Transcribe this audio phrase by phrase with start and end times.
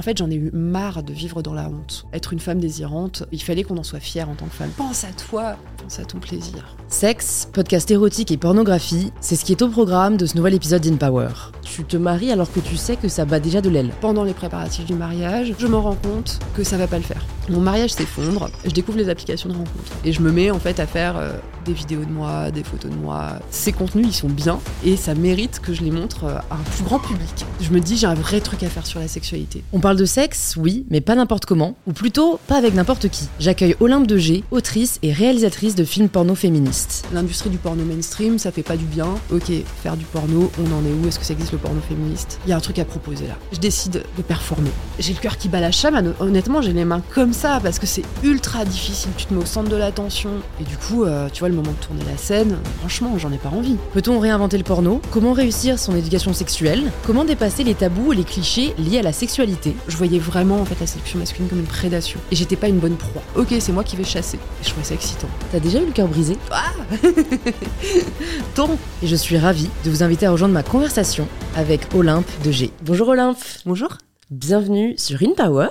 [0.00, 2.06] En fait, j'en ai eu marre de vivre dans la honte.
[2.14, 4.70] Être une femme désirante, il fallait qu'on en soit fière en tant que femme.
[4.78, 6.74] Pense à toi, pense à ton plaisir.
[6.88, 10.80] Sexe, podcast érotique et pornographie, c'est ce qui est au programme de ce nouvel épisode
[10.80, 11.28] d'InPower.
[11.72, 13.90] Tu te maries alors que tu sais que ça bat déjà de l'aile.
[14.00, 17.24] Pendant les préparatifs du mariage, je me rends compte que ça va pas le faire.
[17.48, 19.92] Mon mariage s'effondre, je découvre les applications de rencontre.
[20.04, 21.32] Et je me mets en fait à faire euh,
[21.64, 23.38] des vidéos de moi, des photos de moi.
[23.50, 26.62] Ces contenus, ils sont bien et ça mérite que je les montre euh, à un
[26.74, 27.46] plus grand public.
[27.60, 29.62] Je me dis, j'ai un vrai truc à faire sur la sexualité.
[29.72, 33.28] On parle de sexe, oui, mais pas n'importe comment, ou plutôt pas avec n'importe qui.
[33.38, 37.06] J'accueille Olympe de G, autrice et réalisatrice de films porno féministes.
[37.12, 39.08] L'industrie du porno mainstream, ça fait pas du bien.
[39.32, 39.50] Ok,
[39.82, 41.08] faire du porno, on en est où?
[41.08, 43.34] Est-ce que ça existe le porno féministe Il y a un truc à proposer là.
[43.52, 44.70] Je décide de performer.
[44.98, 46.14] J'ai le cœur qui bat la chamane.
[46.20, 49.10] Honnêtement, j'ai les mains comme ça parce que c'est ultra difficile.
[49.16, 51.72] Tu te mets au centre de l'attention et du coup, euh, tu vois, le moment
[51.72, 53.76] de tourner la scène, franchement, j'en ai pas envie.
[53.92, 55.00] Peut-on réinventer le porno?
[55.10, 56.90] Comment réussir son éducation sexuelle?
[57.06, 59.74] Comment dépasser les tabous et les clichés liés à la sexualité?
[59.88, 62.78] Je voyais vraiment en fait la séduction masculine comme une prédation et j'étais pas une
[62.78, 63.22] bonne proie.
[63.36, 64.36] Ok, c'est moi qui vais chasser.
[64.36, 65.28] Et je trouvais ça excitant.
[65.52, 66.36] T'as déjà eu le cœur brisé?
[66.50, 66.72] Ah
[68.54, 72.50] Ton Et je suis ravie de vous inviter à rejoindre ma conversation avec Olympe de
[72.50, 72.70] G.
[72.84, 73.98] Bonjour Olympe Bonjour.
[74.30, 75.68] Bienvenue sur InPower.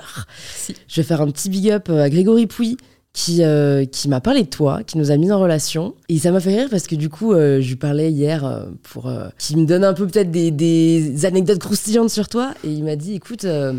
[0.54, 0.74] Si.
[0.86, 2.76] Je vais faire un petit big up à Grégory Pouy
[3.12, 5.94] qui, euh, qui m'a parlé de toi, qui nous a mis en relation.
[6.08, 8.66] Et ça m'a fait rire parce que du coup, euh, je lui parlais hier euh,
[8.82, 12.52] pour euh, qu'il me donne un peu peut-être des, des anecdotes croustillantes sur toi.
[12.64, 13.72] Et il m'a dit, écoute, euh,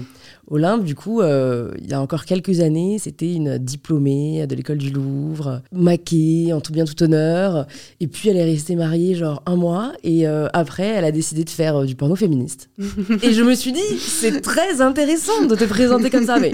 [0.48, 4.78] Olympe, du coup, euh, il y a encore quelques années, c'était une diplômée de l'école
[4.78, 7.68] du Louvre, maquée en tout bien tout honneur.
[8.00, 9.94] Et puis, elle est restée mariée genre un mois.
[10.04, 12.70] Et euh, après, elle a décidé de faire euh, du porno féministe.
[13.24, 16.40] et je me suis dit, c'est très intéressant de te présenter comme ça.
[16.40, 16.52] Mais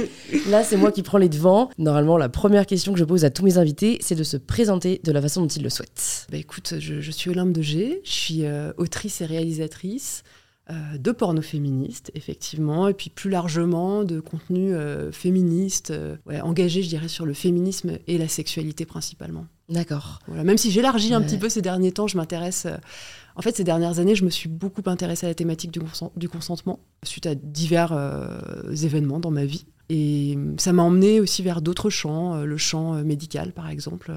[0.50, 1.70] là, c'est moi qui prends les devants.
[1.78, 5.02] Normalement, la première question que je pose à tous mes invités, c'est de se présenter
[5.04, 6.28] de la façon dont ils le souhaitent.
[6.32, 8.44] Bah écoute, je, je suis Olympe de G, je suis
[8.78, 10.24] autrice et réalisatrice
[10.70, 16.42] euh, de porno féministe, effectivement, et puis plus largement de contenu euh, féministe, euh, ouais,
[16.42, 19.46] engagé, je dirais, sur le féminisme et la sexualité principalement.
[19.70, 20.20] D'accord.
[20.28, 20.44] Voilà.
[20.44, 21.26] Même si j'élargis un Ouais.
[21.26, 22.66] petit peu ces derniers temps, je m'intéresse.
[22.66, 22.78] euh,
[23.36, 26.12] en fait, ces dernières années, je me suis beaucoup intéressée à la thématique du, consen-
[26.16, 27.94] du consentement suite à divers
[28.84, 29.66] événements dans ma vie.
[29.90, 34.12] Et ça m'a emmené aussi vers d'autres champs, le champ médical par exemple,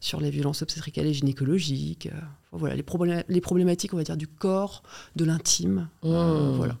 [0.00, 2.06] sur les violences obstétricales et gynécologiques.
[2.12, 2.20] euh,
[2.52, 2.84] voilà, les,
[3.28, 4.82] les problématiques, on va dire, du corps,
[5.16, 5.88] de l'intime.
[6.04, 6.56] euh, Mmh.
[6.56, 6.76] voilà.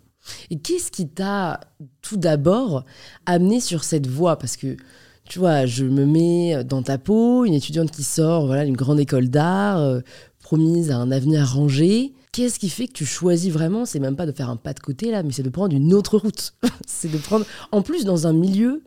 [0.50, 1.60] Et qu'est-ce qui t'a
[2.02, 2.84] tout d'abord
[3.26, 4.36] amené sur cette voie?
[4.38, 4.76] Parce que,
[5.24, 9.00] tu vois, je me mets dans ta peau, une étudiante qui sort voilà, d'une grande
[9.00, 10.00] école d'art, euh,
[10.42, 12.12] promise à un avenir rangé.
[12.32, 14.80] Qu'est-ce qui fait que tu choisis vraiment C'est même pas de faire un pas de
[14.80, 16.54] côté là, mais c'est de prendre une autre route?
[16.86, 18.82] c'est de prendre, en plus, dans un milieu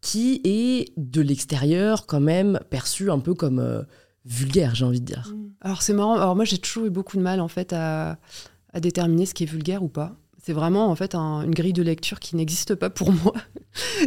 [0.00, 3.82] qui est de l'extérieur quand même perçu un peu comme euh,
[4.24, 5.34] vulgaire, j'ai envie de dire.
[5.60, 6.14] Alors c'est marrant.
[6.14, 8.18] Alors moi j'ai toujours eu beaucoup de mal en fait à,
[8.80, 10.16] déterminer ce qui est vulgaire ou pas.
[10.42, 13.34] C'est vraiment en fait un- une grille de lecture qui n'existe pas pour moi.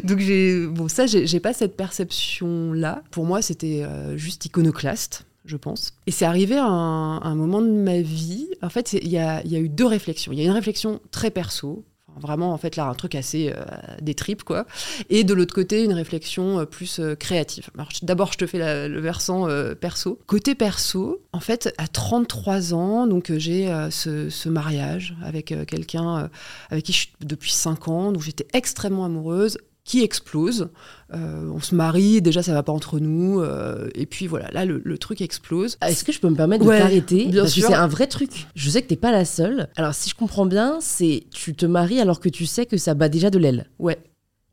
[0.03, 3.03] Donc j'ai bon ça j'ai pas cette perception là.
[3.11, 5.25] Pour moi c'était euh, juste iconoclaste.
[5.45, 5.91] Je pense.
[6.07, 8.47] Et c'est arrivé à un, moment de ma vie.
[8.61, 10.31] En fait, il y a, y a eu deux réflexions.
[10.31, 11.83] Il y a une réflexion très perso,
[12.19, 13.63] vraiment, en fait, là, un truc assez euh,
[14.01, 14.65] des tripes, quoi.
[15.09, 17.69] Et de l'autre côté, une réflexion euh, plus euh, créative.
[18.01, 19.47] D'abord, je te fais le versant
[19.79, 20.19] perso.
[20.27, 26.29] Côté perso, en fait, à 33 ans, donc j'ai ce, mariage avec quelqu'un
[26.69, 30.69] avec qui je suis depuis 5 ans, dont j'étais extrêmement amoureuse qui explose.
[31.13, 34.65] Euh, on se marie, déjà ça va pas entre nous, euh, et puis voilà, là
[34.65, 35.77] le, le truc explose.
[35.81, 37.63] Ah, Est-ce que je peux me permettre Ouais, de t'arrêter bien Parce sûr.
[37.63, 38.47] que c'est un vrai truc.
[38.55, 39.67] Je sais que t'es pas la seule.
[39.75, 42.93] Alors si je comprends bien, c'est tu te maries alors que tu sais que ça
[42.93, 43.69] bat déjà de l'aile.
[43.79, 43.97] Ouais.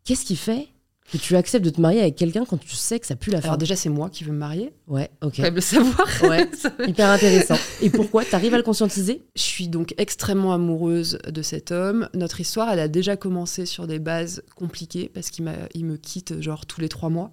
[0.04, 0.68] Qu'est-ce qui fait
[1.12, 3.38] que tu acceptes de te marier avec quelqu'un quand tu sais que ça pue la
[3.38, 5.36] Alors fin déjà c'est moi qui veux me marier, Ouais, ok.
[5.44, 6.08] faut le savoir.
[6.24, 6.48] Ouais.
[6.88, 7.56] Hyper intéressant.
[7.82, 8.24] Et pourquoi?
[8.24, 9.22] T'arrives à le conscientiser?
[9.36, 12.08] Je suis donc extrêmement amoureuse de cet homme.
[12.14, 16.66] Notre histoire, elle a déjà commencé sur des bases compliquées parce qu'il me quitte genre
[16.66, 17.32] tous les trois mois.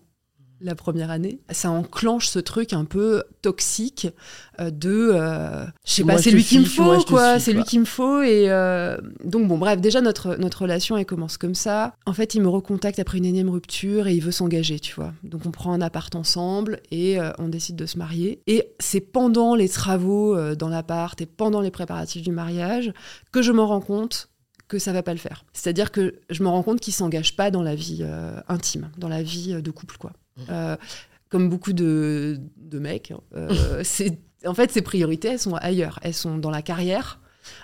[0.59, 4.07] La première année, ça enclenche ce truc un peu toxique
[4.59, 7.63] euh, de, euh, je sais Moi, pas, c'est lui qui me faut, quoi, c'est lui
[7.63, 8.23] qui me faut.
[8.23, 11.93] Et euh, donc bon, bref, déjà notre notre relation elle commence comme ça.
[12.07, 15.13] En fait, il me recontacte après une énième rupture et il veut s'engager, tu vois.
[15.23, 18.41] Donc on prend un appart ensemble et euh, on décide de se marier.
[18.47, 22.93] Et c'est pendant les travaux dans l'appart et pendant les préparatifs du mariage
[23.31, 24.29] que je me rends compte
[24.67, 25.45] que ça va pas le faire.
[25.53, 28.03] C'est-à-dire que je me rends compte qu'il s'engage pas dans la vie
[28.47, 30.13] intime, dans la vie de couple, quoi.
[30.49, 30.75] Euh,
[31.29, 33.83] comme beaucoup de, de mecs, hein, euh,
[34.45, 37.19] en fait ses priorités elles sont ailleurs, elles sont dans la carrière.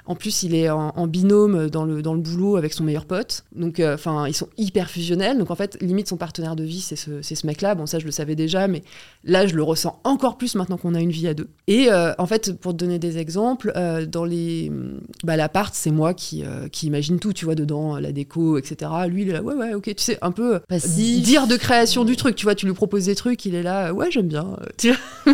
[0.06, 3.44] En plus, il est en, binôme dans le, dans le boulot avec son meilleur pote.
[3.56, 5.38] Donc, euh, enfin, ils sont hyper fusionnels.
[5.38, 7.76] Donc, en fait, limite, son partenaire de vie, c'est ce, ce mec-là.
[7.76, 8.84] Bon, ça, je le savais déjà, mais
[9.24, 11.48] là, je le ressens encore plus maintenant qu'on a une vie à deux.
[11.68, 14.72] Et euh, en fait, pour te donner des exemples, euh, dans les.
[15.24, 18.92] Bah, l'appart, c'est moi qui, qui imagine tout, tu vois, dedans, la déco, etc.
[19.08, 20.60] Lui, il est là, ouais, ouais, ok, tu sais, un peu
[21.24, 23.94] dire de création du truc, tu vois, tu lui proposes des trucs, il est là,
[23.94, 24.58] ouais, j'aime bien.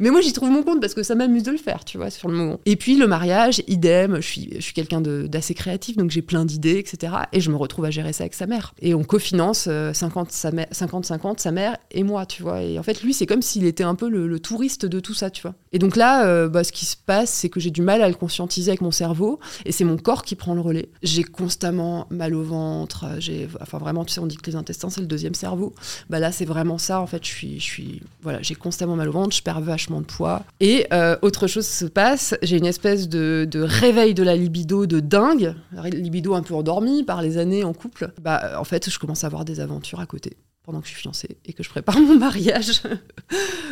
[0.00, 2.10] mais moi, j'y trouve mon compte parce que ça m'amuse de le faire, tu vois,
[2.10, 2.60] sur le moment.
[2.66, 6.44] Et puis, le mariage, idem, je suis, je suis quelqu'un d'assez créatif, donc j'ai plein
[6.44, 7.12] d'idées, etc.
[7.32, 8.74] Et je me retrouve à gérer ça avec sa mère.
[8.80, 12.62] Et on cofinance 50-50 sa mère et moi, tu vois.
[12.62, 15.30] Et en fait, lui, c'est comme s'il était un peu le, touriste de tout ça,
[15.30, 15.54] tu vois.
[15.72, 18.08] Et donc là, euh, bah, ce qui se passe, c'est que j'ai du mal à
[18.08, 20.88] le conscientiser avec mon cerveau, et c'est mon corps qui prend le relais.
[21.02, 24.90] J'ai constamment mal au ventre, j'ai, enfin vraiment, tu sais, on dit que les intestins,
[24.90, 25.74] c'est le deuxième cerveau.
[26.08, 29.08] Bah là, c'est vraiment ça, en fait, je suis, je suis, voilà, j'ai constamment mal
[29.08, 30.44] au ventre, je perds vachement de poids.
[30.60, 34.86] Et euh, autre chose se passe, j'ai une espèce de, de réveil de la libido
[34.86, 35.54] de dingue,
[35.84, 38.12] libido un peu endormie par les années en couple.
[38.20, 40.36] Bah, en fait, je commence à avoir des aventures à côté
[40.68, 42.82] pendant que je suis fiancée et que je prépare mon mariage.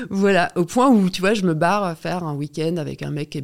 [0.08, 3.28] voilà, au point où, tu vois, je me barre faire un week-end avec un mec
[3.28, 3.38] qui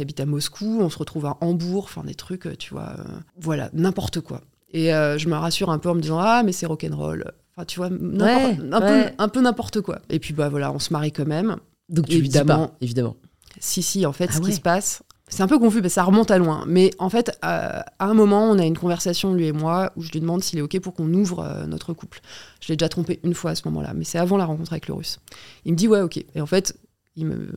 [0.00, 3.02] habite, à, Moscou, on se retrouve à Hambourg, enfin des trucs, tu vois, euh,
[3.40, 4.42] voilà, n'importe quoi.
[4.70, 7.32] Et euh, je me rassure un peu en me disant, ah, mais c'est rock'n'roll.
[7.56, 10.00] Enfin, tu vois, un, peu, n'importe quoi.
[10.08, 11.56] Et puis, bah voilà, on se marie quand même.
[11.88, 13.16] Donc, tu évidemment, évidemment.
[13.58, 16.04] Si, si, en fait, ah ce qui se passe, c'est un peu confus parce ça
[16.04, 16.64] remonte à loin.
[16.66, 20.02] Mais en fait, euh, à un moment, on a une conversation, lui et moi, où
[20.02, 22.20] je lui demande s'il est OK pour qu'on ouvre euh, notre couple.
[22.60, 24.88] Je l'ai déjà trompé une fois à ce moment-là, mais c'est avant la rencontre avec
[24.88, 25.18] le russe.
[25.64, 26.16] Il me dit ouais, OK.
[26.16, 26.76] Et en fait,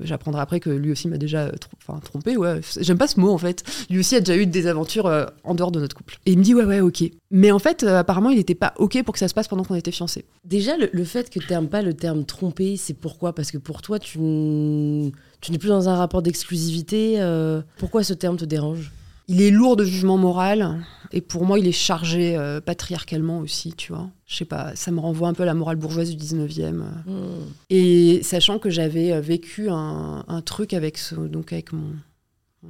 [0.01, 1.51] J'apprendrai après que lui aussi m'a déjà euh,
[2.03, 2.37] trompé.
[2.37, 3.63] Ouais, j'aime pas ce mot en fait.
[3.89, 6.17] Lui aussi a déjà eu des aventures euh, en dehors de notre couple.
[6.25, 7.03] Et il me dit ouais ouais ok.
[7.31, 9.63] Mais en fait, euh, apparemment, il n'était pas ok pour que ça se passe pendant
[9.63, 10.25] qu'on était fiancés.
[10.45, 13.33] Déjà, le, fait que tu n'aimes pas le terme tromper, c'est pourquoi?
[13.33, 14.19] Parce que pour toi, tu,
[15.41, 17.19] tu n'es plus dans un rapport d'exclusivité.
[17.77, 18.91] pourquoi ce terme te dérange?
[19.27, 23.73] Il est lourd de jugement moral et pour moi il est chargé euh, patriarcalement aussi,
[23.73, 24.09] tu vois.
[24.25, 26.71] Je sais pas, ça me renvoie un peu à la morale bourgeoise du 19e.
[27.05, 27.45] Hmm.
[27.69, 31.93] Et sachant que j'avais euh, vécu un, truc avec, ce, donc avec mon,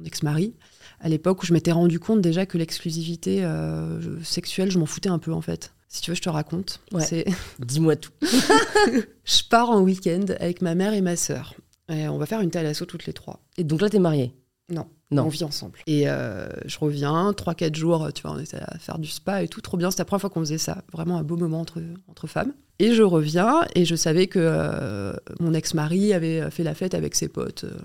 [0.04, 0.54] ex-mari
[1.00, 5.08] à l'époque où je m'étais rendu compte déjà que l'exclusivité euh, sexuelle, je m'en foutais
[5.08, 5.74] un peu en fait.
[5.88, 6.80] Si tu veux, je te raconte.
[7.58, 8.12] Dis-moi tout.
[8.22, 11.54] je pars en week-end avec ma mère et ma sœur.
[11.90, 13.40] Et on va faire une thalasso toutes les trois.
[13.58, 14.32] Et donc là, t'es mariée
[14.68, 14.86] Non.
[15.10, 15.78] On vit ensemble.
[15.86, 19.48] Et euh, je reviens, 3-4 jours, tu vois, on était à faire du spa et
[19.48, 19.90] tout, trop bien.
[19.90, 20.82] C'était la première fois qu'on faisait ça.
[20.92, 22.52] Vraiment un beau moment entre, entre femmes.
[22.78, 27.14] Et je reviens et je savais que euh, mon ex-mari avait fait la fête avec
[27.14, 27.64] ses potes.
[27.64, 27.76] Euh,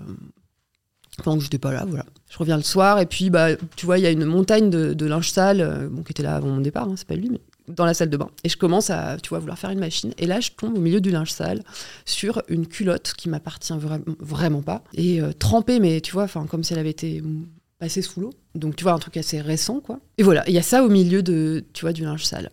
[1.22, 2.06] pendant que j'étais pas là, voilà.
[2.30, 5.06] Je reviens le soir et puis, bah, tu vois, il y a une montagne de,
[5.06, 7.84] linge sale, bon, qui était là avant mon départ, hein, c'est pas lui, mais dans
[7.84, 8.30] la salle de bain.
[8.44, 10.12] Et je commence à, tu vois, vouloir faire une machine.
[10.18, 11.62] Et là, je tombe au milieu du linge sale
[12.04, 13.74] sur une culotte qui m'appartient
[14.18, 14.82] vraiment pas.
[14.94, 17.22] Et euh, trempée, mais tu vois, enfin, comme si elle avait été
[17.78, 18.32] passée sous l'eau.
[18.54, 20.00] Donc, tu vois, un truc assez récent, quoi.
[20.18, 22.50] Et voilà, il y a ça au milieu de, tu vois, du linge sale.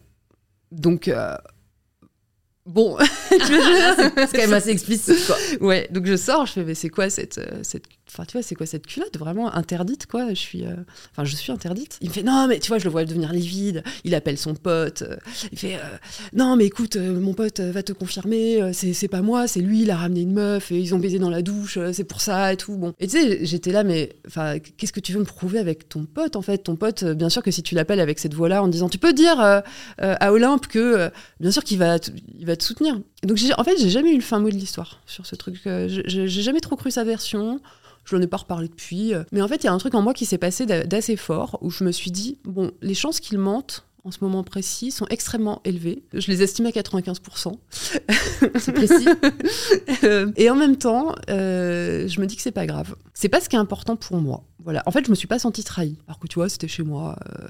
[0.71, 1.35] Donc, euh,
[2.65, 2.97] bon,
[3.29, 5.35] c'est quand même assez explicite, quoi.
[5.61, 8.43] Ouais, donc je sors, je fais, mais c'est quoi cette, euh, cette Enfin, tu vois,
[8.43, 10.29] c'est quoi cette culotte Vraiment interdite, quoi.
[10.29, 10.75] Je suis, euh,
[11.11, 11.97] enfin, je suis interdite.
[12.01, 13.83] Il me fait, non, mais tu vois, je le vois devenir livide.
[14.03, 15.01] Il appelle son pote.
[15.01, 15.17] Euh,
[15.51, 15.97] il fait, euh,
[16.33, 18.71] non, mais écoute, mon pote va te confirmer.
[18.73, 19.81] c'est pas moi, c'est lui.
[19.81, 21.79] Il a ramené une meuf et ils ont baisé dans la douche.
[21.93, 22.77] c'est pour ça et tout.
[22.77, 22.93] Bon.
[22.99, 26.05] Et tu sais, j'étais là, mais enfin, qu'est-ce que tu veux me prouver avec ton
[26.05, 26.59] pote, en fait?
[26.59, 29.13] Ton pote, bien sûr que si tu l'appelles avec cette voix-là en disant, tu peux
[29.13, 31.09] dire à Olympe que,
[31.39, 31.97] bien sûr qu'il va,
[32.37, 32.99] il va te soutenir.
[33.23, 35.59] Donc, en fait, j'ai jamais eu le fin mot de l'histoire sur ce truc.
[35.65, 37.59] j'ai jamais trop cru sa version.
[38.05, 39.13] Je n'en ai pas reparlé depuis.
[39.31, 41.57] Mais en fait, il y a un truc en moi qui s'est passé d'assez fort
[41.61, 45.07] où je me suis dit, bon, les chances qu'il mente en ce moment précis sont
[45.07, 46.03] extrêmement élevées.
[46.13, 47.53] Je les estime à 95%.
[48.59, 49.07] C'est précis.
[50.03, 52.95] Euh, et en même temps, euh, je me dis que c'est pas grave.
[53.13, 54.43] C'est pas ce qui est important pour moi.
[54.65, 54.81] Voilà.
[54.87, 55.95] En fait, je me suis pas sentie trahie.
[56.07, 57.15] Alors que tu vois, c'était chez moi.
[57.29, 57.47] Euh,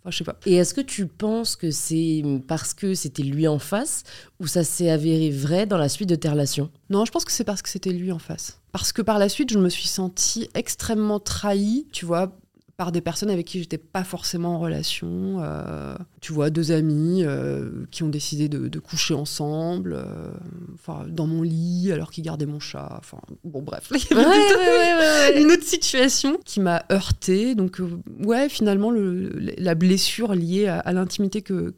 [0.00, 0.36] enfin, je sais pas.
[0.46, 4.02] Et est-ce que tu penses que c'est parce que c'était lui en face
[4.40, 6.70] ou ça s'est avéré vrai dans la suite de tes relations?
[6.90, 8.60] Non, je pense que c'est parce que c'était lui en face.
[8.72, 12.36] Parce que par la suite, je me suis sentie extrêmement trahie, tu vois,
[12.76, 15.38] par des personnes avec qui j'étais pas forcément en relation.
[15.40, 20.30] Euh, tu vois, deux amis euh, qui ont décidé de, coucher ensemble, euh,
[20.74, 22.96] enfin dans mon lit alors qu'ils gardaient mon chat.
[22.98, 23.90] Enfin bon bref,
[25.36, 27.54] une autre situation qui m'a heurtée.
[27.54, 27.80] Donc
[28.22, 31.74] ouais, finalement le, la blessure liée à, l'intimité que,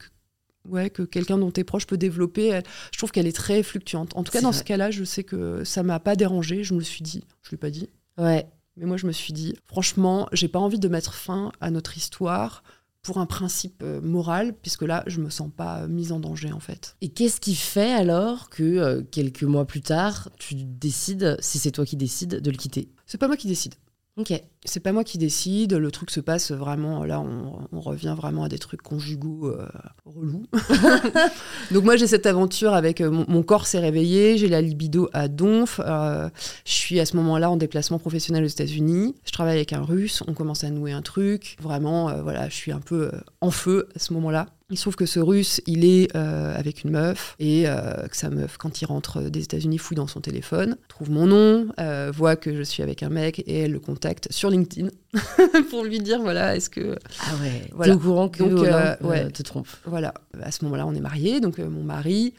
[0.69, 2.61] ouais, que quelqu'un dont tu es proche peut développer,
[2.93, 4.17] je trouve qu'elle est très fluctuante.
[4.17, 6.65] En tout cas, dans ce cas-là, je sais que ça m'a pas dérangé.
[6.65, 7.23] Je me le suis dit.
[7.43, 7.89] Je lui ai pas dit.
[8.19, 8.47] Ouais.
[8.79, 11.97] Mais moi, je me suis dit, franchement, j'ai pas envie de mettre fin à notre
[11.97, 12.63] histoire
[13.03, 16.61] pour un principe euh, moral, puisque là, je me sens pas mise en danger, en
[16.61, 16.97] fait.
[17.01, 21.71] Et qu'est-ce qui fait alors que euh, quelques mois plus tard, tu décides, si c'est
[21.71, 22.89] toi qui décides, de le quitter?
[23.07, 23.75] C'est pas moi qui décide.
[24.19, 24.33] Ok.
[24.65, 28.43] C'est pas moi qui décide, le truc se passe vraiment, là on, on revient vraiment
[28.43, 29.69] à des trucs conjugaux euh,
[30.05, 30.45] relous.
[31.71, 35.09] Donc moi j'ai cette aventure avec euh, mon, mon corps s'est réveillé, j'ai la libido
[35.13, 36.29] à donf, euh,
[36.67, 40.25] je suis à ce moment-là en déplacement professionnel aux États-Unis, je travaille avec un russe,
[40.27, 43.89] on commence à nouer un truc, vraiment euh, voilà, je suis un peu en feu
[43.95, 44.49] à ce moment-là.
[44.71, 48.15] Il se trouve que ce russe, il est euh, avec une meuf et euh, que
[48.15, 52.13] sa meuf, quand il rentre des États-Unis, fouille dans son téléphone, trouve mon nom, euh,
[52.15, 54.89] voit que je suis avec un mec et elle le contacte sur LinkedIn
[55.71, 57.63] pour lui dire voilà, est-ce que Ah ouais.
[57.73, 57.93] Voilà.
[57.95, 59.25] T'es au courant que Donc, ouais.
[59.25, 59.69] euh, te trompe.
[59.87, 62.35] voilà, à ce moment-là, on est mariés, donc mon mari,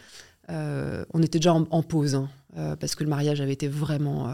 [0.50, 2.14] on était déjà en, en pause.
[2.14, 4.34] hein, euh, parce que le mariage avait été vraiment euh,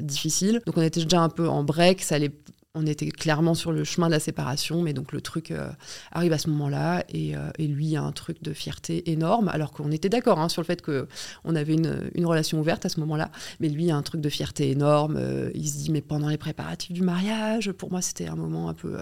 [0.00, 0.60] difficile.
[0.66, 2.32] Donc on était déjà un peu en break, ça allait,
[2.74, 5.68] on était clairement sur le chemin de la séparation, mais donc le truc euh,
[6.10, 9.72] arrive à ce moment-là et, euh, et lui a un truc de fierté énorme, alors
[9.72, 12.98] qu'on était d'accord hein, sur le fait qu'on avait une, une relation ouverte à ce
[13.00, 15.16] moment-là, mais lui a un truc de fierté énorme.
[15.18, 18.70] euh, il se dit mais pendant les préparatifs du mariage, pour moi c'était un moment
[18.70, 18.96] un peu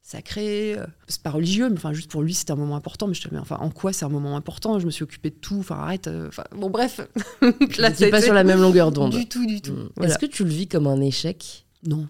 [0.00, 0.76] sacré.
[1.08, 3.08] C'est pas religieux, mais enfin juste pour lui c'était un moment important.
[3.08, 5.02] Mais je te dis, mais enfin en quoi c'est un moment important Je me suis
[5.02, 5.58] occupée de tout.
[5.58, 6.08] Enfin arrête.
[6.28, 7.00] Enfin bon bref.
[7.78, 9.12] Là, pas sur la même longueur d'onde.
[9.12, 9.72] Du tout, du tout.
[9.72, 9.88] Mm.
[9.96, 10.10] Voilà.
[10.12, 11.66] Est-ce que tu le vis comme un échec?
[11.84, 12.06] Non.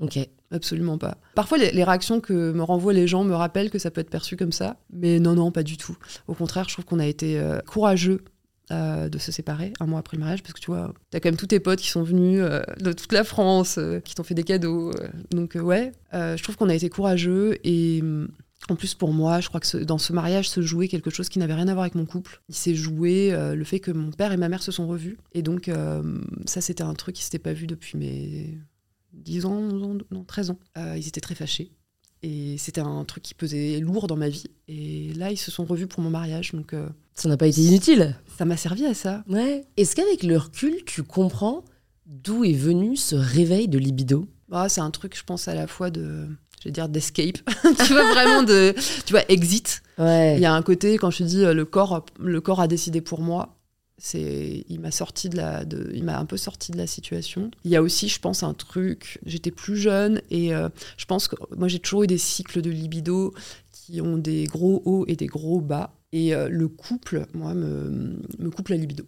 [0.00, 0.18] Ok.
[0.52, 1.16] Absolument pas.
[1.34, 4.36] Parfois, les, réactions que me renvoient les gens me rappellent que ça peut être perçu
[4.36, 4.76] comme ça.
[4.92, 5.96] Mais non, non, pas du tout.
[6.26, 8.24] Au contraire, je trouve qu'on a été euh, courageux
[8.72, 10.42] euh, de se séparer un mois après le mariage.
[10.42, 12.92] Parce que tu vois, t'as quand même tous tes potes qui sont venus euh, de
[12.92, 14.92] toute la France, qui t'ont fait des cadeaux.
[15.30, 17.56] donc, ouais, je trouve qu'on a été courageux.
[17.62, 18.28] Et hum,
[18.68, 21.38] en plus, pour moi, je crois que dans ce mariage se jouait quelque chose qui
[21.38, 22.42] n'avait rien à voir avec mon couple.
[22.48, 25.16] Il s'est joué le fait que mon père et ma mère se sont revus.
[25.32, 26.02] Et donc, euh,
[26.44, 28.58] ça, c'était un truc qui s'était pas vu depuis mes
[29.20, 30.58] 10 ans, 11 ans, non, 13 ans.
[30.76, 31.72] Euh, ils étaient très fâchés.
[32.22, 34.44] Et c'était un truc qui pesait lourd dans ma vie.
[34.68, 36.52] Et là, ils se sont revus pour mon mariage.
[36.52, 38.14] Donc, euh, Ça n'a pas été inutile.
[38.36, 39.24] ça m'a servi à ça.
[39.28, 39.64] Ouais.
[39.78, 41.64] Est-ce qu'avec le recul, tu comprends
[42.04, 44.26] d'où est venu ce réveil de libido?
[44.48, 46.26] Bah, c'est un truc, je pense, à la fois de.
[46.60, 47.38] Je vais dire d'escape.
[47.86, 48.74] tu vois, vraiment de.
[49.06, 49.82] Tu vois, exit.
[49.96, 50.34] Ouais.
[50.36, 52.68] Il y a un côté, quand je te dis euh, le corps, le corps a
[52.68, 53.56] décidé pour moi,
[54.14, 57.50] il m'a sorti de la, il m'a un peu sorti de la situation.
[57.64, 59.18] Il y a aussi, je pense, un truc.
[59.26, 62.70] J'étais plus jeune et euh, je pense que moi j'ai toujours eu des cycles de
[62.70, 63.34] libido
[63.72, 65.94] qui ont des gros hauts et des gros bas.
[66.12, 69.04] Et euh, le couple, moi, me, me coupe la libido.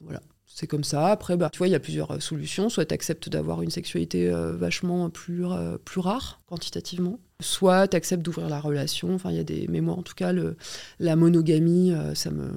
[0.00, 0.22] Voilà.
[0.46, 1.08] C'est comme ça.
[1.08, 2.70] Après, bah, tu vois, il y a plusieurs euh, solutions.
[2.70, 5.44] Soit tu acceptes d'avoir une sexualité vachement plus,
[5.84, 7.18] plus rare, quantitativement.
[7.40, 9.14] Soit tu acceptes d'ouvrir la relation.
[9.14, 9.66] Enfin, il y a des.
[9.68, 10.32] Mais moi, en tout cas,
[10.98, 12.52] la monogamie, ça me.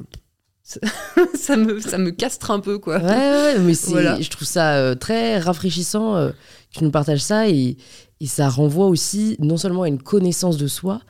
[1.35, 2.97] ça- me, ça me castre un peu, quoi.
[2.99, 4.19] Ouais, ouais, mais c'est, Voilà.
[4.21, 7.77] je trouve ça euh, très rafraîchissant euh, que tu nous partages ça et,
[8.19, 11.01] et ça renvoie aussi non seulement à une connaissance de soi,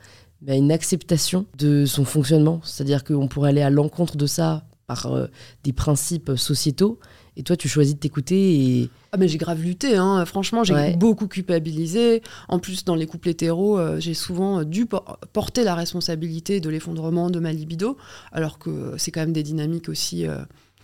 [0.42, 2.60] mais à une acceptation de son fonctionnement.
[2.64, 5.26] C'est-à-dire qu'on pourrait aller à l'encontre de ça par euh,
[5.64, 6.98] des principes sociétaux
[7.36, 10.24] et toi tu choisis de t'écouter et Ah mais j'ai grave lutté, hein.
[10.24, 10.96] franchement j'ai Ouais.
[10.96, 12.22] beaucoup culpabilisé.
[12.48, 16.68] En plus dans les couples hétéros, euh, j'ai souvent dû por- porter la responsabilité de
[16.70, 17.96] l'effondrement de ma libido,
[18.32, 20.26] alors que c'est quand même des dynamiques aussi...
[20.26, 20.38] euh,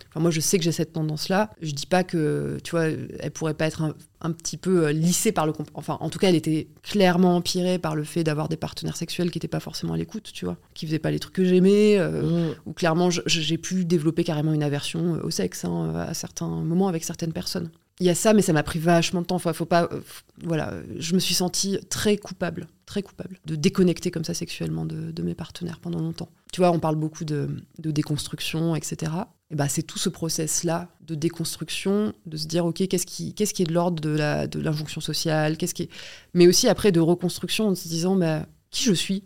[0.09, 1.49] Enfin, moi je sais que j'ai cette tendance-là.
[1.61, 4.91] Je dis pas que, tu vois, elle pourrait pas être un, un petit peu euh,
[4.91, 5.53] lissée par le...
[5.73, 9.29] Enfin en tout cas elle était clairement empirée par le fait d'avoir des partenaires sexuels
[9.31, 11.97] qui n'étaient pas forcément à l'écoute, tu vois, qui faisaient pas les trucs que j'aimais.
[11.97, 12.55] euh, Mm.
[12.65, 16.87] où clairement j'ai pu développer carrément une aversion euh, au sexe hein, à certains moments
[16.87, 17.69] avec certaines personnes.
[17.99, 19.35] Il y a ça, mais ça m'a pris vachement de temps.
[19.37, 20.01] Enfin, faut pas, euh,
[20.43, 25.09] voilà, je me suis sentie très coupable, très coupable de déconnecter comme ça sexuellement de,
[25.11, 26.29] de mes partenaires pendant longtemps.
[26.53, 27.49] Tu vois, on parle beaucoup de,
[27.79, 29.11] de déconstruction, etc.
[29.49, 33.61] Bah, c'est tout ce process-là de déconstruction, de se dire, ok, qu'est-ce qui, qu'est-ce qui
[33.61, 35.89] est de l'ordre de la, de l'injonction sociale, qu'est-ce qui, est...
[36.33, 39.23] mais aussi après de reconstruction en se disant, bah, qui je suis,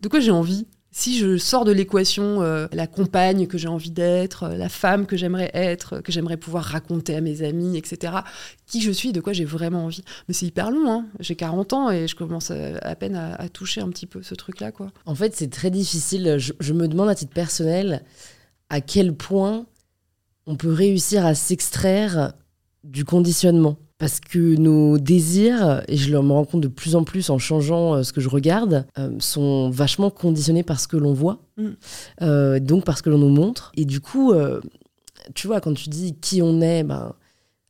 [0.00, 3.90] de quoi j'ai envie, si je sors de l'équation euh, la compagne que j'ai envie
[3.90, 8.14] d'être, euh, la femme que j'aimerais être, que j'aimerais pouvoir raconter à mes amis, etc.,
[8.66, 10.02] qui je suis, de quoi j'ai vraiment envie?
[10.28, 11.06] Mais c'est hyper long, hein.
[11.20, 14.34] j'ai 40 ans et je commence à, peine à, à toucher un petit peu ce
[14.34, 14.72] truc-là.
[14.72, 14.90] quoi.
[15.04, 16.36] En fait, c'est très difficile.
[16.38, 18.02] Je, je me demande à titre personnel
[18.70, 19.66] à quel point
[20.46, 22.32] on peut réussir à s'extraire
[22.84, 23.76] du conditionnement.
[23.98, 27.38] Parce que nos désirs, et je le- me rends compte de plus en plus en
[27.38, 31.40] changeant euh, ce que je regarde, euh, sont vachement conditionnés par ce que l'on voit,
[31.56, 31.66] Mm.
[32.22, 33.72] euh, donc par ce que l'on nous montre.
[33.76, 34.60] Et du coup, euh,
[35.34, 37.12] tu vois, quand tu dis qui on est, ben,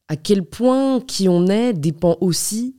[0.08, 2.76] à quel point qui on est dépend aussi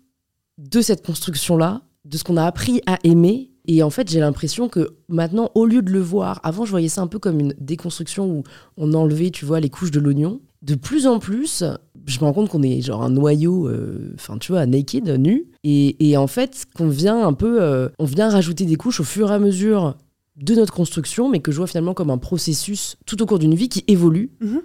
[0.59, 3.49] de cette construction-là, de ce qu'on a appris à aimer.
[3.71, 6.89] Et en fait, j'ai l'impression que maintenant, au lieu de le voir, avant, je voyais
[6.89, 8.43] ça un peu comme une déconstruction où
[8.77, 10.41] on enlevait, tu vois, les couches de l'oignon.
[10.63, 11.63] De plus en plus,
[12.07, 15.45] je me rends compte qu'on est genre un noyau, euh, enfin, tu vois, naked, nu.
[15.63, 19.29] Et, en fait, qu'on vient un peu, euh, on vient rajouter des couches au fur
[19.29, 19.95] et à mesure
[20.41, 23.55] de notre construction, mais que je vois finalement comme un processus tout au cours d'une
[23.55, 24.31] vie qui évolue.
[24.39, 24.61] Mhm.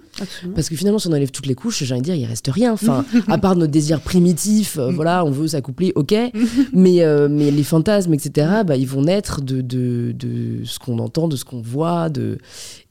[0.55, 2.47] Parce que finalement, si on enlève toutes les couches, j'ai envie de dire, il reste
[2.47, 2.71] rien.
[2.71, 6.15] Enfin, à part notre désir primitif, euh, voilà, on veut s'accoupler, ok.
[6.73, 10.99] mais, euh, mais les fantasmes, etc., bah, ils vont naître de, de, de ce qu'on
[10.99, 12.09] entend, de ce qu'on voit.
[12.09, 12.37] De...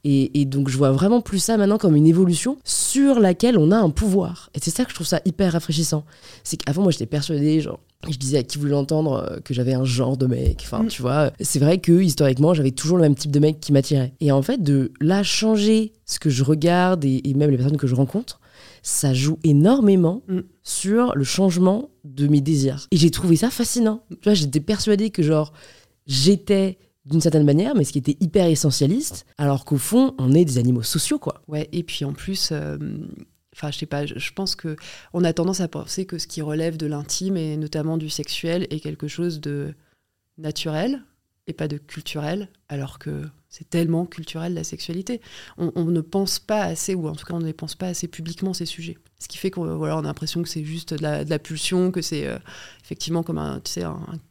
[0.03, 3.71] Et, et donc, je vois vraiment plus ça maintenant comme une évolution sur laquelle on
[3.71, 4.51] a un pouvoir.
[4.53, 6.05] Et c'est ça que je trouve ça hyper rafraîchissant.
[6.43, 9.73] C'est qu'avant, moi, j'étais persuadée, genre, je disais à qui voulait l'entendre euh, que j'avais
[9.73, 10.61] un genre de mec.
[10.63, 10.87] Enfin, Mm.
[10.87, 14.13] tu vois, c'est vrai que historiquement, j'avais toujours le même type de mec qui m'attirait.
[14.19, 17.77] Et en fait, de là changer ce que je regarde et, et même les personnes
[17.77, 18.39] que je rencontre,
[18.83, 20.39] ça joue énormément Mm.
[20.63, 22.87] sur le changement de mes désirs.
[22.91, 24.03] Et j'ai trouvé ça fascinant.
[24.09, 25.51] Tu vois, j'étais persuadée que genre
[26.05, 30.43] j'étais d'une certaine manière, mais ce qui était hyper essentialiste, alors qu'au fond, on est
[30.45, 31.41] des animaux sociaux, quoi.
[31.47, 32.77] Ouais, et puis en plus, euh,
[33.55, 34.75] enfin, je sais pas, je, pense que
[35.13, 38.67] on a tendance à penser que ce qui relève de l'intime et notamment du sexuel
[38.69, 39.73] est quelque chose de
[40.37, 41.01] naturel
[41.47, 43.23] et pas de culturel, alors que
[43.57, 45.21] c'est tellement culturel la sexualité.
[45.57, 48.09] On, ne pense pas assez, ou en tout cas on ne les pense pas assez
[48.09, 48.97] publiquement ces sujets.
[49.17, 52.27] Ce qui fait qu'on on a l'impression que c'est juste de la, pulsion, que c'est
[52.27, 52.37] euh,
[52.83, 53.61] effectivement comme un,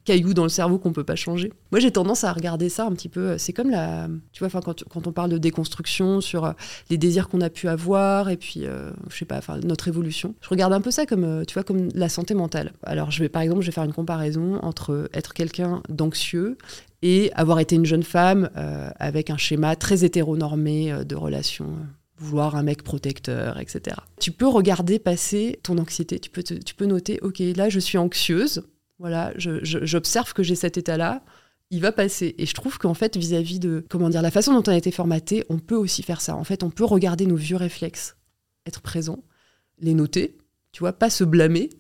[0.04, 1.54] caillou dans le cerveau qu'on peut pas changer.
[1.72, 4.60] Moi j'ai tendance à regarder ça un petit peu, euh, c'est comme la, tu vois,
[4.60, 6.52] quand, quand on parle de déconstruction sur euh,
[6.90, 10.34] les désirs qu'on a pu avoir et puis euh, je sais pas, notre évolution.
[10.40, 12.72] Je regarde un peu ça comme, euh, tu vois, comme la santé mentale.
[12.82, 16.58] Alors je vais par exemple, je vais faire une comparaison entre être quelqu'un d'anxieux
[17.04, 21.66] et avoir été une jeune femme euh, avec un schéma très hétéronormé euh, de relations.
[21.66, 21.84] euh,
[22.16, 23.96] vouloir un mec protecteur, etc.
[24.20, 27.99] Tu peux regarder passer ton anxiété, tu peux, tu peux noter, ok, là je suis
[27.99, 28.62] anxieuse,
[28.99, 31.23] voilà, j'observe que j'ai cet état-là,
[31.70, 32.34] il va passer.
[32.38, 34.92] Et je trouve qu'en fait, vis-à-vis de, comment dire, la façon dont on a été
[34.92, 36.37] formaté, on peut aussi faire ça.
[36.37, 38.16] En fait, on peut regarder nos vieux réflexes,
[38.64, 39.25] être présent,
[39.80, 40.38] les noter,
[40.70, 41.70] tu vois, pas se blâmer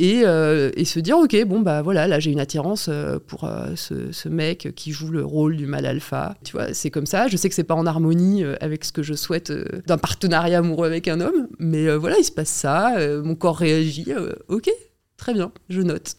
[0.00, 3.44] et, euh, et se dire, ok, bon, bah voilà, là j'ai une attirance euh, pour
[3.44, 6.36] euh, ce, ce mec qui joue le rôle du mal alpha.
[6.42, 7.28] Tu vois, c'est comme ça.
[7.28, 9.52] Je sais que c'est pas en harmonie avec ce que je souhaite
[9.86, 14.06] d'un partenariat amoureux avec un homme, mais voilà, il se passe ça, mon corps réagit,
[14.48, 14.70] ok,
[15.18, 16.16] très bien, je note.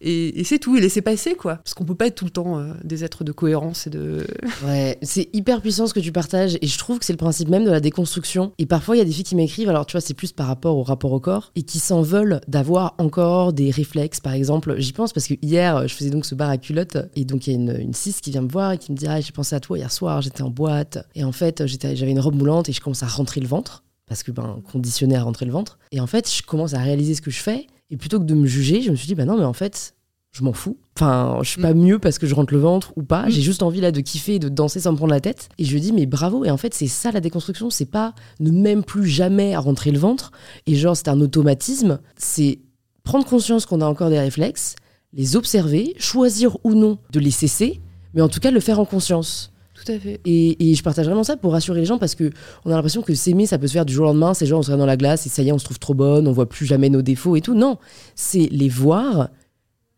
[0.00, 1.56] Et, c'est tout, et laisser passer, quoi.
[1.56, 4.26] Parce qu'on peut pas être tout le temps euh, des êtres de cohérence et de.
[4.64, 7.48] Ouais, c'est hyper puissant ce que tu partages et je trouve que c'est le principe
[7.48, 8.52] même de la déconstruction.
[8.58, 10.46] Et parfois, il y a des filles qui m'écrivent, alors tu vois, c'est plus par
[10.46, 14.74] rapport au rapport au corps et qui s'en veulent d'avoir encore des réflexes, par exemple.
[14.78, 17.52] J'y pense parce que hier, je faisais donc ce bar à culottes et donc il
[17.52, 19.54] y a une, une qui vient me voir et qui me dit Ah, j'ai pensé
[19.54, 22.72] à toi hier soir, j'étais en boîte et en fait, j'avais une robe moulante et
[22.72, 25.78] je commence à rentrer le ventre parce que ben conditionné à rentrer le ventre.
[25.92, 28.34] Et en fait, je commence à réaliser ce que je fais et plutôt que de
[28.34, 29.94] me juger, je me suis dit bah non, mais en fait,
[30.32, 30.78] je m'en fous.
[30.96, 33.26] Enfin, je suis pas mieux parce que je rentre le ventre ou pas.
[33.26, 33.30] Mm.
[33.30, 35.48] J'ai juste envie là de kiffer et de danser sans me prendre la tête.
[35.58, 36.44] Et je dis, mais bravo.
[36.44, 37.70] Et en fait, c'est ça la déconstruction.
[37.70, 40.30] C'est pas ne même plus jamais à rentrer le ventre.
[40.66, 42.00] Et genre, c'est un automatisme.
[42.16, 42.60] C'est
[43.02, 44.76] prendre conscience qu'on a encore des réflexes,
[45.12, 47.80] les observer, choisir ou non de les cesser,
[48.14, 49.52] mais en tout cas le faire en conscience.
[49.74, 50.20] Tout à fait.
[50.26, 52.30] Et, et je partage vraiment ça pour rassurer les gens parce que
[52.66, 54.34] on a l'impression que s'aimer, ça peut se faire du jour au lendemain.
[54.34, 55.78] C'est genre, on se regarde dans la glace et ça y est, on se trouve
[55.78, 57.54] trop bonne, on voit plus jamais nos défauts et tout.
[57.54, 57.78] Non,
[58.14, 59.30] c'est les voir,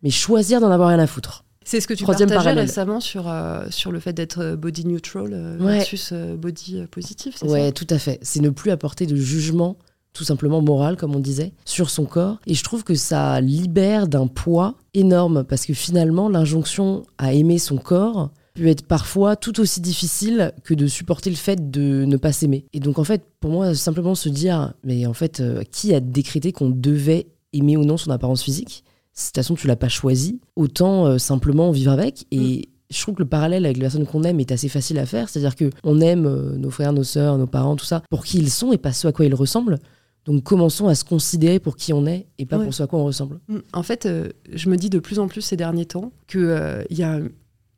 [0.03, 1.45] mais choisir d'en avoir rien à foutre.
[1.65, 2.67] C'est ce que tu Troisième partageais parallèle.
[2.67, 5.79] récemment sur, euh, sur le fait d'être euh, body neutral euh, Ouais.
[5.79, 8.19] versus euh, body positif, c'est Ouais, ça tout à fait.
[8.23, 9.77] C'est ne plus apporter de jugement,
[10.13, 12.39] tout simplement moral, comme on disait, sur son corps.
[12.49, 17.59] Et je trouve que ça libère d'un poids énorme parce que finalement, l'injonction à aimer
[17.59, 22.17] son corps peut être parfois tout aussi difficile que de supporter le fait de ne
[22.17, 22.67] pas s'aimer.
[22.73, 26.51] Et donc en fait, pour moi, simplement se dire, mais en fait, qui a décrété
[26.53, 28.85] qu'on devait aimer ou non son apparence physique?
[29.13, 32.27] Si de toute façon tu l'as pas choisi, autant euh, simplement vivre avec.
[32.31, 35.07] Et je trouve que le parallèle avec les personnes qu'on aime est assez facile à
[35.07, 35.29] faire.
[35.29, 38.39] C'est-à-dire que on aime euh, nos frères, nos sœurs, nos parents, tout ça, pour qui
[38.39, 39.79] ils sont et pas ce à quoi ils ressemblent.
[40.25, 42.65] Donc commençons à se considérer pour qui on est et pas Ouais.
[42.65, 43.41] pour ce à quoi on ressemble.
[43.49, 43.59] Mm.
[43.73, 47.03] En fait, euh, je me dis de plus en plus ces derniers temps qu'il y
[47.03, 47.19] a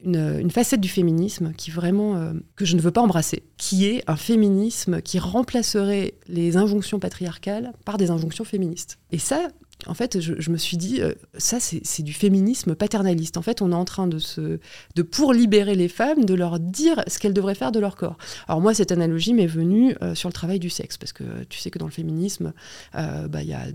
[0.05, 3.87] une, une facette du féminisme qui vraiment euh, que je ne veux pas embrasser, qui
[3.87, 8.99] est un féminisme qui remplacerait les injonctions patriarcales par des injonctions féministes.
[9.11, 9.49] Et ça,
[9.87, 13.37] en fait, je, me suis dit, euh, ça, c'est du féminisme paternaliste.
[13.37, 14.59] En fait, on est en train de se,
[14.95, 18.17] de pour libérer les femmes, de leur dire ce qu'elles devraient faire de leur corps.
[18.49, 21.59] Alors moi, cette analogie m'est venue euh, sur le travail du sexe, parce que tu
[21.59, 22.53] sais que dans le féminisme,
[22.95, 23.67] euh, bah, il y a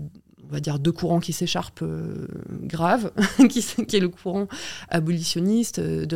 [0.50, 2.26] on va dire deux courants qui s'écharpent euh,
[2.62, 3.12] grave,
[3.48, 4.48] qui, est le courant
[4.88, 6.06] abolitionniste, euh,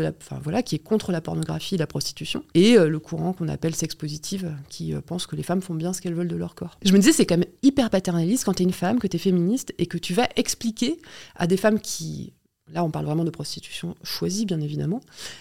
[0.42, 3.74] voilà, qui est contre la pornographie et la prostitution, et euh, le courant qu'on appelle
[3.74, 6.78] sexe positive, qui pense que les femmes font bien ce qu'elles veulent de leur corps.
[6.84, 9.16] Je me disais, c'est quand même hyper paternaliste quand tu es une femme, que tu
[9.16, 11.00] es féministe, et que tu vas expliquer
[11.36, 12.32] à des femmes qui
[12.72, 15.00] là on parle vraiment de prostitution choisie bien évidemment,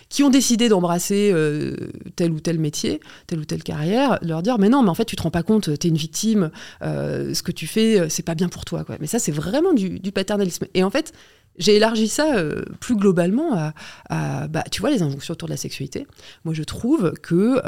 [0.10, 1.76] qui ont décidé d'embrasser euh,
[2.16, 5.06] tel ou tel métier, telle ou telle carrière, leur dire mais non mais en fait
[5.06, 8.24] tu te rends pas compte, t'es une victime, euh, ce que tu fais euh, c'est
[8.24, 8.86] pas bien pour toi.
[9.00, 10.68] Mais ça c'est vraiment du, paternalisme.
[10.74, 11.14] Et en fait
[11.58, 12.44] J'ai élargi ça
[12.80, 13.74] plus globalement
[14.10, 16.08] à, bah, tu vois, les injonctions autour de la sexualité.
[16.46, 17.62] Moi, je trouve que,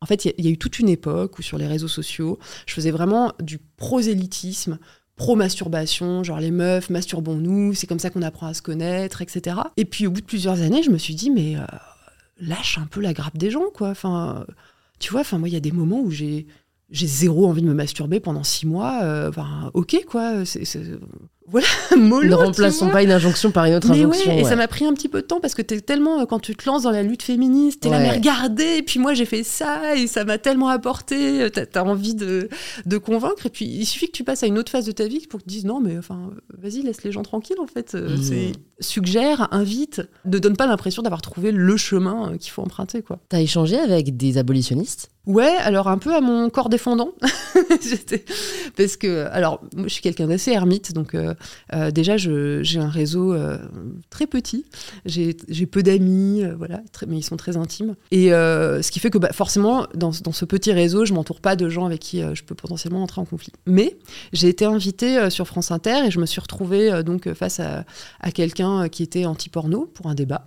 [0.00, 2.74] en fait, il y, a eu toute une époque où sur les réseaux sociaux, je
[2.74, 4.78] faisais vraiment du prosélytisme,
[5.16, 9.56] pro-masturbation, genre les meufs, masturbons-nous, c'est comme ça qu'on apprend à se connaître, etc.
[9.76, 11.64] Et puis au bout de plusieurs années, je me suis dit, mais euh,
[12.40, 13.90] lâche un peu la grappe des gens, quoi.
[13.90, 14.46] Enfin,
[14.98, 16.46] tu vois, enfin, moi, il y a des moments où j'ai
[16.90, 19.00] zéro envie de me masturber pendant six mois.
[19.28, 20.44] Enfin, ok, quoi.
[21.48, 24.32] Voilà, mollo, Ne remplaçons pas une injonction par une autre injonction.
[24.32, 26.38] Et ça m'a pris un petit peu de temps parce que es tellement, euh, quand
[26.38, 29.24] tu te lances dans la lutte féministe, t'es là, mais regardez, et puis moi j'ai
[29.24, 32.48] fait ça, et ça m'a tellement apporté, euh, t'as as envie de,
[32.86, 35.06] de, convaincre, et puis il suffit que tu passes à une autre phase de ta
[35.06, 37.94] vie pour que tu dises non, mais enfin, vas-y, laisse les gens tranquilles en fait.
[37.94, 38.52] Euh, mmh.
[38.80, 43.02] Suggère, invite, ne donne pas l'impression d'avoir trouvé le chemin qu'il faut emprunter.
[43.02, 43.18] quoi.
[43.28, 45.12] T'as échangé avec des abolitionnistes?
[45.24, 47.12] Ouais, alors un peu à mon corps défendant.
[48.76, 51.31] Parce que, alors, moi, je suis quelqu'un d'assez ermite, donc euh,
[51.92, 53.58] déjà, j'ai un réseau euh,
[54.10, 54.64] très petit.
[55.04, 55.34] J'ai
[55.66, 57.94] peu d'amis, euh, voilà, mais ils sont très intimes.
[58.10, 61.68] Et ce qui fait que bah, forcément, dans, ce petit réseau, je m'entoure pas de
[61.68, 63.52] gens avec qui je peux potentiellement entrer en conflit.
[63.66, 63.96] Mais
[64.32, 67.84] j'ai été invitée sur France Inter et je me suis retrouvée donc face à,
[68.32, 70.44] quelqu'un qui était anti-porno pour un débat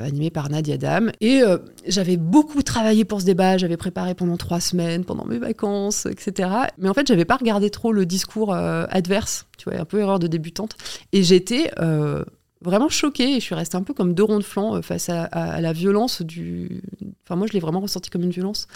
[0.00, 1.10] animé par Nadia Dam.
[1.20, 1.42] Et
[1.86, 3.58] j'avais beaucoup travaillé pour ce débat.
[3.58, 6.50] J'avais préparé pendant trois semaines, pendant mes vacances, etc.
[6.78, 9.46] Mais en fait, j'avais pas regardé trop le discours adverse.
[9.56, 10.76] Tu vois, un peu erreur de débutante.
[11.12, 12.24] Et j'étais euh,
[12.60, 15.08] vraiment choquée et je suis restée un peu comme deux ronds de flanc euh, face
[15.08, 16.82] à, la violence du.
[17.24, 18.66] Enfin, moi, je l'ai vraiment ressenti comme une violence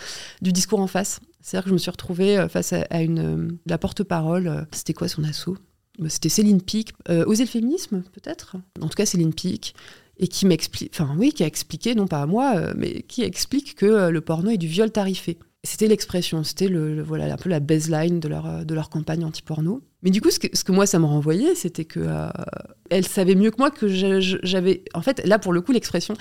[0.43, 1.21] du discours en face.
[1.41, 4.67] C'est-à-dire que je me suis retrouvée euh, face à, une la porte-parole.
[4.73, 5.57] C'était quoi son assaut?
[5.99, 6.93] Bah, C'était Céline Pic.
[7.09, 8.57] oser le féminisme, peut-être?
[8.81, 9.75] En tout cas, Céline Pic.
[10.23, 13.75] Et qui m'explique, enfin oui, qui a expliqué, non pas à moi, mais qui explique
[13.75, 15.39] que le porno est du viol tarifé.
[15.63, 19.83] C'était l'expression, c'était le, voilà un peu la baseline de leur, de leur campagne anti-porno.
[20.03, 22.29] Mais du coup, ce que, ce que moi, ça me renvoyait, c'était que euh,
[22.89, 24.83] elle savait mieux que moi que j'avais.
[24.95, 26.15] En fait, là, pour le coup, l'expression,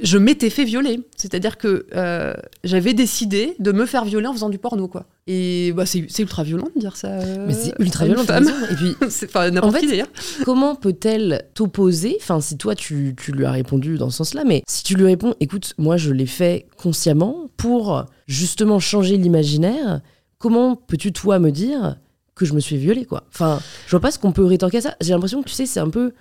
[0.00, 1.00] je m'étais fait violer.
[1.16, 2.32] C'est-à-dire que euh,
[2.64, 5.06] j'avais décidé de me faire violer en faisant du porno, quoi.
[5.26, 7.18] Et bah, c'est ultra violent de dire ça.
[7.46, 8.50] Mais c'est ultra violent, femme.
[8.70, 10.10] Et puis, enfin, n'importe qui d'ailleurs.
[10.44, 14.62] Comment peut-elle t'opposer Enfin, si toi, tu, tu lui as répondu dans ce sens-là, mais
[14.66, 20.00] si tu lui réponds, écoute, moi, je l'ai fait consciemment pour justement changer l'imaginaire,
[20.38, 21.96] comment peux-tu, toi, me dire
[22.36, 24.82] que je me suis violée, quoi Enfin, je vois pas ce qu'on peut rétorquer à
[24.82, 24.96] ça.
[25.00, 26.12] J'ai l'impression que, tu sais, c'est un peu...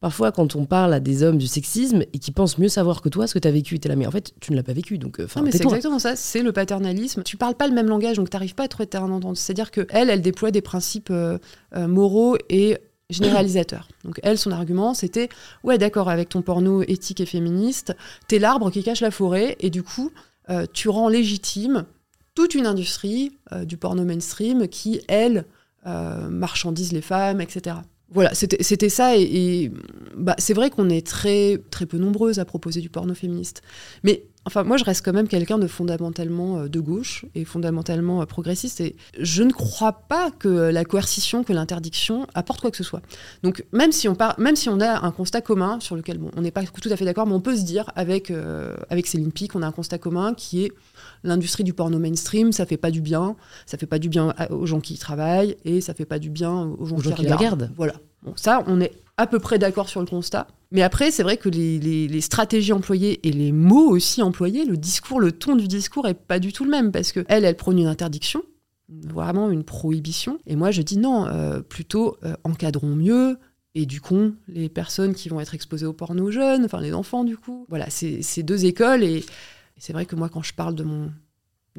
[0.00, 3.08] Parfois, quand on parle à des hommes du sexisme et qui pensent mieux savoir que
[3.08, 4.62] toi ce que tu as vécu, tu es là, mais en fait, tu ne l'as
[4.62, 4.98] pas vécu.
[4.98, 7.22] Donc, euh, mais c'est exactement ça, c'est le paternalisme.
[7.22, 9.38] Tu parles pas le même langage, donc tu n'arrives pas à trouver terrain d'entente.
[9.38, 11.38] C'est-à-dire qu'elle, elle, elle déploie des principes euh,
[11.74, 12.76] euh, moraux et
[13.08, 13.88] généralisateurs.
[14.04, 15.28] Donc elle, son argument, c'était
[15.62, 17.96] ouais, d'accord, avec ton porno éthique et féministe,
[18.28, 20.10] t'es l'arbre qui cache la forêt, et du coup,
[20.50, 21.86] euh, tu rends légitime
[22.34, 25.44] toute une industrie euh, du porno mainstream qui, elle,
[25.86, 27.76] euh, marchandise les femmes, etc.
[28.10, 29.72] Voilà, c'était ça, et,
[30.16, 33.62] bah, c'est vrai qu'on est très, très peu nombreuses à proposer du porno féministe.
[34.04, 38.20] Mais Enfin, moi, je reste quand même quelqu'un de fondamentalement euh, de gauche et fondamentalement
[38.20, 38.80] euh, progressiste.
[38.80, 43.00] Et je ne crois pas que la coercition, que l'interdiction apporte quoi que ce soit.
[43.42, 46.42] Donc, même si on, même si on a un constat commun sur lequel bon, on
[46.42, 49.32] n'est pas tout à fait d'accord, mais on peut se dire avec, euh, avec Céline
[49.32, 50.72] Pic, on a un constat commun qui est
[51.22, 53.36] l'industrie du porno mainstream, ça fait pas du bien.
[53.64, 56.28] Ça fait pas du bien aux gens qui y travaillent et ça fait pas du
[56.28, 57.70] bien aux gens, qui, regardent.
[57.76, 57.94] Voilà.
[58.22, 60.46] Bon, ça, on est à peu près d'accord sur le constat.
[60.70, 65.20] Mais après, c'est vrai que les, stratégies employées et les mots aussi employés, le discours,
[65.20, 67.78] le ton du discours est pas du tout le même parce que elle, elle prône
[67.78, 68.42] une interdiction,
[68.88, 73.38] vraiment une prohibition, et moi je dis non, euh, plutôt euh, encadrons mieux.
[73.76, 77.24] Et du coup, les personnes qui vont être exposées au porno jeunes, enfin les enfants
[77.24, 77.66] du coup.
[77.68, 79.24] Voilà, c'est deux écoles et
[79.78, 81.10] c'est vrai que moi quand je parle de mon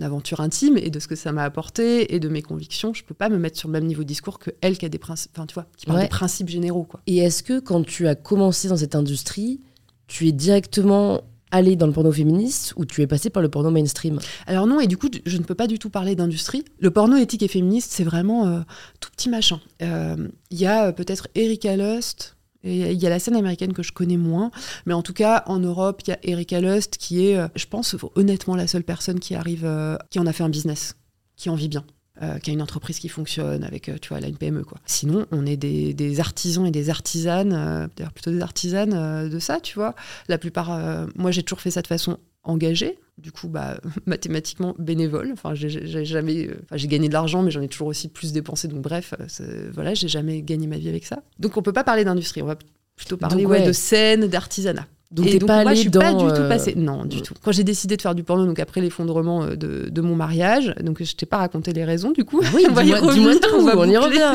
[0.02, 3.14] aventure intime et de ce que ça m'a apporté et de mes convictions, je peux
[3.14, 5.32] pas me mettre sur le même niveau de discours que elle qui a des principes,
[5.36, 7.00] enfin tu vois, qui parle des principes généraux quoi.
[7.08, 9.62] Et est-ce que quand tu as commencé dans cette industrie,
[10.08, 13.72] tu es directement allé dans le porno féministe ou tu es passé par le porno
[13.72, 14.20] mainstream?
[14.46, 16.64] Alors non, et du coup, je ne peux pas du tout parler d'industrie.
[16.80, 18.60] Le porno éthique et féministe, c'est vraiment euh,
[19.00, 19.62] tout petit machin.
[19.82, 22.35] Euh, il y a euh, peut-être Erika Lust,
[22.66, 24.52] il y a la scène américaine que je connais moins,
[24.86, 27.66] mais en tout cas, en Europe, il y a Erika Lust qui est, euh, je
[27.66, 30.96] pense, honnêtement, la seule personne qui arrive, euh, qui en a fait un business,
[31.36, 31.86] qui en vit bien.
[32.22, 34.78] Euh, qui a une entreprise qui fonctionne avec, tu vois, elle a une PME, quoi.
[34.86, 39.76] Sinon, on est des, artisans et des artisanes, d'ailleurs plutôt des artisanes de ça, tu
[39.76, 39.96] vois.
[40.30, 45.32] La plupart, moi j'ai toujours fait ça de façon engagée, du coup, bah, mathématiquement bénévole.
[45.34, 48.34] Enfin, j'ai jamais, euh, enfin, j'ai gagné de l'argent, mais j'en ai toujours aussi plus
[48.34, 48.68] dépensé.
[48.68, 51.24] Donc, bref, euh, voilà, j'ai jamais gagné ma vie avec ça.
[51.40, 52.42] Donc, on peut pas parler d'industrie.
[52.42, 52.58] On va
[52.96, 54.88] plutôt parler de scène, d'artisanat.
[55.12, 56.74] Donc, t'es pas je suis pas du tout euh, passé.
[56.76, 57.36] Non, du tout.
[57.42, 61.02] Quand j'ai décidé de faire du porno, donc après l'effondrement de, de, mon mariage, donc
[61.02, 62.42] je t'ai pas raconté les raisons, du coup.
[62.54, 63.40] Oui, on va y revenir.
[63.54, 64.34] on, y revient.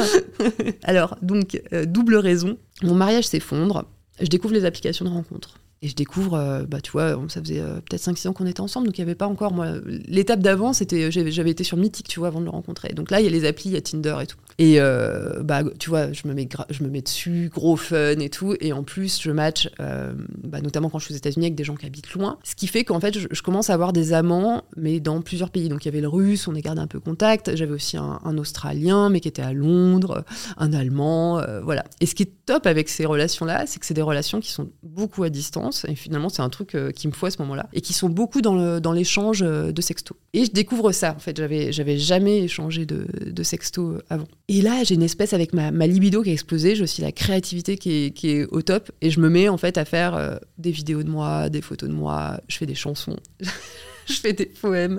[0.84, 2.56] Alors, donc, double raison.
[2.82, 3.84] Mon mariage s'effondre.
[4.20, 5.59] je découvre les applications de rencontres.
[5.82, 8.60] Et je découvre, euh, bah, tu vois, ça faisait euh, peut-être 5-6 ans qu'on était
[8.60, 12.06] ensemble, donc il n'y avait pas encore, moi, l'étape d'avant, c'était, j'avais été sur Mythique,
[12.06, 12.92] tu vois, avant de le rencontrer.
[12.92, 14.36] Donc là, il y a les applis, il y a Tinder et tout.
[14.58, 18.28] Et euh, bah, tu vois, je me, mets je me mets dessus, gros fun et
[18.28, 18.56] tout.
[18.60, 21.76] Et en plus, je match, bah, notamment quand je suis aux États-Unis, avec des gens
[21.76, 22.38] qui habitent loin.
[22.44, 25.70] Ce qui fait qu'en fait, je, commence à avoir des amants, mais dans plusieurs pays.
[25.70, 27.56] Donc il y avait le russe, on est gardé un peu contact.
[27.56, 30.24] J'avais aussi un, Australien, mais qui était à Londres,
[30.58, 31.84] un Allemand, voilà.
[32.00, 34.68] Et ce qui est top avec ces relations-là, c'est que c'est des relations qui sont
[34.82, 35.69] beaucoup à distance.
[35.88, 37.68] Et finalement, c'est un truc euh, qui me faut à ce moment-là.
[37.72, 40.16] Et qui sont beaucoup dans l'échange euh, de sexto.
[40.32, 41.36] Et je découvre ça, en fait.
[41.36, 44.28] J'avais, j'avais jamais échangé de, de sexto euh, avant.
[44.48, 46.76] Et là, j'ai une espèce avec ma, ma, libido qui a explosé.
[46.76, 48.90] J'ai aussi la créativité qui est, qui est, au top.
[49.00, 51.94] Et je me mets, en fait, à faire des vidéos de moi, des photos de
[51.94, 52.40] moi.
[52.48, 53.16] Je fais des chansons.
[54.06, 54.98] je fais des poèmes.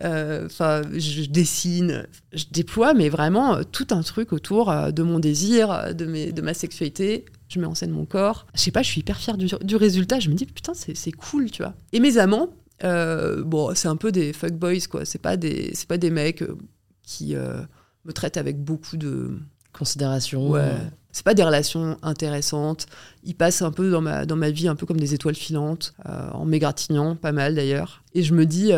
[0.00, 6.04] Enfin, je dessine, je déploie, mais vraiment tout un truc autour de mon désir, de,
[6.04, 8.46] mes, de ma sexualité je mets en scène mon corps.
[8.54, 10.20] Je sais pas, je suis hyper fière du, résultat.
[10.20, 11.74] Je me dis, putain, c'est cool, tu vois.
[11.92, 12.50] Et mes amants,
[12.82, 15.04] euh, bon, c'est un peu des fuckboys, quoi.
[15.04, 16.56] C'est pas des, pas des mecs euh,
[17.02, 17.60] qui euh,
[18.04, 19.38] me traitent avec beaucoup de
[19.72, 20.50] considération.
[20.50, 20.72] Ouais.
[21.12, 22.86] C'est pas des relations intéressantes.
[23.22, 25.94] Ils passent un peu dans ma, dans ma vie un peu comme des étoiles filantes,
[26.04, 28.02] en m'égratignant, pas mal d'ailleurs.
[28.14, 28.72] Et je me dis,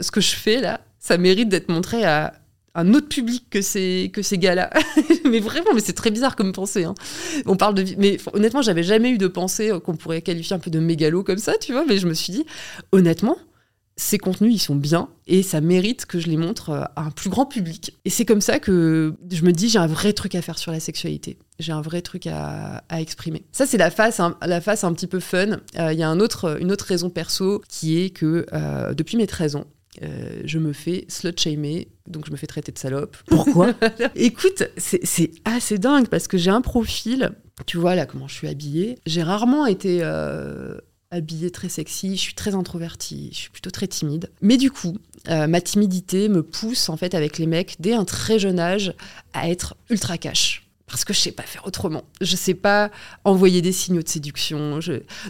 [0.00, 2.34] ce que je fais là, ça mérite d'être montré à
[2.76, 4.70] un autre public que ces, que ces gars-là.
[5.30, 6.84] mais vraiment, mais c'est très bizarre comme pensée.
[6.84, 6.94] Hein.
[7.46, 7.84] On parle de.
[7.98, 11.38] Mais honnêtement, j'avais jamais eu de pensée qu'on pourrait qualifier un peu de mégalo comme
[11.38, 11.84] ça, tu vois.
[11.86, 12.44] Mais je me suis dit,
[12.92, 13.36] honnêtement,
[13.96, 17.10] ces contenus, ils sont bien et ça mérite que je les montre euh, à un
[17.10, 17.96] plus grand public.
[18.04, 20.70] Et c'est comme ça que je me dis, j'ai un vrai truc à faire sur
[20.70, 21.38] la sexualité.
[21.58, 23.44] J'ai un vrai truc à, exprimer.
[23.52, 25.58] Ça, c'est la face, la face un petit peu fun.
[25.78, 29.16] Euh, il y a un autre, une autre raison perso qui est que euh, depuis
[29.16, 29.64] mes 13 ans,
[30.02, 33.16] euh, je me fais slut-shamer, donc je me fais traiter de salope.
[33.26, 33.74] Pourquoi
[34.14, 37.32] Écoute, c'est assez dingue parce que j'ai un profil,
[37.66, 40.76] tu vois là comment je suis habillée, j'ai rarement été euh,
[41.10, 44.30] habillée très sexy, je suis très introvertie, je suis plutôt très timide.
[44.42, 44.96] Mais du coup,
[45.28, 48.94] euh, ma timidité me pousse en fait avec les mecs dès un très jeune âge
[49.32, 50.65] à être ultra cash
[50.96, 52.04] parce que je sais pas faire autrement.
[52.22, 52.90] Je sais pas
[53.24, 54.80] envoyer des signaux de séduction.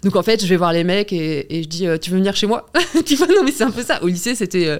[0.04, 2.36] Donc en fait, je vais voir les mecs et, je dis euh, tu veux venir
[2.36, 2.70] chez moi?
[3.04, 4.00] Tu vois non mais c'est un peu ça.
[4.04, 4.78] Au lycée, c'était euh,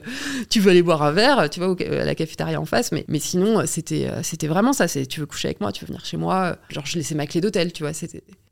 [0.48, 3.66] tu veux aller boire un verre, tu vois à la cafétéria en face, mais sinon
[3.66, 4.86] c'était euh, c'était vraiment ça.
[4.86, 6.56] Tu veux coucher avec moi, tu veux venir chez moi?
[6.70, 7.90] Genre je laissais ma clé d'hôtel, tu vois.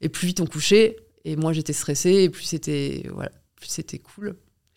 [0.01, 3.99] Et plus vite on couchait et moi j'étais stressée et plus c'était voilà plus c'était
[3.99, 4.35] cool.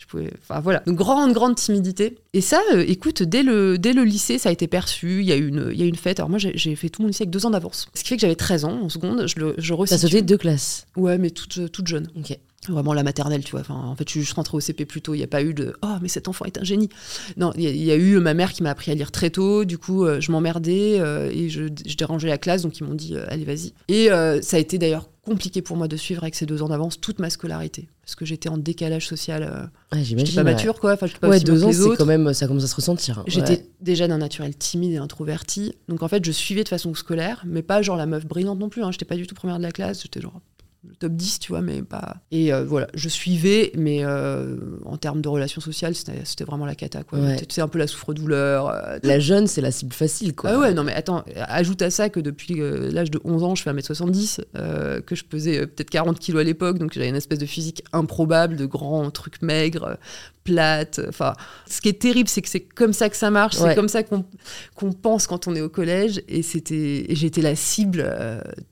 [0.08, 2.17] Pouvais, enfin voilà, une grande, grande timidité.
[2.34, 5.20] Et ça, euh, écoute, dès le, dès le lycée, ça a été perçu.
[5.20, 6.20] Il y a eu une, il y a une fête.
[6.20, 7.89] Alors moi, j'ai fait tout mon lycée avec deux ans d'avance.
[7.93, 9.28] Ce qui fait que j'avais 13 ans en seconde.
[9.28, 12.08] Je, le, je T'as sauté deux classes Ouais, mais toute, toute jeune.
[12.17, 12.38] Ok.
[12.69, 13.62] Vraiment la maternelle, tu vois.
[13.62, 15.13] Enfin, en fait, je suis rentrée au CP plus tôt.
[15.13, 16.89] Il n'y a pas eu de Oh, mais cet enfant est un génie.
[17.38, 19.65] Non, il y, a eu ma mère qui m'a appris à lire très tôt.
[19.65, 22.62] Du coup, euh, je m'emmerdais euh, et je, je, dérangeais la classe.
[22.62, 23.73] Donc, ils m'ont dit Allez, vas-y.
[23.88, 24.10] Et
[24.41, 27.19] ça a été d'ailleurs compliqué pour moi de suivre avec ces deux ans d'avance toute
[27.19, 29.43] ma scolarité parce que j'étais en décalage social.
[29.43, 30.93] Euh, j'étais pas mature quoi.
[30.93, 33.19] Enfin, pas ouais, deux ans, c'est quand même ça commence à se ressentir.
[33.19, 33.23] Hein.
[33.27, 37.43] J'étais déjà d'un naturel timide et introverti, donc en fait je suivais de façon scolaire,
[37.45, 38.82] mais pas genre la meuf brillante non plus.
[38.82, 38.91] Hein.
[38.93, 40.03] J'étais pas du tout première de la classe.
[40.03, 40.39] J'étais genre
[40.88, 42.17] le top 10, tu vois, mais pas.
[42.32, 46.76] Et euh, voilà, je suivais, mais euh, en termes de relations sociales, c'était vraiment la
[46.76, 47.19] cata, quoi.
[47.50, 48.69] C'est un peu la souffre-douleur.
[48.69, 50.52] Euh, la jeune, c'est la cible facile, quoi.
[50.52, 53.63] Ah ouais, non, mais attends, ajoute à ça que depuis l'âge de 11 ans, je
[53.63, 57.45] fais 1m70, que je pesais peut-être 40 kilos à l'époque, donc j'avais une espèce de
[57.45, 59.97] physique improbable, de grands trucs maigres,
[60.43, 61.02] plate.
[61.10, 61.34] Enfin,
[61.69, 64.04] ce qui est terrible, c'est que c'est comme ça que ça marche, c'est comme ça
[64.04, 66.21] qu'on pense quand on est au collège.
[66.28, 68.10] Et c'était, j'étais la cible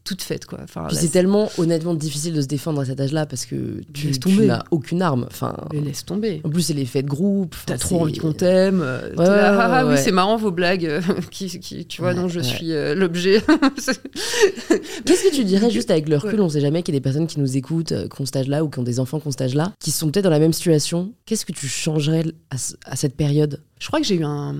[0.03, 0.59] toute faite, quoi.
[0.63, 4.11] Enfin, c'est tellement honnêtement difficile de se défendre à cet âge-là parce que tu,
[4.45, 5.25] n'as aucune arme.
[5.29, 6.41] Enfin, laisse tomber.
[6.43, 7.55] En plus, c'est l'effet de groupe.
[7.65, 8.81] T'as trop envie qu'on t'aime.
[8.81, 10.85] Euh, ah, ah, oui, c'est marrant vos blagues.
[10.85, 13.41] Euh, qui, qui, tu vois, non, je suis l'objet.
[15.05, 16.41] Qu'est-ce que tu dirais juste avec le recul?
[16.41, 18.63] On sait jamais qu'il y a des personnes qui nous écoutent, qui ont cet âge-là
[18.63, 20.53] ou qui ont des enfants qui ont cet âge-là, qui sont peut-être dans la même
[20.53, 21.13] situation.
[21.25, 23.61] Qu'est-ce que tu changerais à, cette période?
[23.79, 24.55] Je crois que j'ai eu un,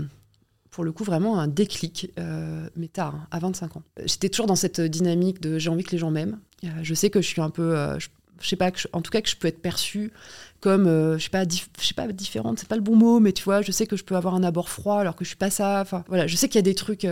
[0.75, 3.83] pour le coup, vraiment un déclic, euh, mais tard, hein, à 25 ans.
[4.05, 6.37] J'étais toujours dans cette dynamique de j'ai envie que les gens m'aiment.
[6.65, 8.09] Euh, je sais que je suis un peu, euh, je,
[8.47, 10.11] sais pas, que en tout cas que je peux être perçue
[10.61, 13.61] comme, je sais pas, sais pas, différente, c'est pas le bon mot, mais tu vois,
[13.61, 15.79] je sais que je peux avoir un abord froid alors que je suis pas ça.
[15.81, 17.05] Enfin, voilà, je sais qu'il y a des trucs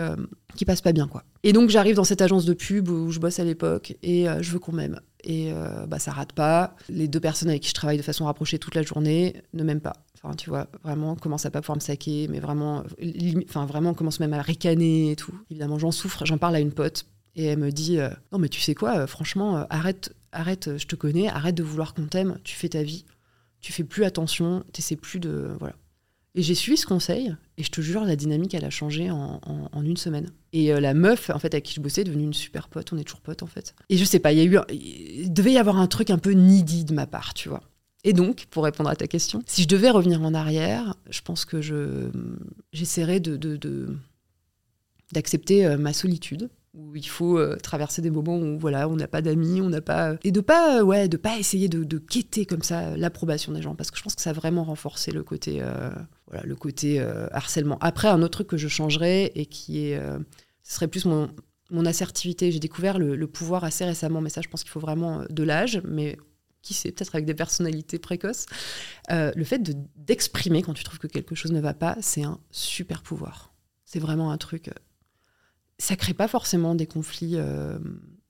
[0.55, 1.23] qui passent pas bien, quoi.
[1.43, 4.51] Et donc j'arrive dans cette agence de pub où je bosse à l'époque et je
[4.51, 4.99] veux qu'on m'aime.
[5.23, 6.75] Et euh, bah, ça rate pas.
[6.89, 9.81] Les deux personnes avec qui je travaille de façon rapprochée toute la journée ne m'aiment
[9.81, 9.95] pas.
[10.21, 12.83] Enfin, tu vois, vraiment, commence à pas pouvoir me saquer, mais vraiment,
[13.49, 15.33] enfin, vraiment, commence même à ricaner et tout.
[15.49, 16.25] Évidemment, j'en souffre.
[16.25, 18.99] J'en parle à une pote et elle me dit euh, Non, mais tu sais quoi,
[18.99, 22.83] euh, franchement, arrête, arrête, je te connais, arrête de vouloir qu'on t'aime, tu fais ta
[22.83, 23.05] vie,
[23.61, 25.51] tu fais plus attention, tu sais plus de.
[25.59, 25.75] Voilà.
[26.35, 29.39] Et j'ai suivi ce conseil, et je te jure, la dynamique, elle a changé en,
[29.71, 30.31] en- une semaine.
[30.51, 32.91] Et euh, la meuf, en fait, avec qui je bossais, est devenue une super pote.
[32.91, 33.75] On est toujours potes, en fait.
[33.89, 36.09] Et je sais pas, il y a eu, un- il devait y avoir un truc
[36.09, 37.61] un peu needy de ma part, tu vois.
[38.03, 41.45] Et donc, pour répondre à ta question, si je devais revenir en arrière, je pense
[41.45, 42.09] que je
[42.73, 43.37] j'essaierais de,
[45.11, 49.07] d'accepter euh, ma solitude où il faut euh, traverser des moments où voilà on n'a
[49.07, 52.45] pas d'amis on n'a pas et de pas euh, ouais de pas essayer de, quêter
[52.45, 55.11] comme ça euh, l'approbation des gens parce que je pense que ça a vraiment renforcé
[55.11, 55.91] le côté euh,
[56.27, 59.97] voilà le côté euh, harcèlement après un autre truc que je changerais et qui est
[59.97, 60.17] euh,
[60.63, 64.63] ce serait plus mon assertivité j'ai découvert le, pouvoir assez récemment mais ça je pense
[64.63, 66.17] qu'il faut vraiment euh, de l'âge mais
[66.63, 68.45] qui sait, peut-être avec des personnalités précoces,
[69.11, 72.23] euh, le fait de- d'exprimer quand tu trouves que quelque chose ne va pas, c'est
[72.23, 73.53] un super pouvoir.
[73.83, 74.69] C'est vraiment un truc.
[75.83, 77.77] Ça crée pas forcément des conflits, euh,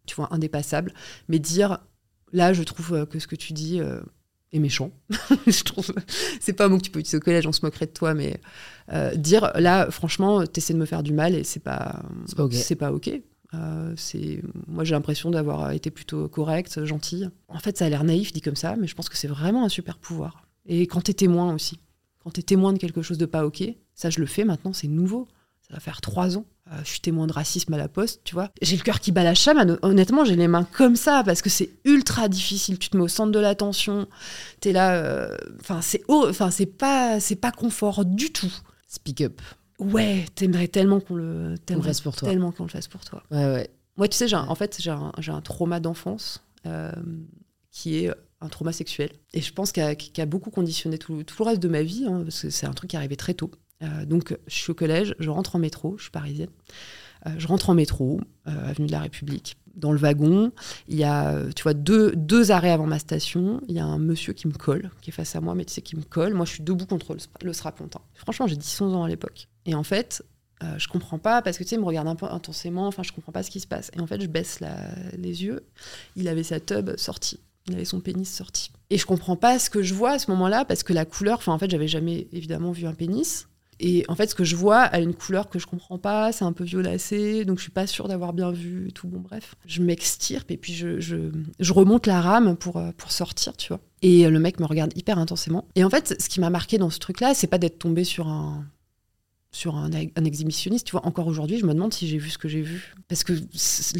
[0.07, 0.91] tu vois, indépassables,
[1.27, 1.79] mais dire
[2.31, 4.01] là, je trouve euh, que ce que tu dis euh,
[4.51, 4.91] est méchant.
[5.47, 5.93] je trouve,
[6.39, 8.15] c'est pas un mot que tu peux utiliser au collège, on se moquerait de toi,
[8.15, 8.41] mais
[8.91, 12.43] euh, dire là, franchement, t'essaies de me faire du mal et c'est pas, C'est pas
[12.45, 12.53] ok.
[12.53, 13.11] c'est pas ok.
[13.97, 17.29] C'est moi j'ai l'impression d'avoir été plutôt correcte, gentille.
[17.47, 19.63] En fait, ça a l'air naïf dit comme ça, mais je pense que c'est vraiment
[19.63, 20.47] un super pouvoir.
[20.65, 21.79] Et quand t'es témoin aussi,
[22.23, 23.63] quand t'es témoin de quelque chose de pas ok,
[23.93, 25.27] ça je le fais maintenant, c'est nouveau.
[25.67, 26.45] Ça va faire trois ans.
[26.71, 28.49] Euh, je suis témoin de racisme à la poste, tu vois.
[28.62, 29.78] J'ai le cœur qui bat la chamade.
[29.82, 32.80] Honnêtement, j'ai les mains comme ça parce que c'est ultra difficile.
[32.80, 34.08] Tu te mets au centre de l'attention.
[34.62, 34.95] T'es là.
[34.95, 38.52] euh, Enfin, c'est hor- enfin, c'est pas, c'est pas confort du tout.
[38.88, 39.41] Speak up.
[39.80, 42.30] Ouais, t'aimerais tellement qu'on le, le fasse pour toi.
[42.30, 43.23] tellement qu'on le fasse pour toi.
[43.32, 43.69] Ouais, ouais.
[43.97, 46.91] Moi, tu sais, j'ai un- en fait, j'ai un, j'ai un trauma d'enfance euh,
[47.71, 49.10] qui est un trauma sexuel.
[49.34, 51.82] Et je pense qu'il a, qu'il a beaucoup conditionné tout, tout le reste de ma
[51.82, 53.52] vie, hein, parce que c'est un truc qui arrivé très tôt.
[53.81, 56.49] Euh, donc, je suis au collège, je rentre en métro, je suis parisienne.
[57.25, 59.57] Euh, je rentre en métro, euh, avenue de la République.
[59.75, 60.51] Dans le wagon,
[60.88, 63.62] il y a, tu vois, deux, deux arrêts avant ma station.
[63.67, 65.73] Il y a un monsieur qui me colle, qui est face à moi, mais tu
[65.73, 66.36] sais, qui me colle.
[66.36, 68.01] Moi, je suis debout contre le, le strapontin.
[68.13, 69.47] Franchement, j'ai 10-11 ans à l'époque.
[69.65, 70.23] Et en fait,
[70.63, 72.88] euh, je comprends pas parce que tu sais, il me regarde un peu intensément.
[72.88, 73.89] Enfin, je comprends pas ce qui se passe.
[73.95, 74.59] Et en fait, je baisse
[75.17, 75.65] les yeux.
[76.15, 77.39] Il avait sa tub sortie.
[77.67, 78.71] Il avait son pénis sorti.
[78.89, 81.39] Et je comprends pas ce que je vois à ce moment-là parce que la couleur.
[81.39, 83.47] Enfin, en fait, j'avais jamais évidemment vu un pénis.
[83.86, 86.32] Et en fait, ce que je vois a une couleur que je comprends pas.
[86.32, 89.10] C'est un peu violacé, donc je suis pas sûre d'avoir bien vu tout.
[89.10, 93.58] Bon, bref, je m'extirpe et puis je, je, remonte la rame pour, euh, pour sortir,
[93.58, 93.82] tu vois.
[94.02, 95.67] Et le mec me regarde hyper intensément.
[95.76, 98.30] Et en fait, ce qui m'a marqué dans ce truc-là, c'est pas d'être tombé sur
[98.30, 98.63] un
[99.55, 102.37] sur un, un exhibitionniste, tu vois, encore aujourd'hui, je me demande si j'ai vu ce
[102.39, 102.93] que j'ai vu.
[103.07, 103.33] Parce que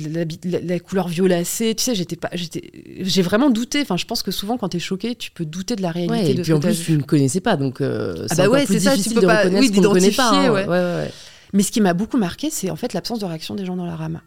[0.10, 3.80] la, la- la couleur violacée, tu sais, j'étais pas, j'étais, j'ai vraiment douté.
[3.82, 6.32] Enfin, je pense que souvent, quand t'es choqué, tu peux douter de la réalité Ouais,
[6.32, 6.86] et de puis ce en que plus, vu.
[6.86, 9.16] tu ne connaissais pas, donc euh, c'est bah encore ouais, plus c'est ça, tu difficile
[9.16, 10.30] peux de pas- reconnaître oui, ce qu'on ne connaît pas.
[10.32, 10.52] hein.
[10.52, 11.12] ouais, ouais.
[11.54, 13.86] Mais ce qui m'a beaucoup marqué, c'est en fait l'absence de réaction des gens dans
[13.86, 14.22] la rame.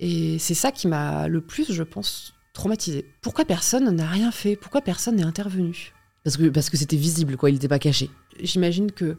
[0.00, 3.06] Et c'est ça qui m'a le plus, je pense, traumatisé.
[3.22, 4.56] Pourquoi personne n'a rien fait?
[4.56, 5.92] Pourquoi personne n'est intervenu?
[6.24, 7.50] Parce que parce que c'était visible, quoi.
[7.50, 8.10] Il n'était pas caché.
[8.42, 9.16] J'imagine que,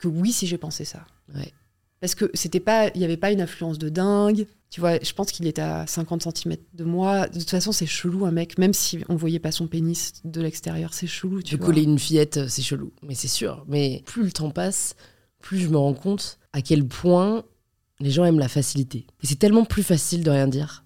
[0.00, 1.06] que oui, si j'ai pensé ça.
[1.34, 1.52] Ouais.
[2.00, 4.46] Parce que c'était pas, il n'y avait pas une influence de dingue.
[4.70, 7.28] Tu vois, je pense qu'il était à 50 cm de moi.
[7.28, 8.56] De toute façon, c'est chelou, un mec.
[8.56, 11.42] Même si on voyait pas son pénis de l'extérieur, c'est chelou.
[11.42, 11.66] Tu de vois.
[11.66, 12.92] coller une fillette, euh, c'est chelou.
[13.02, 13.64] Mais c'est sûr.
[13.68, 14.96] Mais plus le temps passe,
[15.40, 17.44] plus je me rends compte à quel point
[17.98, 19.06] les gens aiment la facilité.
[19.22, 20.84] Et c'est tellement plus facile de rien dire.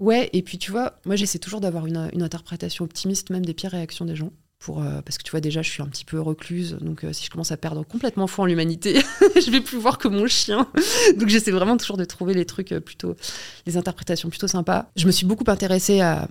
[0.00, 3.54] Ouais, et puis tu vois, moi j'essaie toujours d'avoir une, une interprétation optimiste même des
[3.54, 4.32] pires réactions des gens.
[4.60, 6.76] Pour, euh, parce que tu vois, déjà, je suis un petit peu recluse.
[6.82, 9.00] Donc, euh, si je commence à perdre complètement foi en l'humanité,
[9.34, 10.68] je vais plus voir que mon chien.
[11.16, 13.16] donc, j'essaie vraiment toujours de trouver les trucs euh, plutôt,
[13.64, 14.90] les interprétations plutôt sympas.
[14.96, 16.28] Je me suis beaucoup intéressée à,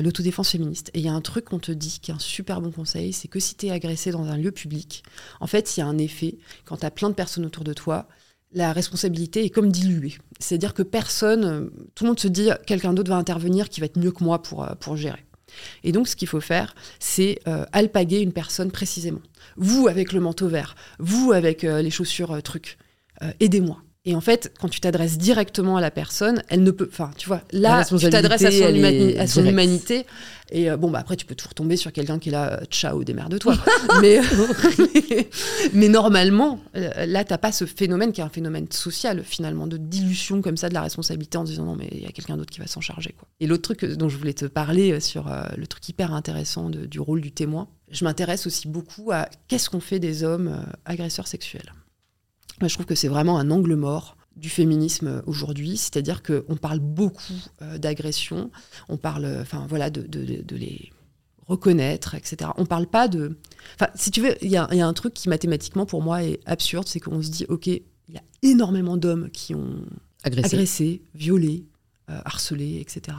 [0.00, 0.92] l'autodéfense féministe.
[0.94, 3.12] Et il y a un truc qu'on te dit qui est un super bon conseil
[3.12, 5.02] c'est que si tu es agressé dans un lieu public,
[5.40, 6.38] en fait, il y a un effet.
[6.66, 8.06] Quand tu as plein de personnes autour de toi,
[8.52, 10.18] la responsabilité est comme diluée.
[10.38, 13.98] C'est-à-dire que personne, tout le monde se dit quelqu'un d'autre va intervenir qui va être
[13.98, 15.25] mieux que moi pour, pour gérer.
[15.84, 19.22] Et donc, ce qu'il faut faire, c'est euh, alpaguer une personne précisément.
[19.56, 22.78] Vous avec le manteau vert, vous avec euh, les chaussures euh, trucs,
[23.22, 23.82] euh, aidez-moi.
[24.08, 26.88] Et en fait, quand tu t'adresses directement à la personne, elle ne peut.
[26.90, 30.06] Enfin, tu vois, là, tu t'adresses à son, humani- à humanité.
[30.52, 32.64] Et euh, bon, bah après, tu peux toujours tomber sur quelqu'un qui est là, euh,
[32.70, 33.56] ciao, démerde-toi.
[34.00, 34.20] mais,
[34.78, 35.28] mais,
[35.74, 39.76] mais normalement, euh, là, t'as pas ce phénomène qui est un phénomène social, finalement, de
[39.76, 42.52] dilution comme ça de la responsabilité en disant non, mais il y a quelqu'un d'autre
[42.52, 43.12] qui va s'en charger.
[43.18, 43.26] Quoi.
[43.40, 46.70] Et l'autre truc dont je voulais te parler euh, sur euh, le truc hyper intéressant
[46.70, 50.46] de- du rôle du témoin, je m'intéresse aussi beaucoup à qu'est-ce qu'on fait des hommes
[50.48, 51.72] euh, agresseurs sexuels.
[52.60, 56.78] Moi, je trouve que c'est vraiment un angle mort du féminisme aujourd'hui, c'est-à-dire qu'on parle
[56.80, 57.22] beaucoup
[57.62, 58.50] euh, d'agression,
[58.88, 60.92] on parle, euh, enfin voilà, de, de- de- de les
[61.46, 62.50] reconnaître, etc.
[62.56, 63.38] On parle pas de,
[63.74, 66.02] enfin, si tu veux, il y, a il y a un truc qui mathématiquement pour
[66.02, 67.82] moi est absurde, c'est qu'on se dit, ok, il
[68.14, 69.76] y a énormément d'hommes qui ont
[70.24, 70.54] Agressé.
[70.56, 71.64] agressé, violé,
[72.10, 73.16] euh, harcelé, etc.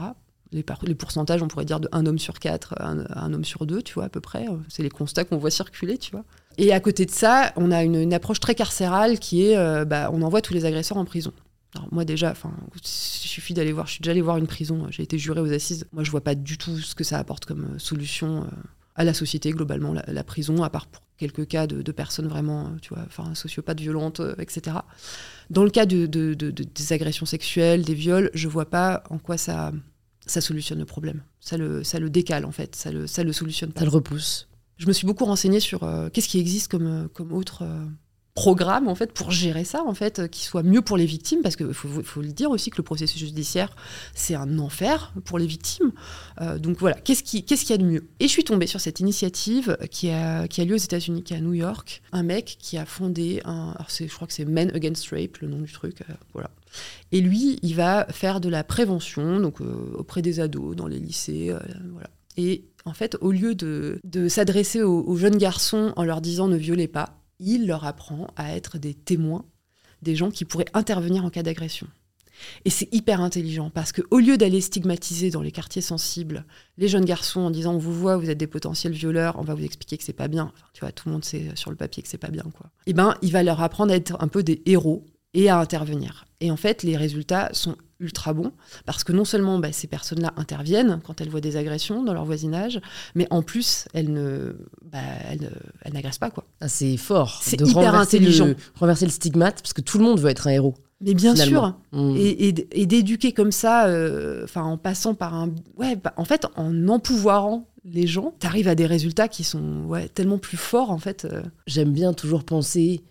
[0.51, 0.63] Les,
[0.95, 3.93] pourcentages, on pourrait dire de un homme sur quatre, un, un homme sur deux, tu
[3.95, 4.45] vois, à peu près.
[4.69, 6.23] C'est les constats qu'on voit circuler, tu vois.
[6.57, 10.09] Et à côté de ça, on a une, approche très carcérale qui est, euh, bah,
[10.11, 11.33] on envoie tous les agresseurs en prison.
[11.75, 13.87] Alors moi déjà, enfin, il suffit d'aller voir.
[13.87, 14.87] Je suis déjà allée voir une prison.
[14.89, 15.85] J'ai été jurée aux assises.
[15.91, 18.47] Moi, je vois pas du tout ce que ça apporte comme euh, solution euh,
[18.95, 22.95] à la société globalement, la, prison, à part pour quelques cas de, personnes vraiment, tu
[22.95, 24.77] vois, enfin, sociopathes violentes, euh, etc.
[25.51, 29.71] Dans le cas de- des agressions sexuelles, des viols, je vois pas en quoi ça,
[30.31, 31.21] ça solutionne le problème.
[31.39, 32.75] Ça le, ça le décale en fait.
[32.75, 33.81] Ça le, ça le solutionne pas.
[33.81, 34.47] Ça le repousse.
[34.77, 37.85] Je me suis beaucoup renseignée sur euh, qu'est-ce qui existe comme, euh, comme autre euh,
[38.35, 41.41] programme en fait pour gérer ça en fait, euh, qui soit mieux pour les victimes
[41.41, 43.75] parce qu'il faut, faut le dire aussi que le processus judiciaire
[44.13, 45.91] c'est un enfer pour les victimes.
[46.41, 48.07] Euh, donc voilà, qu'est-ce qui- qu'est-ce qu'il y a de mieux?
[48.19, 51.33] Et je suis tombée sur cette initiative qui a, qui a lieu aux États-Unis, qui
[51.33, 54.45] est à New York, un mec qui a fondé un, alors je crois que c'est
[54.45, 56.03] Men Against Rape le nom du truc,
[56.33, 56.51] voilà.
[57.11, 60.99] Et lui, il va faire de la prévention donc euh, auprès des ados dans les
[60.99, 61.59] lycées, euh,
[61.91, 62.09] voilà.
[62.37, 66.55] Et en fait, au lieu de, de s'adresser aux, jeunes garçons en leur disant ne
[66.55, 69.45] violez pas, il leur apprend à être des témoins,
[70.03, 71.87] des gens qui pourraient intervenir en cas d'agression.
[72.65, 76.45] Et c'est hyper intelligent parce que au lieu d'aller stigmatiser dans les quartiers sensibles
[76.77, 79.55] les jeunes garçons en disant on vous voit, vous êtes des potentiels violeurs, on va
[79.55, 80.53] vous expliquer que c'est pas bien.
[80.73, 82.69] Tu vois, tout le monde sait sur le papier que c'est pas bien, quoi.
[82.85, 85.03] Et ben, il va leur apprendre à être un peu des héros
[85.33, 86.25] et à intervenir.
[86.39, 88.51] Et en fait, les résultats sont ultra bons
[88.85, 92.25] parce que non seulement bah, ces personnes-là interviennent quand elles voient des agressions dans leur
[92.25, 92.79] voisinage,
[93.15, 94.99] mais en plus, elles ne, bah,
[95.31, 96.45] elles, n'agressent pas, quoi.
[96.61, 97.39] Ah, c'est fort.
[97.43, 98.45] C'est de hyper renverser intelligent.
[98.47, 100.75] Le, renverser le stigmate, parce que tout le monde veut être un héros.
[101.01, 101.77] Mais bien Finalement.
[101.91, 102.15] sûr, Mm.
[102.17, 106.45] et, et- et d'éduquer comme ça, euh, en passant par un, ouais, bah, en fait,
[106.55, 110.97] en empouvoirant les gens, t'arrives à des résultats qui sont ouais, tellement plus forts en
[110.97, 111.25] fait.
[111.25, 111.41] euh.
[111.67, 113.01] J'aime bien toujours penser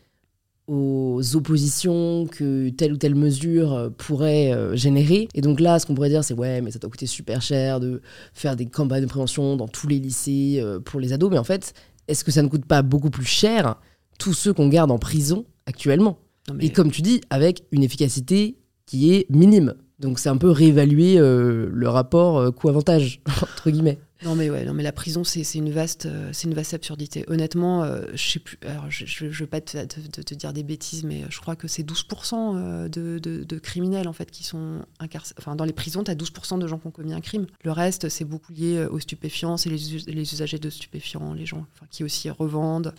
[0.67, 5.29] aux oppositions que telle ou telle mesure euh, pourrait euh, générer.
[5.35, 7.79] Et donc là, ce qu'on pourrait dire, c'est ouais, mais ça doit coûter super cher
[7.81, 8.01] de
[8.35, 11.31] faire des campagnes de prévention dans tous les lycées euh, pour les ados.
[11.31, 11.73] Mais en fait,
[12.09, 13.77] est-ce que ça ne coûte pas beaucoup plus cher
[14.19, 16.19] tous ceux qu'on garde en prison actuellement?
[16.53, 18.57] Mais- Et comme tu dis, avec une efficacité
[18.87, 19.75] qui est minime.
[19.99, 23.99] Donc c'est un peu réévaluer euh, le rapport coût-avantage, entre guillemets.
[24.25, 27.25] Non mais ouais, non mais la prison c'est une vaste euh, c'est une vaste absurdité.
[27.29, 28.59] Honnêtement, euh, je sais plus.
[28.67, 31.39] Alors je, je, je veux pas te, te- te- te dire des bêtises, mais je
[31.39, 35.37] crois que c'est 12% euh, de, de, de criminels en fait qui sont incarcérés.
[35.39, 37.47] Enfin dans les prisons, t'as 12% de gens qui ont commis un crime.
[37.63, 41.45] Le reste c'est beaucoup lié euh, aux stupéfiants, c'est les, les usagers de stupéfiants, les
[41.45, 42.95] gens enfin, qui aussi revendent.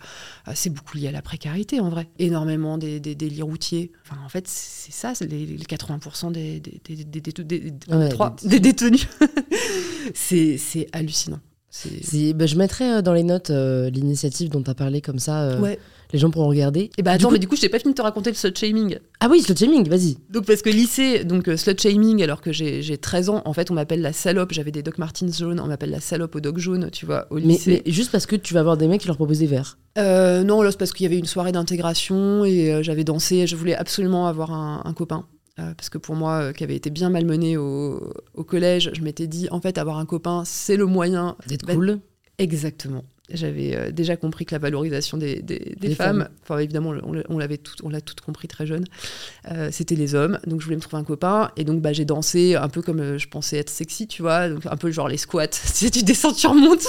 [0.46, 2.08] Euh, c'est beaucoup lié à la précarité en vrai.
[2.20, 3.90] Énormément des, des délits routiers.
[4.06, 8.08] Enfin en fait c'est ça, c'est les, les 80% des des des, des, des, Ouais,
[8.44, 9.08] des- détenus.
[10.14, 10.88] c'est c'est
[11.18, 11.40] hallucinant.
[11.70, 15.18] C'est bah, je mettrai euh, dans les notes euh, l'initiative dont tu as parlé, comme
[15.18, 15.78] ça euh, ouais.
[16.14, 16.90] les gens pourront regarder.
[16.96, 18.30] Et bah Du attends, coup- mais du coup, je t'ai pas fini de te raconter
[18.30, 18.98] le slut shaming.
[19.20, 20.16] Ah oui, slut shaming, vas-y.
[20.30, 23.52] Donc parce que lycée, donc euh, slut shaming, alors que j'ai j'ai 13 ans, en
[23.52, 24.52] fait, on m'appelle la salope.
[24.52, 27.34] J'avais des Doc Martens jaunes, on m'appelle la salope au Doc jaune, tu vois, au
[27.34, 27.82] Mais, lycée.
[27.84, 29.76] mais juste parce que tu vas avoir des mecs qui leur proposent des verres.
[29.98, 33.46] Euh, non, là, c'est parce qu'il y avait une soirée d'intégration et euh, j'avais dansé.
[33.46, 35.26] Je voulais absolument avoir un, un copain.
[35.58, 39.02] Euh, parce que pour moi, euh, qui avait été bien malmené au, au collège, je
[39.02, 41.98] m'étais dit, en fait, avoir un copain, c'est le moyen D'être cool.
[42.38, 43.04] Exactement.
[43.30, 46.28] J'avais euh, déjà compris que la valorisation des, des- des Des femmes, femmes.
[46.42, 48.84] enfin évidemment on, l'a- on l'avait tout, on l'a tout compris très jeune,
[49.50, 50.38] euh, c'était les hommes.
[50.46, 53.00] Donc je voulais me trouver un copain et donc bah, j'ai dansé un peu comme
[53.00, 55.46] euh, je pensais être sexy, tu vois, donc un peu genre les squats.
[55.52, 56.86] Si tu descends, tu remontes.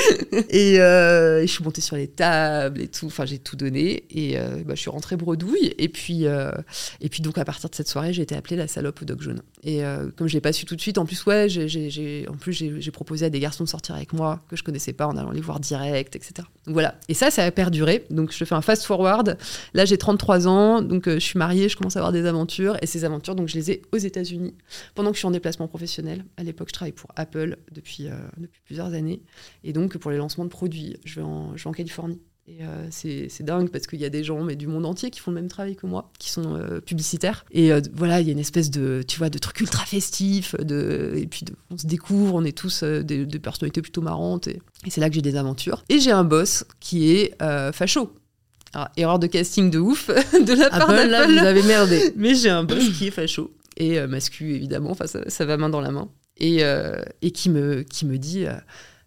[0.50, 3.06] et euh, je suis montée sur les tables et tout.
[3.06, 5.74] Enfin j'ai tout donné et euh, bah, je suis rentrée bredouille.
[5.78, 9.02] Et puis et puis donc à partir de cette soirée j'ai été appelée la salope
[9.02, 9.42] au dog jaune.
[9.62, 9.82] Et
[10.16, 12.34] comme je l'ai pas su tout de suite, en plus ouais, j'ai, j'ai- j'ai- en
[12.34, 15.06] plus j'ai, j'ai proposé à des garçons de sortir avec moi que je connaissais pas
[15.06, 16.46] en allant les voir direct, etc.
[16.66, 16.96] Donc voilà.
[17.08, 18.06] Et ça, ça a perduré.
[18.10, 19.36] Donc je fais un fast forward.
[19.74, 22.76] Là j'ai 33 ans, donc euh, je suis mariée, je commence à avoir des aventures
[22.82, 24.54] et ces aventures donc je les ai aux États-Unis
[24.94, 26.24] pendant que je suis en déplacement professionnel.
[26.36, 29.22] À l'époque, je travaille pour Apple depuis euh, depuis plusieurs années
[29.64, 32.20] et donc pour les lancements de produits, je vais en, je vais en Californie.
[32.50, 35.20] Et euh, c'est dingue parce qu'il y a des gens mais du monde entier qui
[35.20, 37.44] font le même travail que moi, qui sont euh, publicitaires.
[37.52, 40.56] Et euh, voilà, il y a une espèce de, tu vois, de truc ultra festif.
[40.56, 44.48] De, et puis de- on se découvre, on est tous des, des personnalités plutôt marrantes.
[44.48, 45.84] Et, et c'est là que j'ai des aventures.
[45.88, 47.36] Et j'ai un boss qui est
[47.72, 48.12] facho.
[48.72, 51.32] Alors, erreur de casting de ouf de la part Apple, là, d'Apple.
[51.38, 52.12] vous avez merdé.
[52.16, 55.68] Mais j'ai un boss qui est facho et mascu évidemment, enfin ça, ça va main
[55.70, 56.62] dans la main et,
[57.22, 58.44] et qui me qui me dit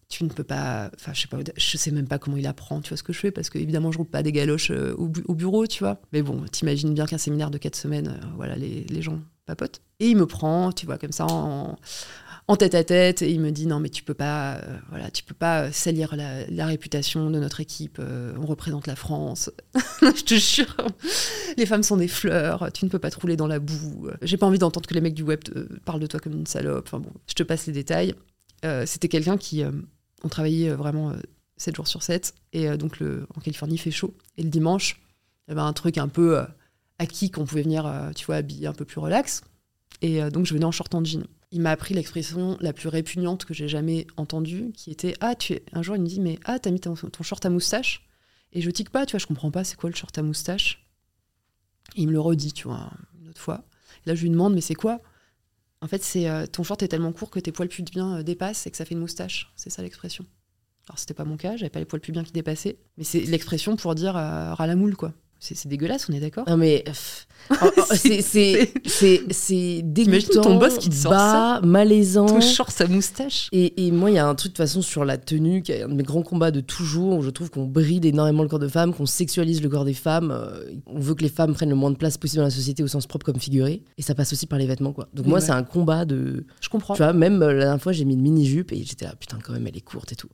[0.10, 2.82] tu ne peux pas, enfin je sais pas, je sais même pas comment il apprend,
[2.82, 4.94] tu vois ce que je fais parce que évidemment je roule pas des galoches euh,
[4.98, 6.00] au, bu- au bureau, tu vois.
[6.12, 9.82] Mais bon, t'imagines bien qu'un séminaire de quatre semaines, euh, voilà les, les gens papotent
[10.00, 11.78] et il me prend, tu vois comme ça en,
[12.58, 15.24] tête à tête et il me dit non mais tu peux pas, euh, voilà tu
[15.24, 18.00] peux pas salir la, la réputation de notre équipe,
[18.40, 19.50] on représente la France,
[20.02, 20.78] je te jure.
[21.58, 24.10] Les femmes sont des fleurs, tu ne peux pas te rouler dans la boue.
[24.22, 25.40] J'ai pas envie d'entendre que les mecs du web
[25.86, 26.86] parlent de toi comme une salope.
[26.88, 28.14] Enfin bon, je te passe les détails.
[28.64, 29.64] Euh, C'était quelqu'un qui.
[29.64, 29.72] euh,
[30.24, 31.18] on travaillait euh, vraiment euh,
[31.58, 32.34] 7 jours sur 7.
[32.54, 34.16] Et donc, le, en Californie, fait chaud.
[34.38, 35.02] Et le dimanche,
[35.48, 36.44] il y avait un truc un peu
[37.00, 39.42] acquis qu'on pouvait venir, tu vois, habiller un peu plus relax.
[40.02, 41.26] Et donc, je venais en short en jean.
[41.52, 45.54] Il m'a appris l'expression la plus répugnante que j'ai jamais entendue, qui était Ah, tu
[45.54, 45.64] es.
[45.74, 48.08] Un jour, il me dit Mais ah, t'as mis ton, short à moustache?
[48.52, 50.86] Et je tique pas, tu vois, je comprends pas, c'est quoi le short à moustache?
[51.96, 52.92] Il me le redit, tu vois,
[53.22, 53.64] une autre fois.
[54.06, 55.02] Là, je lui demande Mais c'est quoi?
[55.84, 58.66] En fait, c'est euh, ton short est tellement court que tes poils pubiens euh, dépassent
[58.66, 59.52] et que ça fait une moustache.
[59.58, 60.26] C'est ça l'expression.
[60.88, 62.78] Alors, c'était pas mon cas, j'avais pas les poils pubiens qui dépassaient.
[62.98, 65.14] Mais c'est l'expression pour dire euh, ras la moule, quoi.
[65.40, 66.48] C'est dégueulasse, on est d'accord?
[66.48, 66.86] Non mais
[67.96, 72.26] c'est c'est c'est dégoûtant, ton boss qui te sort bas, malaisant.
[72.26, 74.82] Ton short à moustache Et, et moi, il y a un truc de toute façon
[74.82, 77.50] sur la tenue, qui est un de mes grands combats de toujours, où je trouve
[77.50, 80.32] qu'on bride énormément le corps de femme, qu'on sexualise le corps des femmes.
[80.32, 82.84] euh, on veut que les femmes prennent le moins de place possible dans la société
[82.84, 83.84] au sens propre comme figuré.
[83.98, 85.08] Et ça passe aussi par les vêtements, quoi.
[85.14, 85.46] Donc Oui, moi, ouais.
[85.46, 86.46] c'est un combat de.
[86.62, 86.94] Je comprends.
[86.96, 89.38] Tu vois, même euh, la dernière fois, j'ai mis une mini-jupe et j'étais là, putain,
[89.44, 90.30] quand même, elle est courte et tout.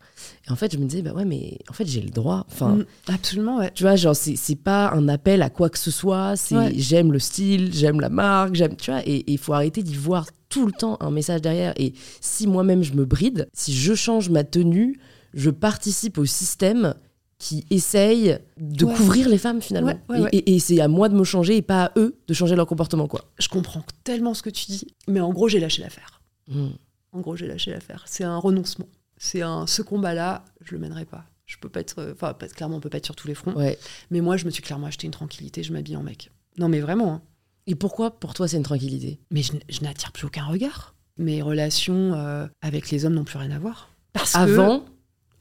[0.48, 2.46] Et en fait, je me disais, bah ouais, mais en fait, j'ai le droit.
[2.52, 2.76] Enfin.
[2.76, 3.72] Mm, absolument, ouais.
[3.74, 6.74] Tu vois, genre, c'est c'est pas un appel à quoi que ce soit, c'est Ouais.
[7.00, 10.28] J'aime le style, j'aime la marque, j'aime, tu vois, et il faut arrêter d'y voir
[10.50, 11.74] tout le temps un message derrière.
[11.78, 15.00] Et si moi-même je me bride, si je change ma tenue,
[15.34, 16.94] je participe au système
[17.38, 18.94] qui essaye de Ouais.
[18.96, 19.94] couvrir les femmes finalement.
[19.94, 20.30] Ouais, ouais, Et- ouais.
[20.34, 22.68] Et, et c'est à moi de me changer et pas à eux de changer leur
[22.68, 23.22] comportement, quoi.
[23.40, 26.20] Je comprends tellement ce que tu dis, mais en gros, j'ai lâché l'affaire.
[26.50, 26.68] Mm.
[27.14, 28.04] En gros, j'ai lâché l'affaire.
[28.08, 28.88] C'est un renoncement.
[29.18, 31.24] C'est un ce combat-là, je le mènerai pas.
[31.46, 33.54] Je peux pas être, euh, enfin, clairement, on peut pas être sur tous les fronts.
[33.56, 33.78] Ouais.
[34.12, 35.64] Mais moi, je me suis clairement acheté une tranquillité.
[35.64, 36.30] Je m'habille en mec.
[36.60, 37.14] Non, mais vraiment.
[37.14, 37.22] hein.
[37.68, 39.20] Et pourquoi pour toi c'est une tranquillité?
[39.32, 40.96] Mais je, n'attire plus aucun regard.
[41.18, 43.90] Mes relations euh, avec les hommes n'ont plus rien à voir.
[44.14, 44.86] Parce que- Avant,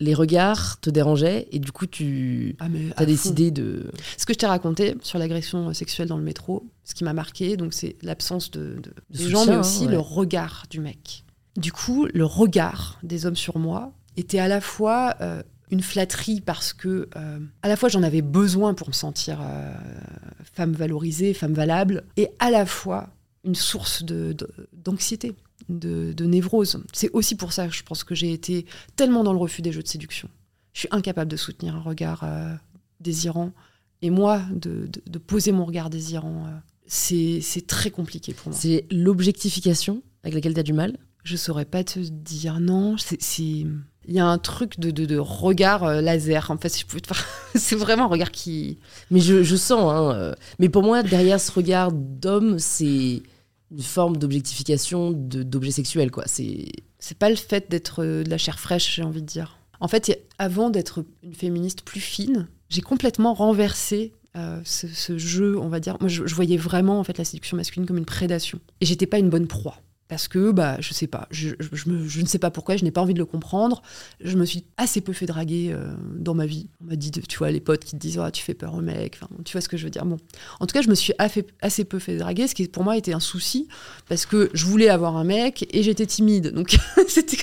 [0.00, 2.66] les regards te dérangeaient et du coup tu Ah,
[2.96, 3.04] as fond.
[3.06, 3.90] décidé de.
[4.16, 7.56] Ce que je t'ai raconté sur l'agression sexuelle dans le métro, ce qui m'a marqué,
[7.56, 9.92] donc c'est l'absence de, de- De des gens, mais aussi ouais.
[9.92, 11.24] le regard du mec.
[11.56, 16.40] Du coup, le regard des hommes sur moi était à la fois euh, une flatterie
[16.40, 19.72] parce que, euh, à la fois, j'en avais besoin pour me sentir euh,
[20.54, 23.10] femme valorisée, femme valable, et à la fois
[23.44, 24.34] une source de-
[24.72, 25.34] d'anxiété,
[25.68, 26.82] de, de névrose.
[26.92, 28.66] C'est aussi pour ça que je pense que j'ai été
[28.96, 30.28] tellement dans le refus des jeux de séduction.
[30.72, 32.54] Je suis incapable de soutenir un regard euh,
[33.00, 33.52] désirant.
[34.02, 36.46] Et moi, de, de- poser mon regard désirant,
[36.86, 38.58] c'est très compliqué pour moi.
[38.58, 40.96] C'est l'objectification avec laquelle tu as du mal?
[41.24, 42.96] Je saurais pas te dire non.
[42.96, 43.66] c'est-
[44.08, 46.50] Il y a un truc de, de- de regard euh, laser.
[46.50, 48.78] En fait, si je pouvais te faire- c'est vraiment un regard qui.
[49.10, 53.22] Mais je, je sens, hein, euh, mais pour moi, derrière ce regard d'homme, c'est
[53.70, 56.24] une forme d'objectification d'objet sexuel, quoi.
[56.26, 56.66] C'est
[56.98, 59.58] C'est pas le fait d'être euh, de la chair fraîche, j'ai envie de dire.
[59.80, 65.58] En fait, avant d'être une féministe plus fine, j'ai complètement renversé euh, ce, ce jeu,
[65.58, 65.96] on va dire.
[66.00, 68.58] Moi, je, je voyais vraiment en fait la séduction masculine comme une prédation.
[68.80, 69.80] Et j'étais pas une bonne proie.
[70.08, 72.76] Parce que, bah, je sais pas, je, je- je me- je ne sais pas pourquoi,
[72.76, 73.82] je n'ai pas envie de le comprendre.
[74.22, 76.68] Je me suis assez peu fait draguer euh, dans ma vie.
[76.82, 78.76] On m'a dit, de- tu vois, les potes qui te disent, Ah, tu fais peur
[78.80, 80.06] mecs, enfin, tu vois ce que je veux dire.
[80.06, 80.16] Bon,
[80.60, 82.96] en tout cas, je me suis affa- assez peu fait draguer, ce qui pour moi
[82.96, 83.68] était un souci,
[84.08, 86.52] parce que je voulais avoir un mec et j'étais timide.
[86.52, 86.76] Donc,
[87.08, 87.36] c'était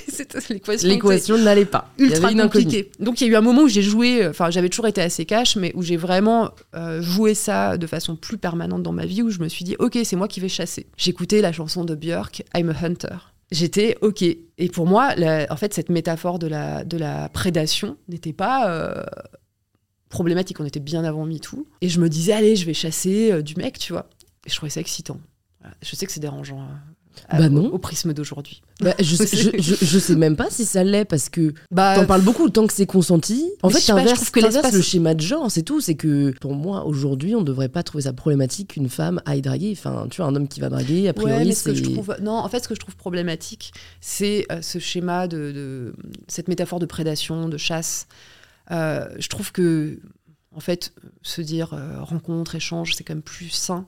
[0.48, 0.88] l'équation.
[0.88, 1.90] l'équation n'allait pas.
[1.98, 2.64] Ultra avait une inconnue.
[2.64, 2.90] compliqué.
[3.00, 5.00] Donc il y a eu un moment où j'ai joué, euh, enfin j'avais toujours été
[5.00, 9.06] assez cash, mais où j'ai vraiment euh, joué ça de façon plus permanente dans ma
[9.06, 10.86] vie, où je me suis dit, ok, c'est moi qui vais chasser.
[10.96, 13.16] J'écoutais la chanson de Björk, I'm a Hunter.
[13.52, 14.22] J'étais ok.
[14.22, 15.14] Et pour moi,
[15.50, 19.04] en fait, cette métaphore de la, prédation n'était pas euh,
[20.08, 20.58] problématique.
[20.60, 21.66] On était bien avant MeToo.
[21.80, 24.08] Et je me disais, allez, je vais chasser euh, du mec, tu vois.
[24.46, 25.20] Et je trouvais ça excitant.
[25.82, 26.80] Je sais que c'est dérangeant à-
[27.30, 27.66] Bah au- non.
[27.72, 28.62] au prisme d'aujourd'hui.
[28.80, 32.06] Bah, je, je, je, je sais même pas si ça l'est parce que Bah, t'en
[32.06, 33.50] parles beaucoup tant que c'est consenti.
[33.62, 34.30] En fait, t'inverses
[34.72, 35.80] le schéma de genre, c'est tout.
[35.80, 39.72] C'est que pour moi, aujourd'hui, on devrait pas trouver ça problématique qu'une femme aille draguer.
[39.76, 41.84] Enfin, tu vois, un homme qui va draguer, a priori, Ouais, mais ce que c'est.
[41.84, 45.52] je trouve, non, en fait, ce que je trouve problématique, c'est euh, ce schéma de,
[45.52, 45.94] de-
[46.28, 48.06] cette métaphore de prédation, de chasse.
[48.70, 49.98] Euh, je trouve que,
[50.54, 50.92] en fait,
[51.22, 53.86] se dire euh, rencontre, échange, c'est quand même plus sain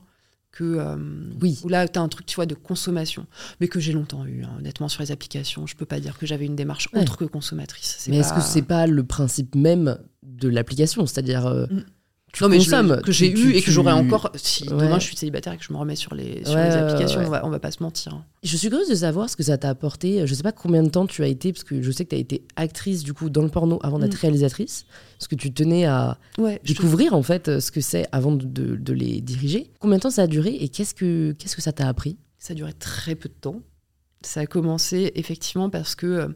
[0.59, 0.97] que euh,
[1.41, 1.57] Oui.
[1.63, 3.25] où là, tu as un truc, tu vois, de consommation,
[3.61, 5.65] mais que j'ai longtemps eu, hein, honnêtement, sur les applications.
[5.67, 6.99] Je peux pas dire que j'avais une démarche Ouais.
[7.01, 8.05] autre que consommatrice.
[8.09, 11.05] Mais est-ce que c'est pas le principe même de l'application?
[11.05, 11.83] C'est-à-dire, euh, Mm.
[12.33, 14.69] Tu non, mais je- que j'ai eu et que j'aurai encore si Ouais.
[14.85, 17.19] demain je suis célibataire et que je me remets sur les, sur Ouais, les applications
[17.19, 17.25] ouais.
[17.27, 18.23] On, va, on va pas se mentir.
[18.43, 20.25] Je suis curieuse de savoir ce que ça t'a apporté.
[20.27, 22.15] Je sais pas combien de temps tu as été, parce que je sais que tu
[22.15, 24.21] as été actrice du coup dans le porno avant d'être Mm.
[24.21, 24.85] réalisatrice,
[25.17, 26.17] parce que tu tenais à
[26.65, 29.71] découvrir en fait ce que c'est avant de, de- de les diriger.
[29.79, 32.17] Combien de temps ça a duré et qu'est-ce que qu'est-ce que ça t'a appris?
[32.37, 33.61] Ça a duré très peu de temps.
[34.21, 36.27] Ça a commencé effectivement parce que, euh,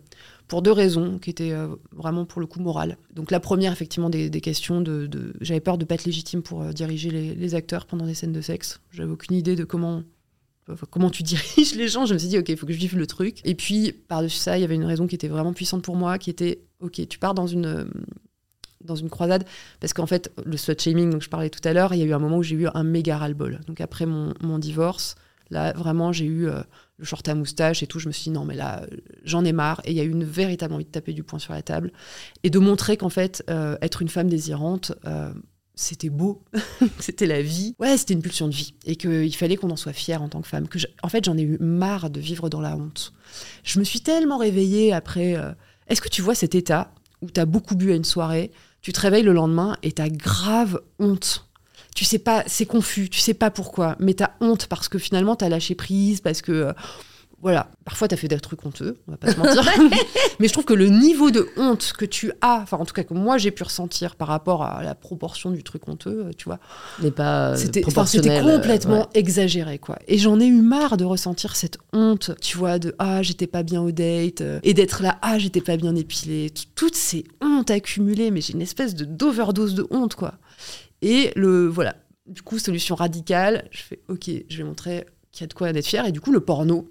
[0.47, 2.97] pour deux raisons qui étaient euh, vraiment pour le coup morales.
[3.13, 5.33] Donc la première, effectivement, des, questions de...
[5.41, 8.41] J'avais peur de pas être légitime pour euh, diriger les, acteurs pendant des scènes de
[8.41, 8.79] sexe.
[8.91, 10.03] J'avais aucune idée de comment...
[10.89, 12.97] comment tu diriges les gens Je me suis dit, ok, il faut que je vive
[12.97, 13.39] le truc.
[13.45, 16.17] Et puis, par-dessus ça, il y avait une raison qui était vraiment puissante pour moi,
[16.17, 17.87] qui était, ok, tu pars dans une
[18.83, 19.45] dans une croisade
[19.79, 22.05] parce qu'en fait le slut shaming dont je parlais tout à l'heure il y a
[22.05, 25.15] eu un moment où j'ai eu un méga ras-le-bol donc après mon divorce
[25.53, 26.61] là vraiment j'ai eu euh,
[26.97, 28.85] le short à moustache et tout je me suis dit non mais là
[29.23, 31.39] j'en ai marre et il y a eu une véritable envie de taper du poing
[31.39, 31.93] sur la table
[32.43, 35.33] et de montrer qu'en fait euh, être une femme désirante euh,
[35.75, 36.43] c'était beau,
[36.99, 37.73] c'était la vie.
[37.79, 38.75] Ouais, c'était une pulsion de vie.
[38.85, 40.67] Et qu'il fallait qu'on en soit fier en tant que femme.
[40.67, 43.11] Que en fait, j'en ai eu marre de vivre dans la honte.
[43.63, 45.35] Je me suis tellement réveillée après.
[45.87, 46.93] Est-ce que tu vois cet état
[47.23, 48.51] où tu as beaucoup bu à une soirée,
[48.81, 51.49] tu te réveilles le lendemain et t'as grave honte?
[51.95, 55.35] Tu sais pas, c'est confus, tu sais pas pourquoi, mais t'as honte parce que finalement
[55.35, 56.51] t'as lâché prise, parce que.
[56.51, 56.73] Euh,
[57.43, 59.63] voilà, parfois t'as fait des trucs honteux, on va pas se mentir.
[60.39, 63.03] mais je trouve que le niveau de honte que tu as, enfin en tout cas
[63.03, 66.45] que moi j'ai pu ressentir par rapport à la proportion du truc honteux, euh, tu
[66.45, 66.59] vois,
[67.01, 69.99] n'est pas euh, c'était complètement exagéré quoi.
[70.07, 73.63] Et j'en ai eu marre de ressentir cette honte, tu vois, de ah j'étais pas
[73.63, 78.31] bien au date et d'être là ah j'étais pas bien épilée, toutes ces hontes accumulées,
[78.31, 80.35] mais j'ai une espèce de d'overdose de honte quoi.
[81.03, 81.95] Et le voilà,
[82.25, 85.69] du coup solution radicale, je fais ok, je vais montrer qu'il y a de quoi
[85.69, 86.89] être fier et du coup le porno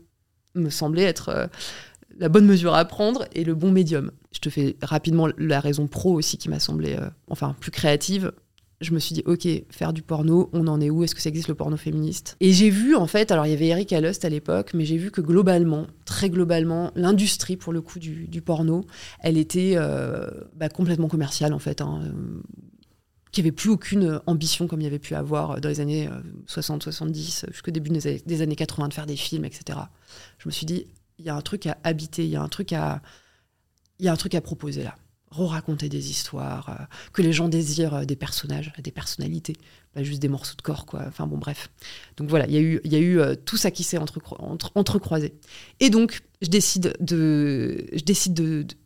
[0.55, 1.47] me semblait être euh,
[2.19, 4.11] la bonne mesure à prendre et le bon médium.
[4.33, 8.33] Je te fais rapidement la raison pro aussi qui m'a semblé, euh, enfin, plus créative.
[8.83, 11.05] Je me suis dit, ok, faire du porno, on en est où?
[11.05, 12.37] Est-ce que ça existe le porno féministe?
[12.41, 14.97] Et j'ai vu, en fait, alors il y avait Eric Alust à l'époque, mais j'ai
[14.97, 18.43] vu que globalement, très globalement, l'industrie, pour le coup, du, du
[19.21, 21.81] elle était euh, bah, complètement commerciale, en fait.
[21.81, 22.01] Hein
[23.33, 26.09] qui avait plus aucune ambition comme il y avait pu avoir dans les années
[26.47, 29.79] 60, 70, jusqu'au début des années 80 de faire des films, etc.
[30.39, 30.87] Je me suis dit,
[31.19, 33.01] il y a un truc à habiter, il y a un truc à,
[33.99, 34.97] il y a un truc à proposer là.
[35.31, 39.57] Re-raconter des histoires, euh, que les gens désirent euh, des personnages, des personnalités,
[39.95, 41.05] pas juste des morceaux de corps, quoi.
[41.07, 41.71] Enfin bon, bref.
[42.19, 44.21] Donc voilà, il y a eu, y a eu euh, tout ça qui s'est entre,
[44.41, 45.33] entre, entrecroisé.
[45.81, 48.77] Et donc, je décide de, je décide de de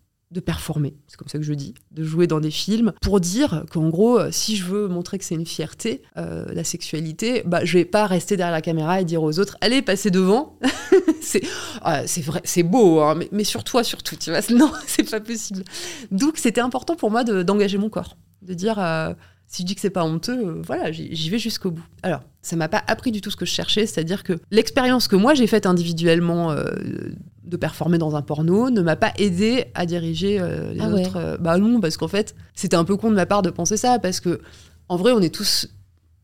[0.41, 3.89] performer, c'est comme ça que je dis, de jouer dans des films, pour dire qu'en
[3.89, 7.79] gros, euh, si je veux montrer que c'est une fierté, euh, la sexualité, bah, je
[7.79, 10.59] vais pas rester derrière la caméra et dire aux autres, allez, passez devant.
[11.21, 11.43] c'est
[11.83, 14.41] ah, vrai, c'est beau, hein, mais, sur toi surtout, tu vois.
[14.57, 15.65] Non, c'est pas possible.
[16.11, 19.13] Donc c'était important pour moi d'engager mon corps, de dire, euh,
[19.47, 21.85] si je dis que c'est pas honteux, voilà, j'y vais jusqu'au bout.
[22.03, 25.17] Alors, ça m'a pas appris du tout ce que je cherchais, c'est-à-dire que l'expérience que
[25.17, 26.55] moi j'ai faite individuellement
[27.47, 31.17] de performer dans un porno ne m'a pas aidé à diriger euh, les ah autres.
[31.17, 33.77] Euh, bah non, parce qu'en fait, c'était un peu con de ma part de penser
[33.77, 34.41] ça, parce que
[34.89, 35.69] en vrai, on est tous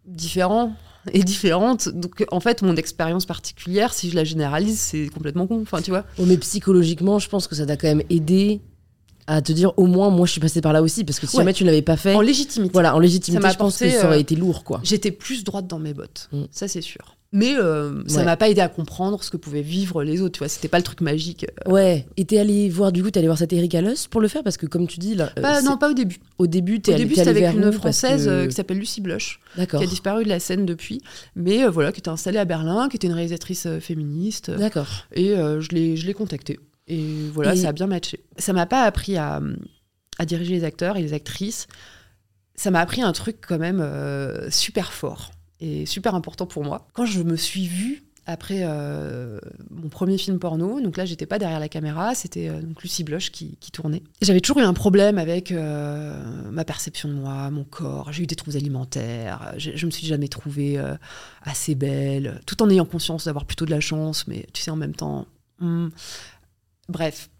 [0.05, 0.75] différents
[1.13, 1.89] et différentes.
[1.89, 5.63] Donc en fait, mon expérience particulière, si je la généralise, c'est complètement con.
[5.63, 6.05] Enfin, tu vois.
[6.19, 8.61] Oh, mais psychologiquement, je pense que ça t'a quand même aidé
[9.27, 11.37] à te dire au moins moi je suis passée par là aussi parce que si
[11.37, 14.07] jamais tu ne l'avais pas fait en légitimité voilà en légitimité je pense que ça
[14.07, 16.45] aurait euh, été lourd quoi j'étais plus droite dans mes bottes mm.
[16.51, 20.05] ça c'est sûr mais euh, ça m'a pas aidé à comprendre ce que pouvaient vivre
[20.05, 20.49] les autres, tu vois.
[20.49, 21.47] C'était pas le truc magique.
[21.67, 21.71] Euh.
[21.71, 22.07] Ouais.
[22.19, 24.43] Et t'es allé voir, du coup, t'es allé voir cette Eric Allos pour le faire?
[24.43, 25.15] Parce que, comme tu dis.
[25.15, 26.19] Là, euh, non, pas au début.
[26.37, 29.41] Au début, t'es allé, début, c'était avec une française qui s'appelle Lucie Blush.
[29.57, 31.01] Qui a disparu de la scène depuis.
[31.35, 34.51] Mais voilà, qui était installée à Berlin, qui était une réalisatrice féministe.
[34.51, 35.07] D'accord.
[35.15, 36.59] Et je l'ai contactée.
[36.93, 38.21] Et voilà, ça a bien matché.
[38.37, 39.41] Ça m'a pas appris à,
[40.19, 41.67] à, diriger les acteurs et les actrices.
[42.55, 43.83] Ça m'a appris un truc quand même
[44.51, 45.31] super fort
[45.61, 46.89] et super important pour moi.
[46.93, 49.39] Quand je me suis vue après euh,
[49.71, 53.03] mon premier film porno, donc là j'étais pas derrière la caméra, c'était euh, donc Lucie
[53.03, 54.03] Bloch qui, tournait.
[54.21, 56.15] J'avais toujours eu un problème avec euh,
[56.51, 58.13] ma perception de moi, mon corps.
[58.13, 59.55] J'ai eu des troubles alimentaires.
[59.57, 60.81] Je, je me suis jamais trouvée
[61.43, 64.77] assez belle, tout en ayant conscience d'avoir plutôt de la chance, mais tu sais en
[64.77, 65.27] même temps.
[65.59, 65.89] Hmm.
[66.89, 67.31] Bref,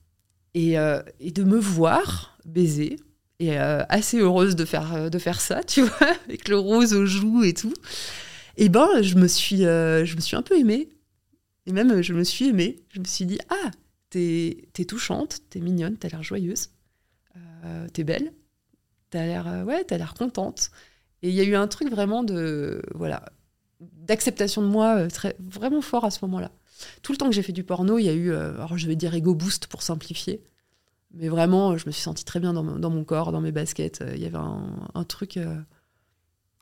[0.55, 0.75] et,
[1.21, 2.97] et, de me voir baiser
[3.43, 6.95] et euh, assez heureuse de faire, euh, de faire ça, tu vois, avec le rose
[6.95, 7.75] aux joues et tout.
[8.57, 10.89] Et ben, je me suis, euh, je me suis un peu aimée.
[11.67, 12.85] Et même, je me suis aimée.
[12.91, 13.71] Je me suis dit, ah,
[14.11, 16.71] t'es es touchante, t'es mignonne, t'as l'air joyeuse,
[17.93, 18.33] t'es belle,
[19.11, 20.71] t'as l'air, ouais, l'air contente.
[21.23, 23.25] Et il y a eu un truc vraiment de, voilà,
[23.81, 26.53] d'acceptation de moi très, vraiment fort à ce moment-là.
[27.03, 28.97] Tout le temps que j'ai fait du porno, il y a eu, alors je vais
[28.97, 30.43] dire ego boost pour simplifier,
[31.15, 34.01] mais vraiment, je me suis sentie très bien dans, mon, corps, dans mes baskets.
[34.01, 35.57] Euh, il y avait un, truc euh,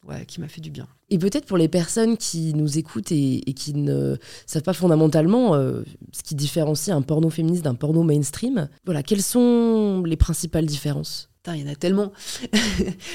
[0.06, 0.88] ouais, qui m'a fait du bien.
[1.08, 4.16] Et peut-être pour les personnes qui nous écoutent et, qui ne
[4.46, 9.22] savent pas fondamentalement euh, ce qui différencie un porno féministe d'un porno mainstream, voilà, quelles
[9.22, 11.29] sont les principales différences?
[11.48, 12.12] Il y en a tellement.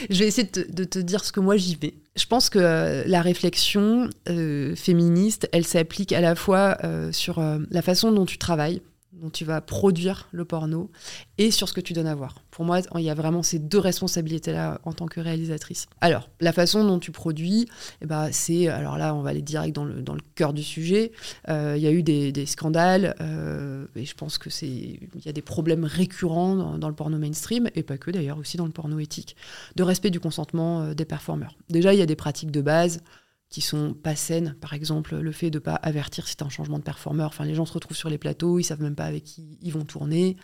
[0.10, 1.94] je vais essayer de te, dire ce que moi j'y vais.
[2.16, 6.78] Je pense que la réflexion féministe, elle s'applique à la fois
[7.12, 8.82] sur la façon dont tu travailles,
[9.30, 10.90] tu vas produire le porno
[11.38, 12.36] et sur ce que tu donnes à voir.
[12.52, 15.88] Pour moi, il y a vraiment ces deux responsabilités-là en tant que réalisatrice.
[16.02, 17.68] Alors, la façon dont tu produis,
[18.02, 21.12] eh ben, c'est, alors là, on va aller direct dans le, dans cœur du sujet.
[21.50, 25.26] Euh, il y a eu des, des scandales, euh, et je pense que c'est, il
[25.26, 28.58] y a des problèmes récurrents dans, dans, le porno mainstream, et pas que d'ailleurs, aussi
[28.58, 29.36] dans le porno éthique,
[29.76, 31.56] de respect du consentement euh, des performeurs.
[31.70, 33.02] Déjà, il y a des pratiques de base
[33.50, 34.56] qui sont pas saines.
[34.60, 37.28] Par exemple, le fait de pas avertir si tu un changement de performeur.
[37.28, 39.72] Enfin, les gens se retrouvent sur les plateaux, ils savent même pas avec qui ils
[39.72, 40.36] vont tourner.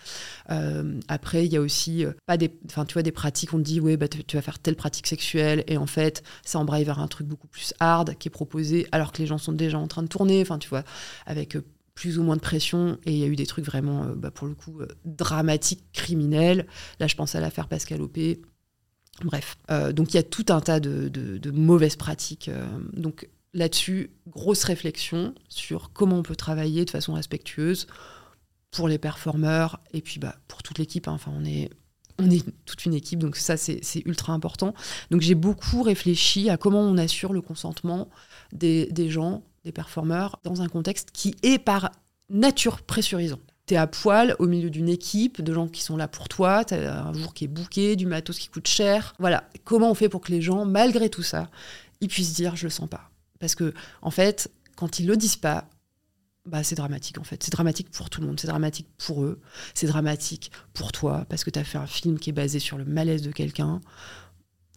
[0.50, 3.54] Euh, après, il y a aussi euh, pas des, enfin, tu vois, des pratiques.
[3.54, 6.60] On te dit, ouais, bah, tu vas faire telle pratique sexuelle, et en fait, ça
[6.60, 9.54] embraye vers un truc beaucoup plus hard qui est proposé, alors que les gens sont
[9.54, 10.42] déjà en train de tourner.
[10.42, 10.60] Enfin,
[11.26, 14.06] avec euh, plus ou moins de pression et il y a eu des trucs vraiment
[14.16, 16.66] bah, pour le coup dramatiques criminels
[17.02, 18.42] là je pense à l'affaire Pascal Opé
[19.24, 22.50] Bref, euh, donc il y a tout un tas de, mauvaises pratiques.
[22.50, 27.88] Euh, donc là-dessus, grosse réflexion sur comment on peut travailler de façon respectueuse
[28.72, 31.08] pour les performeurs et puis bah, pour toute l'équipe.
[31.08, 31.14] Hein.
[31.14, 31.70] Enfin, on est,
[32.66, 34.76] toute une équipe, donc ça c'est ultra important.
[35.10, 38.10] Donc j'ai beaucoup réfléchi à comment on assure le consentement
[38.52, 41.92] des gens, des performeurs, dans un contexte qui est par
[42.30, 43.40] nature pressurisant
[43.78, 47.14] à poil au milieu d'une équipe de gens qui sont là pour toi, t'as un
[47.14, 49.14] jour qui est bouqué, du matos qui coûte cher.
[49.20, 51.50] Voilà, comment on fait pour que les gens, malgré tout ça,
[52.00, 53.10] ils puissent dire je le sens pas?
[53.40, 55.68] Parce que, en fait, quand ils le disent pas,
[56.46, 57.44] bah, c'est dramatique en fait.
[57.44, 58.40] C'est dramatique pour tout le monde.
[58.40, 59.40] C'est dramatique pour eux.
[59.74, 62.78] C'est dramatique pour toi parce que tu as fait un film qui est basé sur
[62.78, 63.82] le malaise de quelqu'un.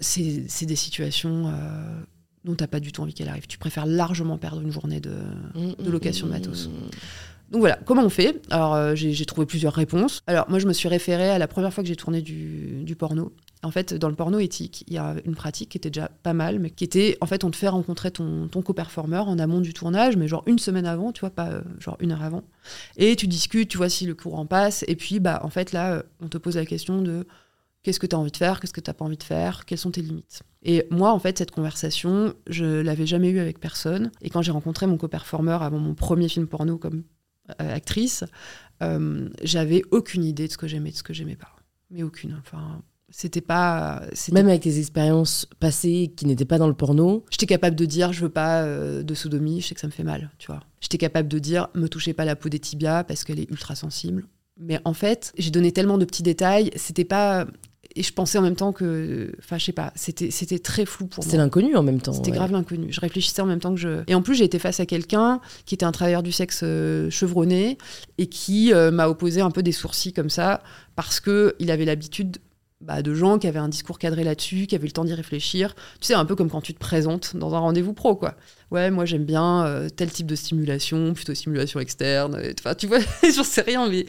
[0.01, 2.01] C'est des situations euh,
[2.45, 3.47] dont tu pas du tout envie qu'elle arrive.
[3.47, 5.17] Tu préfères largement perdre une journée de,
[5.55, 6.69] de location de matos.
[7.51, 8.43] Donc voilà, comment on fait?
[8.51, 10.23] Alors euh, j'ai trouvé plusieurs réponses.
[10.27, 13.33] Alors moi je me suis référée à la première fois que j'ai tourné du, porno.
[13.63, 16.35] En fait, dans le porno éthique, il y a une pratique qui était déjà pas
[16.35, 19.63] mal, mais qui était, en fait, on te fait rencontrer ton, ton co-performeur en amont
[19.63, 22.43] du tournage, mais genre une semaine avant, tu vois, pas euh, genre une heure avant.
[22.99, 26.03] Et tu discutes, tu vois si le courant passe, et puis, bah, en fait, là,
[26.21, 27.27] on te pose la question de
[27.85, 29.65] qu'est-ce que tu as envie de faire, qu'est-ce que tu n'as pas envie de faire,
[29.65, 30.43] quelles sont tes limites?
[30.63, 34.11] Et moi, en fait, cette conversation, je l'avais jamais eue avec personne.
[34.23, 37.14] Et quand j'ai rencontré mon co-performeur avant mon premier film porno comme euh,
[37.59, 38.25] actrice,
[38.83, 41.55] euh, j'avais aucune idée de ce que j'aimais, de ce que j'aimais pas.
[41.91, 42.37] Mais aucune.
[42.41, 44.03] Enfin, c'était pas.
[44.33, 47.25] Même avec tes expériences passées qui n'étaient pas dans le porno.
[47.31, 49.93] J'étais capable de dire je veux pas euh, de sodomie, je sais que ça me
[49.93, 50.61] fait mal, tu vois.
[50.81, 53.75] J'étais capable de dire me touchez pas la peau des tibias parce qu'elle est ultra
[53.75, 54.27] sensible.
[54.57, 57.47] Mais en fait, j'ai donné tellement de petits détails, c'était pas
[57.97, 61.07] et je pensais en même temps que, enfin, je sais pas, c'était c'était très flou
[61.07, 61.25] pour moi.
[61.25, 62.13] C'était l'inconnu en même temps.
[62.13, 62.89] C'était grave l'inconnu.
[62.91, 64.03] Je réfléchissais en même temps que je.
[64.09, 67.09] Et en plus, j'ai été face à quelqu'un qui était un travailleur du sexe euh,
[67.11, 67.79] chevronné
[68.19, 70.63] et qui euh, m'a opposé un peu des sourcils comme ça
[70.97, 72.39] parce que il avait l'habitude
[72.81, 75.75] bah, de gens qui avaient un discours cadré là-dessus, qui avaient le temps d'y réfléchir.
[76.01, 78.35] Tu sais, un peu comme quand tu te présentes dans un rendez-vous pro, quoi.
[78.73, 82.43] Ouais, moi j'aime bien euh, tel type de stimulation, plutôt stimulation externe.
[82.59, 82.99] Enfin, tu vois,
[83.35, 84.05] j'en sais rien, mais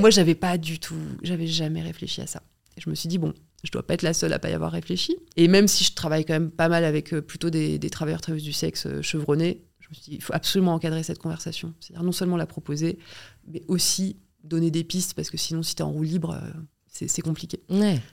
[0.00, 2.42] moi j'avais pas du tout, j'avais jamais réfléchi à ça.
[2.80, 4.54] Et je me suis dit, bon, je dois pas être la seule à pas y
[4.54, 5.16] avoir réfléchi.
[5.36, 8.20] Et même si je travaille quand même pas mal avec euh, plutôt des, des travailleurs,
[8.20, 11.74] travailleuses du sexe euh, chevronnés, je me suis dit, il faut absolument encadrer cette conversation.
[11.80, 12.98] C'est-à-dire non seulement la proposer,
[13.46, 16.60] mais aussi donner des pistes, parce que sinon, si tu es en roue libre, euh,
[16.86, 17.60] c'est compliqué.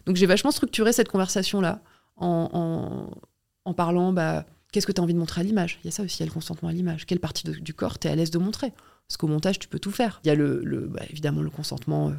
[0.05, 1.81] Donc j'ai vachement structuré cette conversation-là
[2.17, 3.09] en,
[3.65, 5.79] en, parlant, bah, qu'est-ce que tu as envie de montrer à l'image?
[5.83, 7.05] Il y a ça aussi, il y a le consentement à l'image.
[7.05, 8.71] Quelle partie du corps tu es à l'aise de montrer?
[9.07, 10.19] Parce qu'au montage, tu peux tout faire.
[10.23, 12.13] Il y a le, le bah, évidemment le consentement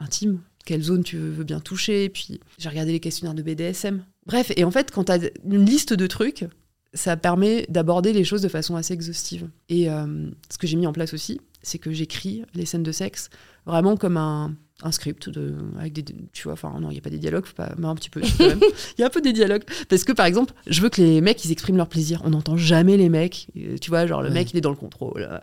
[0.00, 2.08] intime, quelle zone tu veux bien toucher.
[2.08, 4.04] Puis j'ai regardé les questionnaires de BDSM.
[4.26, 6.46] Bref, et en fait, quand tu as une liste de trucs,
[6.94, 9.48] ça permet d'aborder les choses de façon assez exhaustive.
[9.68, 12.92] Et euh, ce que j'ai mis en place aussi, c'est que j'écris les scènes de
[12.92, 13.30] sexe
[13.66, 14.54] vraiment comme un,
[14.90, 16.02] script de, avec des
[16.32, 18.20] tu vois enfin non il y a pas des dialogues pas mais un petit peu
[18.40, 21.20] il y a un peu des dialogues parce que par exemple je veux que les
[21.20, 24.30] mecs ils expriment leur plaisir on n'entend jamais les mecs euh, tu vois genre le
[24.30, 25.40] mec il est dans le contrôle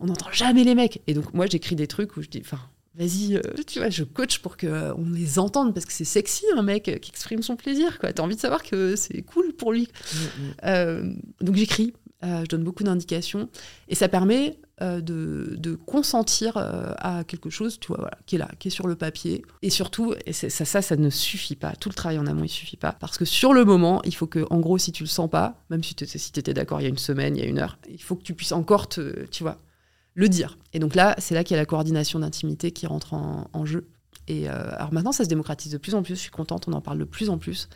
[0.00, 2.58] on n'entend jamais les mecs et donc moi j'écris des trucs où je dis enfin
[2.94, 6.04] vas-y, euh, tu vois, je coach pour qu'on euh, on les entende parce que c'est
[6.04, 8.12] sexy un mec qui exprime son plaisir, quoi.
[8.12, 9.88] T'as envie de savoir que c'est cool pour lui.
[9.88, 10.54] Mm, mm.
[10.64, 13.48] Euh, donc j'écris, je donne beaucoup d'indications
[13.88, 18.48] et ça permet de, de, consentir à quelque chose, tu vois, voilà, qui est là,
[18.58, 19.44] qui est sur le papier.
[19.62, 21.72] Et surtout, et ça, ça, ça ne suffit pas.
[21.76, 24.26] Tout le travail en amont, il suffit pas parce que sur le moment, il faut
[24.26, 26.84] que, en gros, si tu le sens pas, même si tu si étais d'accord il
[26.84, 28.88] y a une semaine, il y a une heure, il faut que tu puisses encore
[28.88, 29.60] te, tu vois
[30.14, 30.58] le dire.
[30.72, 33.86] Et donc là, c'est là qu'il y a la coordination d'intimité qui rentre en, jeu.
[34.28, 36.14] Et euh, alors maintenant, ça se démocratise de plus en plus.
[36.14, 37.68] Je suis contente, on en parle de plus en plus.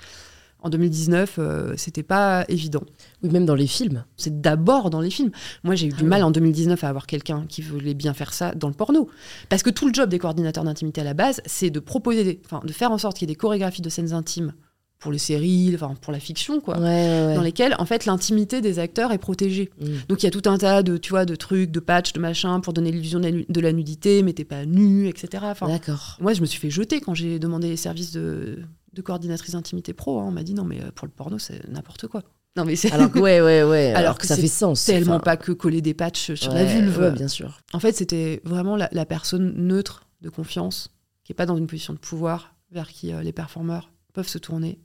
[0.61, 2.82] En 2019, euh, c'était pas évident.
[3.22, 4.05] Oui, même dans les films.
[4.16, 5.30] C'est d'abord dans les films.
[5.64, 8.32] Moi, j'ai eu du ah mal en 2019 à avoir quelqu'un qui voulait bien faire
[8.32, 9.09] ça dans le porno.
[9.49, 12.61] Parce que tout le job des coordinateurs d'intimité à la base, c'est de proposer, enfin,
[12.64, 14.55] de faire en sorte qu'il y ait des chorégraphies de scènes intimes
[14.99, 16.78] pour les séries, enfin pour la fiction, quoi.
[16.78, 17.34] Ouais, ouais, ouais.
[17.34, 19.70] Dans lesquelles, en fait, l'intimité des acteurs est protégée.
[19.80, 19.84] Mm.
[20.09, 22.20] Donc il y a tout un tas de, tu vois, de trucs, de patchs, de
[22.20, 25.44] machins pour donner l'illusion de la nu- de la nudité, mais t'es pas nu, etc.
[25.49, 26.16] Enfin, D'accord.
[26.20, 28.59] moi, je me suis fait jeter quand j'ai demandé les services de,
[28.94, 30.18] de coordinatrice intimité pro.
[30.20, 30.24] hein.
[30.28, 32.22] On m'a dit non, mais euh, pour le porno, c'est n'importe quoi.
[32.57, 33.88] Non, mais c'est Alors que, ouais, ouais, ouais.
[33.90, 34.82] Alors, Alors que, que ça fait sens.
[34.86, 37.12] tellement Enfin, pas que coller des patchs sur la vulve.
[37.14, 37.61] bien sûr.
[37.74, 40.88] En fait, c'était vraiment la, la personne neutre de confiance,
[41.22, 44.38] qui est pas dans une position de pouvoir, vers qui euh, les performeurs peuvent se
[44.38, 44.78] tourner.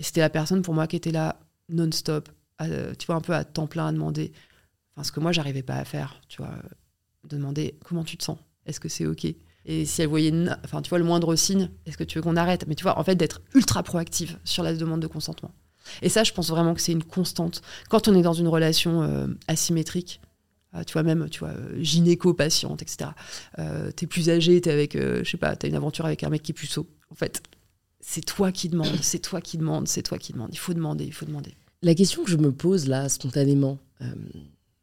[0.00, 1.38] Et c'était la personne pour moi qui était là
[1.68, 2.28] non-stop,
[2.58, 4.32] tu vois, un peu à temps plein à demander,
[4.94, 6.68] enfin, ce que moi, j'arrivais pas à faire, tu vois, euh,
[7.28, 9.26] demander comment tu te sens, est-ce que c'est OK?
[9.66, 10.32] Et si elle voyait,
[10.64, 12.66] enfin, tu vois, le moindre signe, est-ce que tu veux qu'on arrête?
[12.66, 15.52] Mais tu vois, en fait, d'être ultra proactive sur la demande de consentement.
[16.02, 17.62] Et ça, je pense vraiment que c'est une constante.
[17.88, 20.20] Quand on est dans une relation euh, asymétrique,
[20.74, 23.10] euh, tu vois, même, tu vois, euh, gynéco-patiente, etc.
[23.96, 26.52] T'es plus âgé, t'es avec, je sais pas, t'as une aventure avec un mec qui
[26.52, 26.88] est puceau.
[27.10, 27.42] En fait,
[28.00, 30.50] c'est toi qui demandes, c'est toi qui demandes, c'est toi qui demandes.
[30.52, 31.54] Il faut demander, il faut demander.
[31.82, 34.06] La question que je me pose là, spontanément, euh,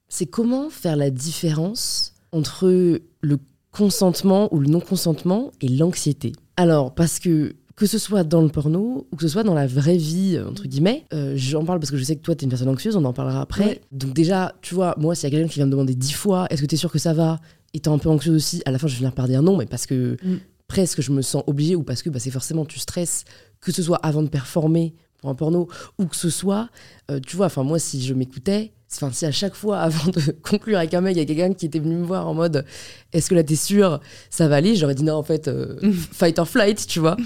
[0.07, 3.37] c'est comment faire la différence entre le
[3.71, 6.33] consentement ou le non-consentement et l'anxiété?
[6.55, 9.67] Alors, parce que que ce soit dans le porno ou que ce soit dans la
[9.67, 12.43] vraie vie, euh, entre guillemets, euh, j'en parle parce que je sais que toi, tu
[12.43, 13.65] es une personne anxieuse, on en parlera après.
[13.65, 13.81] Ouais.
[13.91, 16.47] Donc déjà, tu vois, moi, s'il y a quelqu'un qui vient me demander dix fois,
[16.49, 17.39] est-ce que tu es sûr que ça va?
[17.75, 19.67] Étant un peu anxieuse aussi, à la fin, je vais finir par dire non, mais
[19.67, 20.37] parce que Mm.
[20.67, 23.25] Presque je me sens obligée ou parce que bah, c'est forcément tu stresses,
[23.61, 26.69] que ce soit avant de performer pour un porno ou que ce soit,
[27.09, 30.31] euh, tu vois, enfin moi, si je m'écoutais, enfin si à chaque fois avant de
[30.43, 32.65] conclure avec un mec, il y a quelqu'un qui était venu me voir en mode
[33.13, 33.99] est-ce que là t'es sûr
[34.29, 34.75] ça va aller?
[34.75, 35.77] J'aurais dit non en fait euh,
[36.11, 37.17] fight or flight, tu vois.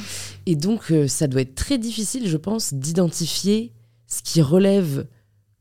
[0.45, 3.73] Et donc euh, ça doit être très difficile, je pense, d'identifier
[4.07, 5.05] ce qui relève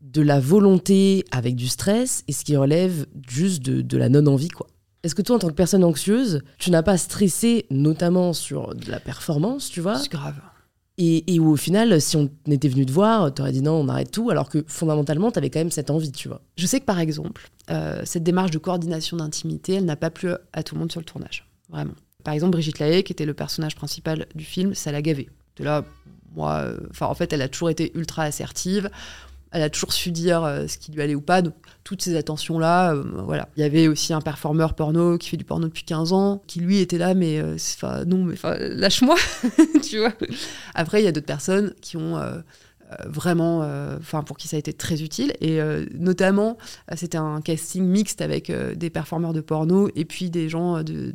[0.01, 4.49] de la volonté avec du stress et ce qui relève juste de, de la non-envie,
[4.49, 4.67] quoi.
[5.03, 8.91] Est-ce que toi, en tant que personne anxieuse, tu n'as pas stressé, notamment sur de
[8.91, 10.35] la performance, tu vois C'est grave.
[10.99, 13.89] et, et où au final, si on était venu te voir, t'aurais dit non, on
[13.89, 16.43] arrête tout, alors que fondamentalement, t'avais quand même cette envie, tu vois.
[16.57, 20.31] Je sais que par exemple, euh, cette démarche de coordination d'intimité, elle n'a pas plu
[20.53, 21.47] à tout le monde sur le tournage.
[21.71, 21.95] Vraiment.
[22.23, 25.31] Par exemple, Brigitte Lahaye, qui était le personnage principal du film, ça l'a gavé.
[25.57, 25.85] De là,
[26.37, 28.91] moi, euh, enfin, en fait, elle a toujours été ultra assertive.
[29.53, 31.43] Elle a toujours su dire euh, ce qui lui allait ou pas.
[31.43, 33.49] Donc, toutes ces attentions-là, euh, voilà.
[33.57, 36.61] Il y avait aussi un performeur porno qui fait du porno depuis 15 ans, qui
[36.61, 37.57] lui était là, mais euh,
[38.07, 39.17] non, mais lâche-moi,
[39.83, 40.13] tu vois.
[40.75, 42.21] Après, il y a d'autres personnes qui ont
[43.07, 43.61] vraiment,
[43.99, 45.33] enfin, pour qui ça a été très utile.
[45.41, 45.61] Et
[45.95, 46.59] notamment,
[46.97, 51.15] c'était un casting mixte avec des performeurs de porno et puis des gens du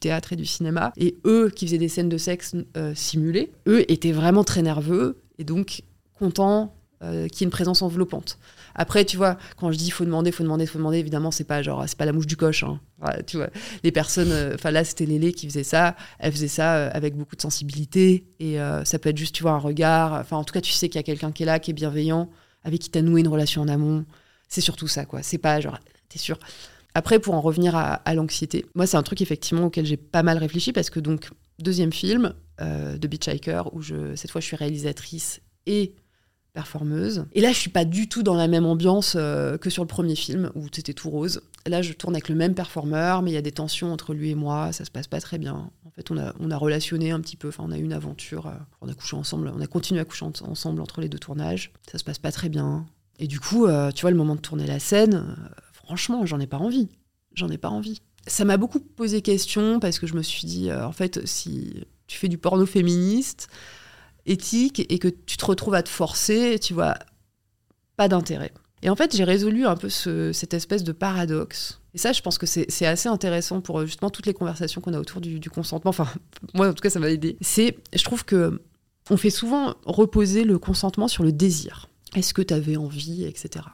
[0.00, 0.92] théâtre et du cinéma.
[0.96, 2.54] Et eux, qui faisaient des scènes de sexe
[2.94, 5.82] simulées, eux étaient vraiment très nerveux et donc
[6.18, 8.38] contents euh, qu'il y ait une présence enveloppante.
[8.74, 11.62] Après, tu vois, quand je dis faut demander, faut demander, faut demander, évidemment, c'est pas
[11.62, 12.62] genre, c'est pas la mouche du coche.
[12.62, 12.78] hein.
[13.26, 13.48] Tu vois,
[13.82, 15.96] les personnes, euh, enfin là, c'était Lélé qui faisait ça.
[16.18, 19.52] Elle faisait ça euh, avec beaucoup de sensibilité et ça peut être juste, tu vois,
[19.52, 20.12] un regard.
[20.12, 21.74] Enfin, en tout cas, tu sais qu'il y a quelqu'un qui est là, qui est
[21.74, 22.28] bienveillant,
[22.64, 24.04] avec qui t'as noué une relation en amont.
[24.48, 25.22] C'est surtout ça, quoi.
[25.22, 25.78] C'est pas genre,
[26.10, 26.38] t'es sûr.
[26.94, 30.36] Après, pour en revenir à, l'anxiété, moi, c'est un truc effectivement auquel j'ai pas mal
[30.36, 31.30] réfléchi parce que donc
[31.60, 35.94] deuxième film de Hitchhiker où je, cette fois, je suis réalisatrice et
[36.52, 37.24] performeuse.
[37.32, 39.86] Et là, je suis pas du tout dans la même ambiance euh, que sur le
[39.88, 41.42] premier film où c'était tout rose.
[41.66, 44.30] Là, je tourne avec le même performeur, mais il y a des tensions entre lui
[44.30, 44.72] et moi.
[44.72, 45.70] Ça se passe pas très bien.
[45.84, 47.48] En fait, on a, on a relationné un petit peu.
[47.48, 48.46] Enfin, on a eu une aventure.
[48.46, 49.52] euh, on a couché ensemble.
[49.54, 51.72] On a continué à coucher en- ensemble entre les deux tournages.
[51.90, 52.86] Ça se passe pas très bien.
[53.18, 55.36] Et du coup, euh, tu vois, le moment de tourner la scène,
[55.72, 56.88] franchement, j'en ai pas envie.
[57.34, 58.00] J'en ai pas envie.
[58.26, 62.18] Ça m'a beaucoup posé question parce que je me suis dit, en fait, si tu
[62.18, 63.48] fais du porno féministe,
[64.26, 66.94] éthique, et que tu te retrouves à te forcer, tu vois,
[67.96, 68.52] pas d'intérêt.
[68.82, 71.80] Et en fait, j'ai résolu un peu ce- cette espèce de paradoxe.
[71.92, 74.80] Et ça, je pense que c'est c'est assez intéressant pour euh, justement toutes les conversations
[74.80, 75.90] qu'on a autour du, du consentement.
[75.90, 76.08] Enfin,
[76.54, 77.36] moi, en tout cas, ça m'a aidé.
[77.40, 78.60] C'est, je trouve que
[79.10, 81.88] on fait souvent reposer le consentement sur le désir.
[82.14, 83.66] Est-ce que tu avais envie, etc.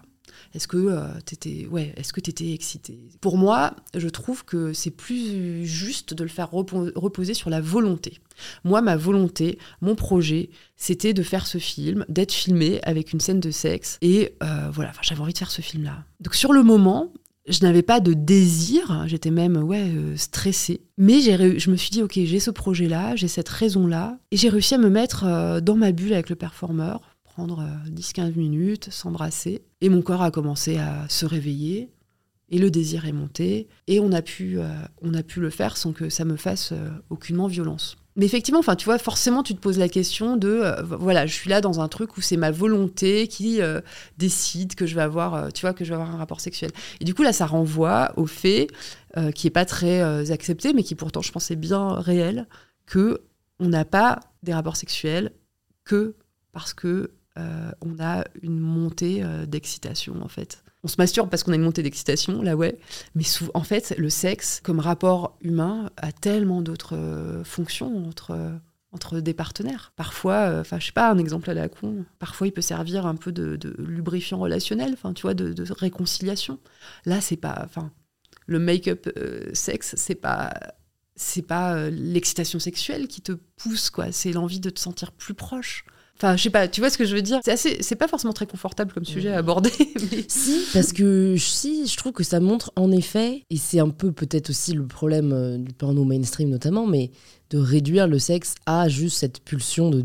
[0.55, 4.91] Est-ce que euh, t'étais, ouais, est-ce que t'étais excité Pour moi, je trouve que c'est
[4.91, 8.19] plus juste de le faire repo- reposer sur la volonté.
[8.65, 13.41] Moi, ma volonté, mon projet, c'était de faire ce film, d'être filmé avec une scène
[13.41, 13.99] de sexe.
[14.03, 16.05] Et euh, voilà, j'avais envie de faire ce film-là.
[16.21, 17.13] Donc sur le moment,
[17.49, 20.81] je n'avais pas de désir, j'étais même ouais, euh, stressée.
[20.99, 24.19] Mais je me suis dit, ok, j'ai ce projet-là, j'ai cette raison-là.
[24.33, 27.91] Et j'ai réussi à me mettre euh, dans ma bulle avec le performeur, prendre euh,
[27.91, 29.63] 10-15 minutes, s'embrasser.
[29.83, 31.91] Et mon corps a commencé à se réveiller.
[32.49, 33.69] Et le désir est monté.
[33.87, 34.69] Et on a pu, euh,
[35.03, 37.97] on a pu le faire sans que ça me fasse euh, aucunement violence.
[38.17, 41.35] Mais effectivement, enfin, tu vois, forcément, tu te poses la question de, euh, voilà, je
[41.35, 43.83] suis là dans un truc où c'est ma volonté qui euh,
[44.17, 46.71] décide que je vais avoir, euh, tu vois, que je vais avoir un rapport sexuel.
[47.01, 48.69] Et du coup, là, ça renvoie au fait,
[49.19, 52.49] euh, qui est pas très euh, accepté, mais qui pourtant, je pense, est bien réel,
[52.87, 53.21] que
[53.61, 55.33] on n'a pas des rapports sexuels
[55.85, 56.15] que
[56.53, 60.63] parce que euh, on a une montée euh, d'excitation en fait.
[60.85, 62.79] On se masturbe parce qu'on a une montée d'excitation, là ouais.
[63.15, 63.25] Mais
[63.55, 68.39] en fait, le sexe, comme rapport humain, a tellement d'autres euh, fonctions entre,
[68.93, 69.93] entre des partenaires.
[69.97, 73.17] Parfois, enfin je sais pas, un exemple à la con, parfois il peut servir un
[73.17, 76.59] peu de, lubrifiant relationnel, enfin tu vois, de, de réconciliation.
[77.05, 77.69] Là, c'est pas,
[78.47, 79.09] le make-up
[79.53, 80.53] sexe, c'est pas
[81.19, 84.13] c'est pas l'excitation sexuelle qui te pousse, quoi.
[84.13, 85.87] C'est l'envie de te sentir plus proche.
[86.17, 87.41] Enfin, je sais pas, tu vois ce que je veux dire?
[87.45, 89.71] C'est assez, c'est pas forcément très confortable comme sujet à aborder.
[90.29, 94.13] Si, parce que si, je trouve que ça montre en effet, et c'est un peu
[94.13, 97.11] peut-être aussi le problème euh, du porno mainstream notamment, mais
[97.51, 100.05] de réduire le sexe à juste cette pulsion de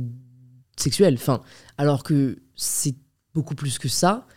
[0.75, 1.13] sexuelle.
[1.13, 1.41] Enfin,
[1.77, 2.95] alors que c'est
[3.33, 4.27] beaucoup plus que ça.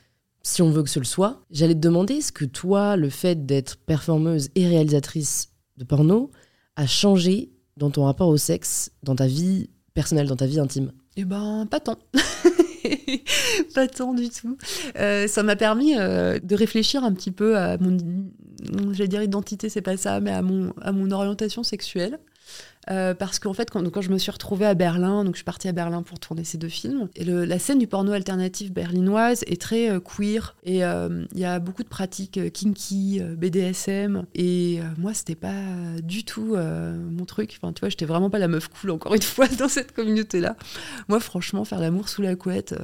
[0.43, 3.47] Si on veut que ce le soit, j'allais te demander est-ce que toi, le fait
[3.47, 6.31] d'être performeuse et réalisatrice de porno
[6.77, 10.93] a changé dans ton rapport au sexe, dans ta vie personnelle, dans ta vie intime
[11.17, 11.99] eh ben, pas tant.
[13.75, 14.57] pas tant du tout.
[14.99, 17.97] Euh, ça m'a permis euh, de réfléchir un petit peu à mon,
[18.93, 22.19] j'allais dire identité, c'est pas ça, mais à mon, à mon orientation sexuelle.
[22.91, 25.45] Euh, parce qu'en fait, quand, quand, je me suis retrouvée à Berlin, donc je suis
[25.45, 29.43] partie à Berlin pour tourner ces deux films, et la scène du porno alternatif berlinoise
[29.47, 34.81] est très euh, queer, et euh, il y a beaucoup de pratiques kinky, BDSM, et
[34.99, 35.55] moi, c'était pas
[36.03, 37.59] du tout mon truc.
[37.61, 40.57] Enfin, tu vois, j'étais vraiment pas la meuf cool, encore une fois, dans cette communauté-là.
[41.09, 42.75] Moi, franchement, faire l'amour sous la couette,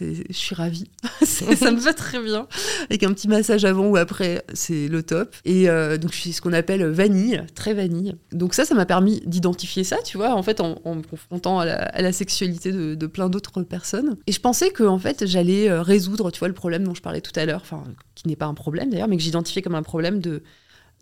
[0.00, 0.90] je suis ravie.
[1.24, 2.46] ça me va très bien.
[2.88, 5.34] Avec un petit massage avant ou après, c'est le top.
[5.44, 8.14] Et euh, donc, je suis ce qu'on appelle vanille, très vanille.
[8.32, 12.00] Donc, ça, ça m'a permis d'identifier ça, tu vois, en fait, en, me confrontant à
[12.00, 14.16] la, sexualité de, plein d'autres personnes.
[14.26, 17.02] Et je pensais que, en fait, j'allais euh, résoudre, tu vois, le problème dont je
[17.02, 17.84] parlais tout à l'heure, enfin,
[18.14, 20.42] qui n'est pas un problème d'ailleurs, mais que j'identifiais comme un problème de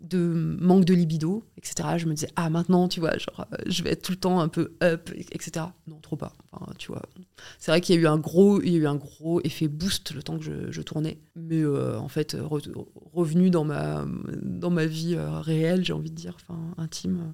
[0.01, 1.97] de manque de libido, etc.
[1.97, 4.39] Je me disais, ah, maintenant, tu vois, genre, euh, je vais être tout le temps
[4.39, 5.65] un peu up, etc.
[5.87, 6.33] Non, trop pas.
[6.51, 7.01] Enfin, tu vois.
[7.59, 9.67] C'est vrai qu'il y a eu un gros, il y a eu un gros effet
[9.67, 11.19] boost le temps que je, tournais.
[11.35, 12.37] Mais euh, en fait,
[13.13, 14.05] revenu dans ma,
[14.41, 17.33] dans ma vie euh, réelle, j'ai envie de dire, enfin, intime,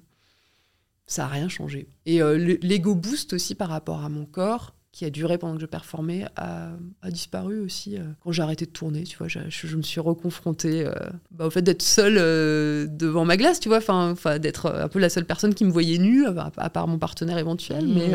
[1.06, 1.88] ça n'a rien changé.
[2.06, 2.20] Et
[2.62, 6.24] l'ego boost aussi par rapport à mon corps, qui a duré pendant que je performais
[6.36, 6.70] a,
[7.10, 9.02] disparu aussi euh, quand j'ai arrêté de tourner.
[9.02, 10.92] Tu vois, je, me suis reconfrontée euh,
[11.32, 15.00] bah, au fait d'être seule euh, devant ma glace, tu vois, enfin, d'être un peu
[15.00, 18.14] la seule personne qui me voyait nue, à, part mon partenaire éventuel, mais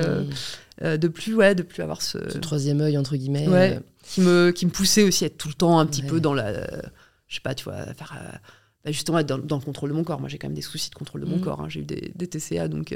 [0.81, 0.97] mmh.
[0.97, 4.65] de plus, ouais, de plus avoir ce, troisième œil entre guillemets, ouais, qui me qui
[4.65, 6.53] me poussait aussi à être tout le temps un petit peu dans la,
[7.27, 8.17] je sais pas, tu vois, faire
[8.85, 10.21] bah, justement être dans, le contrôle de mon corps.
[10.21, 11.41] Moi, j'ai quand même des soucis de contrôle de mon mmh.
[11.41, 11.59] corps.
[11.59, 11.67] Hein.
[11.67, 12.95] J'ai eu des, des, TCA, donc.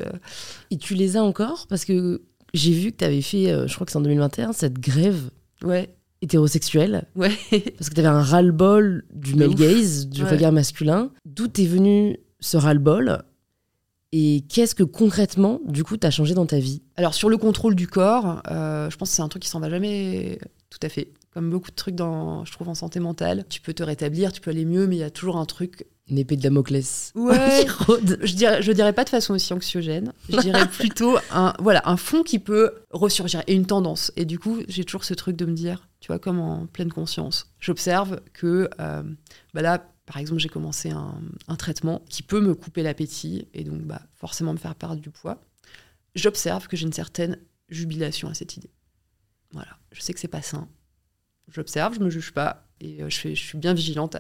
[0.71, 1.67] Et tu les as encore?
[1.67, 2.21] Parce que
[2.53, 5.29] j'ai vu que tu avais fait, euh, je crois que c'est en 2021, cette grève
[5.63, 5.93] ouais.
[6.21, 7.07] hétérosexuelle.
[7.15, 7.31] Ouais.
[7.77, 11.11] parce que tu avais un ras-le-bol du male gaze, du regard masculin.
[11.25, 13.23] D'où est venu ce ras-le-bol
[14.15, 16.83] et qu'est-ce que concrètement, du coup, tu as changé dans ta vie?
[16.97, 19.59] Alors, sur le contrôle du corps, euh, je pense que c'est un truc qui s'en
[19.59, 20.37] va jamais
[20.69, 21.11] tout à fait.
[21.33, 23.45] Comme beaucoup de trucs, dans, je trouve, en santé mentale.
[23.49, 25.87] Tu peux te rétablir, tu peux aller mieux, mais il y a toujours un truc
[26.09, 27.11] une épée de Damoclès.
[27.15, 27.65] Ouais.
[28.21, 30.13] je dirais, je dirais pas de façon aussi anxiogène.
[30.29, 34.11] Je dirais plutôt un, voilà, un fond qui peut ressurgir et une tendance.
[34.15, 36.91] Et du coup, j'ai toujours ce truc de me dire, tu vois, comme en pleine
[36.91, 37.53] conscience.
[37.59, 39.03] J'observe que, euh,
[39.53, 41.15] bah là, par exemple, j'ai commencé un,
[41.47, 45.09] un, traitement qui peut me couper l'appétit et donc bah, forcément me faire perdre du
[45.09, 45.41] poids.
[46.15, 47.37] J'observe que j'ai une certaine
[47.69, 48.69] jubilation à cette idée.
[49.51, 49.77] Voilà.
[49.93, 50.67] Je sais que c'est pas sain.
[51.49, 54.17] J'observe, je me juge pas et euh, je, suis bien vigilante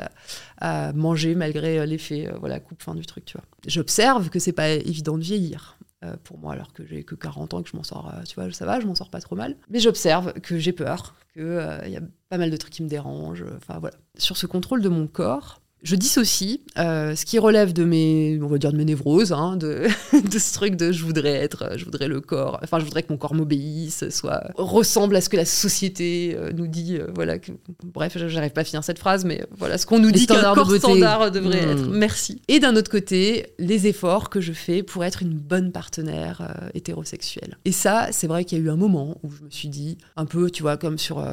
[0.57, 3.45] à, manger malgré euh, l'effet euh, voilà, coupe-fin du truc, tu vois.
[3.67, 5.77] J'observe que c'est pas évident de vieillir.
[6.23, 8.51] pour moi, alors que j'ai que 40 ans et que je m'en sors, tu vois,
[8.51, 9.55] ça va, je m'en sors pas trop mal.
[9.69, 12.89] Mais j'observe que j'ai peur, qu'il il y a pas mal de trucs qui me
[12.89, 13.45] dérangent.
[13.57, 13.95] Enfin voilà.
[14.17, 18.47] Sur ce contrôle de mon corps, je dissocie euh, ce qui relève de mes, on
[18.47, 19.87] va dire de mes névroses, hein, de,
[20.31, 23.11] de, ce truc de je voudrais être, je voudrais le corps, enfin je voudrais que
[23.11, 27.37] mon corps m'obéisse, soit ressemble à ce que la société euh, nous dit, euh, voilà.
[27.37, 27.51] Que,
[27.83, 30.71] bref, j'arrive pas à finir cette phrase, mais voilà ce qu'on nous dit qu'un corps
[30.71, 31.87] standard devrait être.
[31.87, 31.97] Hmm.
[31.97, 32.41] Merci.
[32.47, 37.57] Et d'un autre côté, les efforts que je fais pour être une bonne partenaire hétérosexuelle.
[37.65, 39.97] Et ça, c'est vrai qu'il y a eu un moment où je me suis dit,
[40.15, 41.23] un peu, tu vois, comme sur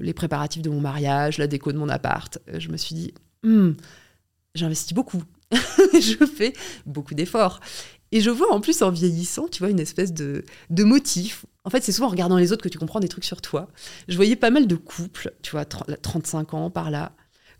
[0.00, 3.72] les préparatifs de mon mariage, la déco de mon appart, je me suis dit Hmm,
[4.54, 5.22] j'investis beaucoup.
[5.52, 6.52] je fais
[6.86, 7.60] beaucoup d'efforts.
[8.12, 11.46] Et je vois en plus en vieillissant, tu vois, une espèce de, de motif.
[11.64, 13.68] En fait, c'est souvent en regardant les autres que tu comprends des trucs sur toi.
[14.08, 17.12] Je voyais pas mal de couples, tu vois, 35 ans par là,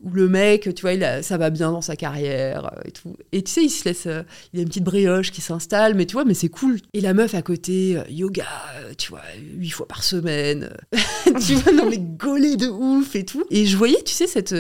[0.03, 3.17] où le mec, tu vois, il ça va bien dans sa carrière euh, et tout.
[3.33, 4.23] Et tu sais, il se laisse, euh,
[4.53, 6.79] il a une petite brioche qui s'installe, mais tu vois, mais c'est cool.
[6.93, 8.47] Et la meuf à côté, euh, yoga,
[8.99, 9.23] tu vois,
[9.57, 10.71] huit fois par semaine,
[11.47, 13.45] tu vois, non mais gaulé de ouf et tout.
[13.51, 14.55] Et je voyais, tu sais, cette,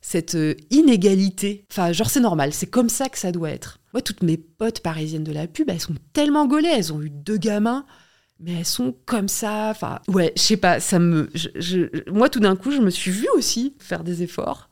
[0.00, 0.36] cette
[0.70, 1.64] inégalité.
[1.70, 3.80] Enfin, genre, c'est normal, c'est comme ça que ça doit être.
[3.92, 7.10] Moi, toutes mes potes parisiennes de la pub, elles sont tellement gaulées, elles ont eu
[7.10, 7.84] deux gamins
[8.40, 9.68] mais elles sont comme ça.
[9.70, 11.30] Enfin, ouais, je sais pas, ça me.
[12.10, 14.68] moi, tout d'un coup, je me suis vue aussi faire des efforts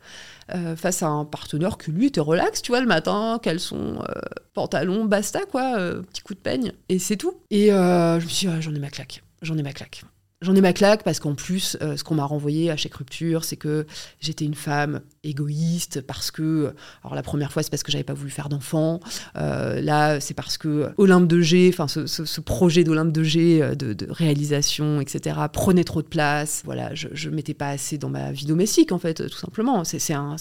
[0.55, 4.21] euh, face à un partenaire que lui était relax, tu vois, le matin, caleçon, euh,
[4.53, 7.35] pantalon, basta, quoi, euh, petit coup de peigne, et c'est tout.
[7.51, 10.05] Et euh, je me suis dit, ah, j'en ai ma claque, j'en ai ma claque.
[10.43, 13.45] J'en ai ma claque parce qu'en plus, euh, ce qu'on m'a renvoyé à chaque rupture,
[13.45, 13.87] c'est que
[14.21, 18.13] j'étais une femme égoïste parce que, alors la première fois, c'est parce que j'avais pas
[18.13, 19.01] voulu faire d'enfant.
[19.37, 23.63] Euh, là, c'est parce que Olympe de G, enfin ce, ce- projet d'Olympe de G
[23.63, 26.61] euh, de, réalisation, etc., prenait trop de place.
[26.65, 29.83] Voilà, je, je pas assez dans ma vie domestique, en fait, tout simplement.
[29.85, 30.37] C'est un,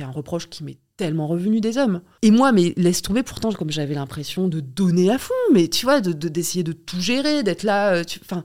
[0.00, 2.00] un reproche qui m'est tellement revenu des hommes.
[2.22, 5.86] Et moi, mais laisse tomber, pourtant, comme j'avais l'impression de donner à fond, mais tu
[5.86, 8.42] vois, de de- d'essayer de, tout gérer, d'être là, euh, enfin.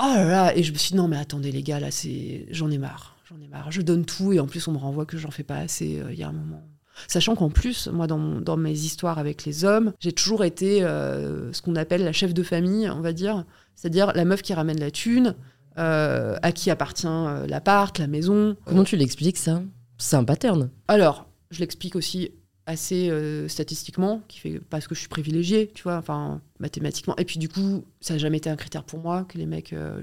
[0.00, 2.46] Oh là là, et je me suis dit, non, mais attendez, les gars, là, c'est.
[2.50, 3.16] J'en ai marre.
[3.28, 3.70] J'en ai marre.
[3.70, 6.00] Je donne tout, et en plus, on me renvoie que j'en fais pas assez.
[6.00, 6.62] euh, Il y a un moment.
[7.08, 10.82] Sachant qu'en plus, moi, dans, mon- dans mes histoires avec les hommes, j'ai toujours été
[10.84, 13.44] euh, ce qu'on appelle la chef de famille, on va dire.
[13.76, 15.34] C'est-à-dire la meuf qui ramène la thune,
[15.78, 17.06] euh, à qui appartient
[17.48, 18.56] l'appart, la maison.
[18.64, 19.62] Comment tu l'expliques ça?
[19.98, 20.70] C'est un pattern.
[20.88, 22.30] Alors, je l'explique aussi
[22.66, 27.14] assez euh, statistiquement, qui fait parce que je suis privilégiée, tu vois, enfin mathématiquement.
[27.16, 29.72] Et puis du coup, ça n'a jamais été un critère pour moi que les mecs.
[29.72, 30.00] euh,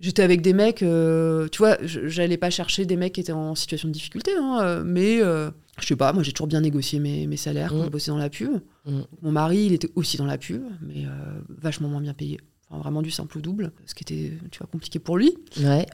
[0.00, 3.54] J'étais avec des mecs, euh, tu vois, j'allais pas chercher des mecs qui étaient en
[3.54, 7.36] situation de difficulté, hein, mais je sais pas, moi j'ai toujours bien négocié mes, mes
[7.38, 7.84] salaires quand Mm.
[7.84, 8.60] je bossais dans la pub.
[8.86, 9.00] Mm.
[9.22, 11.04] Mon mari, il était aussi dans la pub, mais
[11.48, 12.38] vachement moins bien payé.
[12.68, 15.36] Enfin, vraiment du simple au double, ce qui était, tu vois, compliqué pour lui.
[15.62, 15.86] Ouais.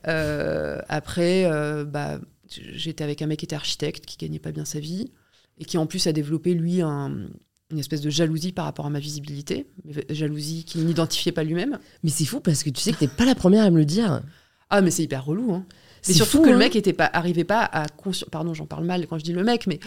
[0.88, 1.48] Après,
[1.86, 5.10] bah, j'étais avec un mec qui était architecte, qui gagnait pas bien sa vie,
[5.58, 7.28] et qui en plus a développé, lui, un-
[7.70, 11.78] une espèce de jalousie par rapport à ma visibilité, mais jalousie qu'il n'identifiait pas lui-même.
[12.02, 13.84] Mais c'est fou parce que tu sais que t'es pas la première à me le
[13.84, 14.22] dire.
[14.70, 15.64] Ah, mais c'est hyper relou, hein.
[16.08, 16.58] Mais C'est surtout fou, que le hein.
[16.58, 19.44] mec était pas, arrivait pas à consci- Pardon, j'en parle mal quand je dis le
[19.44, 19.80] mec, mais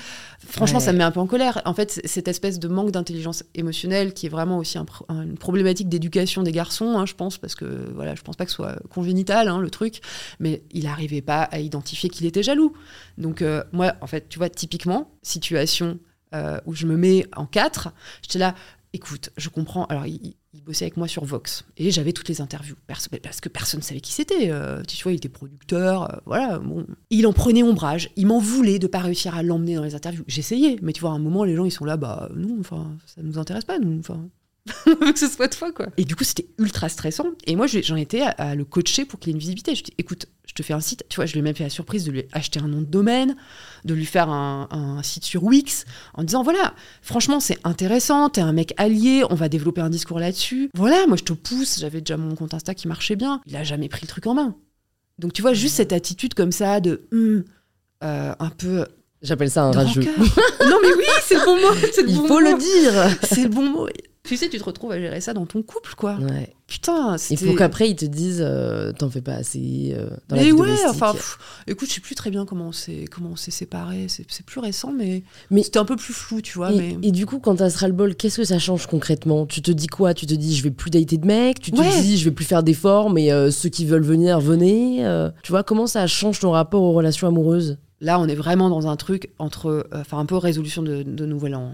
[0.46, 0.86] franchement, Ouais.
[0.86, 1.62] ça me met un peu en colère.
[1.66, 5.90] En fait, cette espèce de manque d'intelligence émotionnelle qui est vraiment aussi un une problématique
[5.90, 8.78] d'éducation des garçons, hein, je pense, parce que voilà, je pense pas que ce soit
[8.90, 10.02] congénital, hein, le truc,
[10.40, 12.74] mais il arrivait pas à identifier qu'il était jaloux.
[13.18, 16.00] Donc, euh, moi, en fait, tu vois, typiquement, situation
[16.36, 17.90] euh, où je me mets en quatre,
[18.22, 18.56] j'étais là,
[18.94, 19.86] écoute, je comprends.
[19.86, 23.08] Alors, il, il- bossait avec moi sur Vox et j'avais toutes les interviews parce
[23.42, 24.50] que personne ne savait qui c'était.
[24.52, 26.62] Euh, tu vois, il était producteur, euh, voilà.
[27.10, 30.24] Il en prenait ombrage, il m'en voulait de pas réussir à l'emmener dans les interviews.
[30.28, 32.96] J'essayais, mais tu vois, à un moment, les gens ils sont là, bah non, enfin,
[33.06, 34.30] ça nous intéresse pas, nous, enfin.
[34.86, 35.88] que ce soit toi, quoi.
[35.98, 37.26] Et du coup, c'était ultra stressant.
[37.46, 39.76] Et moi, je- j'en étais à, à le coacher pour qu'il ait une visibilité.
[39.76, 41.04] Je dis, écoute, je te fais un site.
[41.10, 42.86] Tu vois, je lui ai même fait la surprise de lui acheter un nom de
[42.86, 43.36] domaine,
[43.86, 48.42] de lui faire un, un site sur Wix, en disant, voilà, franchement, c'est intéressant, t'es
[48.42, 50.70] un mec allié, on va développer un discours là-dessus.
[50.76, 51.80] Voilà, moi, je te pousse.
[51.80, 53.42] J'avais déjà mon compte Insta qui marchait bien.
[53.48, 54.56] Il a jamais pris le truc en main.
[55.18, 57.44] Donc, tu vois, juste cette attitude comme ça de, hum,
[58.04, 58.86] euh, un peu
[59.24, 60.02] J'appelle ça un rageux.
[60.02, 61.74] non, mais oui, c'est le bon mot.
[61.94, 62.52] c'est le Il bon faut mot.
[62.52, 63.18] le dire.
[63.24, 63.88] C'est le bon mot.
[64.26, 66.16] Tu sais, tu te retrouves à gérer ça dans ton couple, quoi.
[66.16, 66.54] Ouais.
[66.66, 70.42] Putain, Il faut qu'après ils te disent euh, t'en fais pas assez euh, dans la
[70.44, 70.88] Mais vie ouais, domestique.
[70.92, 74.08] enfin, pff, écoute, je sais plus très bien comment on s'est, comment on s'est séparés.
[74.08, 76.72] C'est, plus récent, mais, Mais- c'était un peu plus flou, tu vois.
[76.72, 76.98] et, mais...
[77.08, 79.46] et du coup, quand t'as ce ras-le-bol, qu'est-ce que ça change concrètement?
[79.46, 80.14] Tu te dis quoi?
[80.14, 81.60] Tu te dis je vais plus dater de mecs?
[81.60, 82.02] Tu te Ouais.
[82.02, 85.04] dis je vais plus faire d'efforts, mais euh, ceux qui veulent venir, venez
[85.44, 87.78] Tu vois, comment ça change ton rapport aux relations amoureuses?
[88.00, 91.56] Là, on est vraiment dans un truc entre, enfin, un peu résolution de, de nouvel
[91.56, 91.74] an.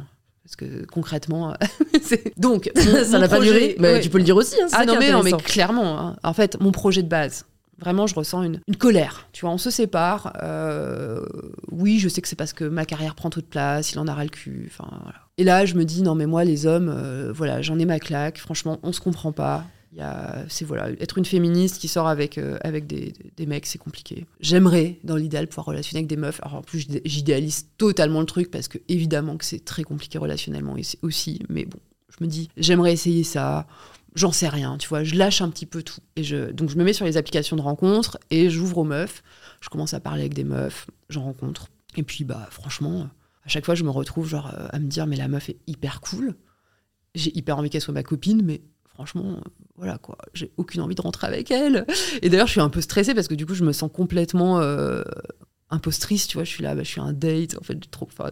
[0.49, 1.53] Parce que concrètement,
[2.01, 2.33] c'est...
[2.39, 2.71] donc
[3.05, 3.99] Ça n'a pas duré Mais ouais.
[3.99, 4.55] tu peux le dire aussi.
[4.59, 6.15] Hein, Ah non mais, non mais clairement, hein.
[6.23, 7.45] en fait, mon projet de base,
[7.77, 9.27] vraiment, je ressens une, une colère.
[9.31, 10.33] Tu vois, on se sépare.
[10.41, 11.23] euh,
[11.71, 14.07] oui, je sais que c'est parce que ma carrière prend trop de place, il en
[14.07, 14.71] a ras le cul.
[14.71, 15.19] Enfin, voilà.
[15.37, 17.99] Et là, je me dis non mais moi, les hommes, euh, voilà, j'en ai ma
[17.99, 18.39] claque.
[18.39, 19.65] Franchement, on se comprend pas.
[20.47, 24.25] C'est voilà, être une féministe qui sort avec euh, avec des, des mecs, c'est compliqué.
[24.39, 26.39] J'aimerais, dans l'idéal, pouvoir relationner avec des meufs.
[26.43, 30.17] Alors en plus, j'idé- j'idéalise totalement le truc parce que évidemment que c'est très compliqué
[30.17, 31.39] relationnellement aussi.
[31.49, 31.79] Mais bon,
[32.17, 33.67] je me dis, j'aimerais essayer ça.
[34.15, 35.03] J'en sais rien, tu vois.
[35.03, 35.99] Je lâche un petit peu tout.
[36.15, 39.23] Et je, donc je me mets sur les applications de rencontres et j'ouvre aux meufs.
[39.61, 41.67] Je commence à parler avec des meufs, j'en rencontre.
[41.95, 43.07] Et puis bah franchement,
[43.45, 45.57] à chaque fois, je me retrouve genre euh, à me dire mais la meuf est
[45.67, 46.35] hyper cool.
[47.15, 48.61] J'ai hyper envie qu'elle soit ma copine, mais
[48.99, 51.85] franchement, euh, voilà quoi, j'ai aucune envie de rentrer avec elle.
[52.21, 54.59] Et d'ailleurs, je suis un peu stressée parce que du coup, je me sens complètement
[54.59, 55.03] euh,
[55.69, 56.43] impostrice, tu vois.
[56.43, 58.07] Je suis là, bah, je suis un date, en fait, trop.
[58.11, 58.31] enfin,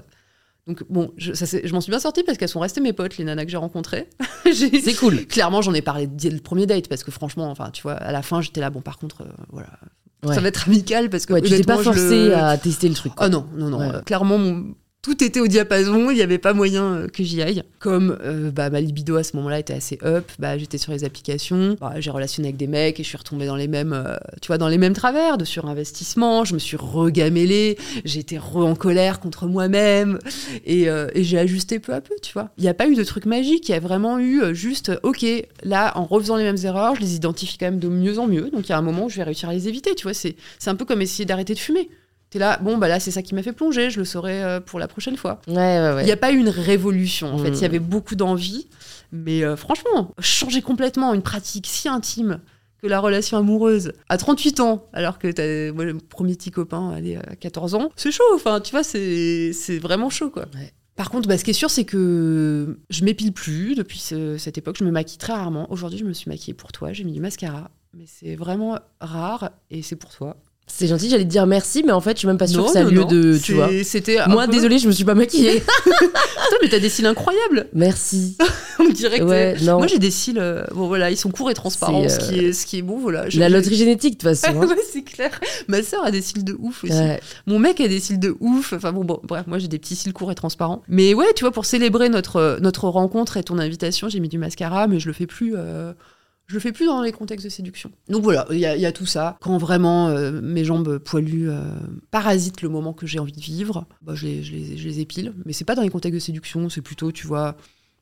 [0.68, 2.92] donc bon, je, ça, c'est- je m'en suis bien sortie parce qu'elles sont restées mes
[2.92, 4.10] potes, les nanas que j'ai rencontrées.
[4.54, 5.26] C'est cool.
[5.26, 8.12] Clairement, j'en ai parlé dès le premier date parce que franchement, enfin, tu vois, à
[8.12, 9.70] la fin, j'étais là, bon, par contre, euh, voilà,
[10.26, 10.34] Ouais.
[10.36, 12.96] ça va être amical parce que Ouais, tu t'es pas forcé le- à tester le
[12.96, 13.14] truc.
[13.16, 13.28] quoi.
[13.28, 13.78] Ah non, non, non.
[13.80, 13.96] Ouais.
[13.96, 14.74] euh, clairement, mon-
[15.08, 17.64] tout était au diapason, il n'y avait pas moyen euh, que j'y aille.
[17.80, 21.06] Comme euh, bah, ma libido à ce moment-là était assez up, bah, j'étais sur les
[21.06, 24.18] applications, bah, j'ai relationné avec des mecs et je suis retombée dans les mêmes, euh,
[24.42, 26.44] tu vois, dans les mêmes travers de surinvestissement.
[26.44, 30.20] Je me suis regamellée, j'étais re en colère contre moi-même
[30.66, 32.50] et, et j'ai ajusté peu à peu, tu vois.
[32.58, 35.26] Il n'y a pas eu de truc magique, il y a vraiment eu juste, ok,
[35.64, 38.50] là, en refaisant les mêmes erreurs, je les identifie quand même de mieux en mieux.
[38.50, 40.14] Donc il y a un moment où je vais réussir à les éviter, tu vois.
[40.14, 40.36] C'est
[40.66, 41.90] un peu comme essayer d'arrêter de fumer.
[42.30, 44.60] T'es là, bon, bah là, c'est ça qui m'a fait plonger, je le saurai euh,
[44.60, 45.40] pour la prochaine fois.
[45.48, 46.02] Ouais, ouais, ouais.
[46.04, 47.52] Il n'y a pas eu une révolution, en fait.
[47.52, 47.54] Mm.
[47.56, 48.68] Il y avait beaucoup d'envie.
[49.14, 52.42] Mais euh, franchement, changer complètement une pratique si intime
[52.82, 56.90] que la relation amoureuse à 38 ans, alors que t'as moi, le premier petit copain
[56.92, 58.24] allez, à 14 ans, c'est chaud.
[58.36, 60.46] Enfin, tu vois, c'est c'est vraiment chaud, quoi.
[60.98, 64.58] Par contre, bah, ce qui est sûr, c'est que je m'épile plus depuis ce- cette
[64.58, 64.76] époque.
[64.80, 65.72] Je me maquille très rarement.
[65.72, 66.92] Aujourd'hui, je me suis maquillée pour toi.
[66.92, 67.72] J'ai mis du mascara.
[67.96, 70.36] Mais c'est vraiment rare et c'est pour toi.
[70.70, 72.72] C'est gentil, j'allais te dire merci, mais en fait, je suis même pas sûre que
[72.72, 73.08] ça a non, lieu non.
[73.08, 73.38] de.
[73.42, 73.70] Tu vois.
[73.84, 75.62] C'était Moi, peu- désolée, je me suis pas maquillée.
[75.86, 77.68] Putain, mais t'as des cils incroyables.
[77.74, 78.38] merci.
[78.80, 79.78] On dirait que Ouais, non.
[79.78, 80.38] Moi, j'ai des cils.
[80.38, 83.00] euh, Bon, voilà, ils sont courts et transparents, ce, qui est, ce qui est bon.
[83.00, 83.28] Voilà.
[83.30, 84.56] Je- La loterie génétique, de toute façon.
[84.62, 84.68] hein.
[84.68, 85.32] ouais, c'est clair.
[85.68, 86.94] Ma sœur a des cils de ouf aussi.
[86.94, 87.20] Ouais.
[87.48, 88.74] Mon mec a des cils de ouf.
[88.74, 90.84] Enfin bon, bon, bref, moi j'ai des petits cils courts et transparents.
[90.90, 94.38] Mais ouais, tu vois, pour célébrer notre, notre rencontre et ton invitation, j'ai mis du
[94.38, 95.54] mascara, mais je le fais plus.
[95.58, 95.94] euh,
[96.48, 97.92] Je le fais plus dans les contextes de séduction.
[98.08, 99.38] Donc voilà, il y, a- il y a tout ça.
[99.42, 101.62] Quand vraiment euh, mes jambes poilues euh,
[102.10, 105.00] parasitent le moment que j'ai envie de vivre, bah, je, les, je les- je les
[105.02, 105.34] épile.
[105.46, 107.58] Mais c'est pas dans les contextes de séduction, c'est plutôt, tu vois,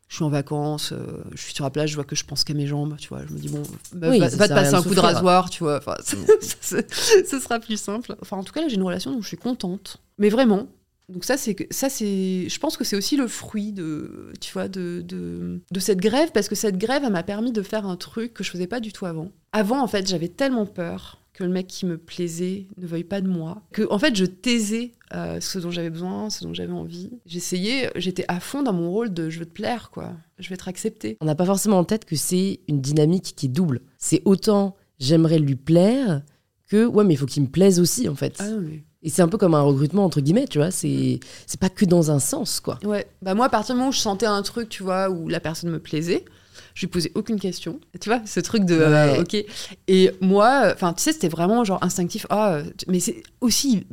[0.09, 2.43] je suis en vacances, euh, je suis sur la plage, je vois que je pense
[2.43, 3.25] qu'à mes jambes, tu vois.
[3.27, 3.63] Je me dis, bon,
[3.93, 5.77] bah, Oui, va, te passer un coup de rasoir, tu vois.
[5.77, 8.15] Enfin, ce sera plus simple.
[8.21, 9.97] Enfin, en tout cas, là, j'ai une relation dont je suis contente.
[10.19, 10.67] Mais vraiment.
[11.09, 12.49] Donc ça, c'est ça, c'est.
[12.49, 16.31] Je pense que c'est aussi le fruit de, tu vois, de, de, de cette grève,
[16.33, 18.79] parce que cette grève, elle m'a permis de faire un truc que je faisais pas
[18.79, 19.31] du tout avant.
[19.51, 23.21] Avant, en fait, j'avais tellement peur que le mec qui me plaisait ne veuille pas
[23.21, 26.71] de moi, que en fait, je taisais euh, ce dont j'avais besoin, ce dont j'avais
[26.71, 27.11] envie.
[27.25, 30.13] J'essayais, j'étais à fond dans mon rôle de je veux te plaire, quoi.
[30.39, 31.17] Je vais être acceptée.
[31.21, 33.81] On n'a pas forcément en tête que c'est une dynamique qui est double.
[33.97, 36.21] C'est autant j'aimerais lui plaire
[36.67, 38.35] que ouais, mais il faut qu'il me plaise aussi, en fait.
[38.39, 40.71] Ah non, mais Et c'est un peu comme un recrutement, entre guillemets, tu vois.
[40.71, 42.79] C'est c'est pas que dans un sens, quoi.
[42.83, 45.29] Ouais, bah moi, à partir du moment où je sentais un truc, tu vois, où
[45.29, 46.25] la personne me plaisait,
[46.73, 47.79] je lui posais aucune question.
[48.01, 49.19] Tu vois, ce truc de euh, Ouais.
[49.19, 49.45] ok.
[49.87, 52.25] Et moi, enfin, tu sais, c'était vraiment genre instinctif.
[52.31, 53.85] Ah, euh, mais c'est aussi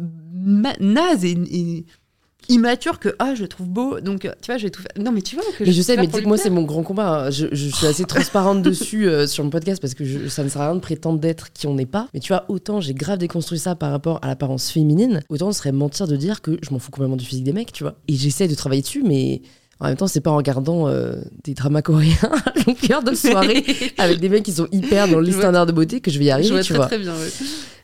[0.81, 1.85] naze et, et
[2.49, 4.01] immature que ah, je le trouve beau.
[4.01, 4.91] Donc, tu vois, je vais tout faire.
[5.03, 7.27] Non, mais tu vois que Mais je sais, mais que moi, c'est mon grand combat.
[7.27, 7.31] hein.
[7.31, 10.49] Je, je suis assez transparente dessus euh, sur mon podcast parce que je- ça ne
[10.49, 12.09] sert à rien de prétendre d'être qui on n'est pas.
[12.15, 15.59] Mais tu vois, autant j'ai grave déconstruit ça par rapport à l'apparence féminine, autant ce
[15.59, 17.95] serait mentir de dire que je m'en fous complètement du physique des mecs, tu vois.
[18.09, 19.43] Et j'essaie de travailler dessus, mais
[19.81, 23.65] en même temps, c'est pas en regardant euh, des dramas coréens à longueur de soirée
[23.99, 26.27] avec des mecs qui sont hyper dans les Je standards de beauté que je vais
[26.27, 26.87] y Je arriver, vois tu très vois.
[26.87, 27.13] très bien.
[27.13, 27.31] ouais.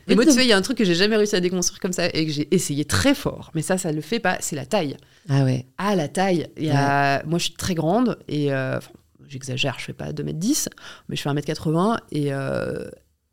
[0.09, 1.79] Et moi, tu sais, il y a un truc que j'ai jamais réussi à déconstruire
[1.79, 4.37] comme ça et que j'ai essayé très fort, mais ça, ça le fait pas.
[4.41, 4.97] C'est la taille.
[5.29, 5.67] Ah ouais.
[5.77, 6.47] Ah, la taille.
[6.57, 7.23] Il y a...
[7.25, 8.79] Moi, je suis très grande et euh,
[9.27, 10.67] j'exagère, je fais pas 2m10,
[11.07, 12.89] mais je fais 1m80 et euh,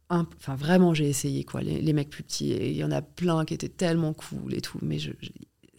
[0.09, 2.53] enfin, vraiment, j'ai essayé quoi, les, les mecs plus petits.
[2.53, 5.31] Et il y en a plein qui étaient tellement cool et tout, mais je, je-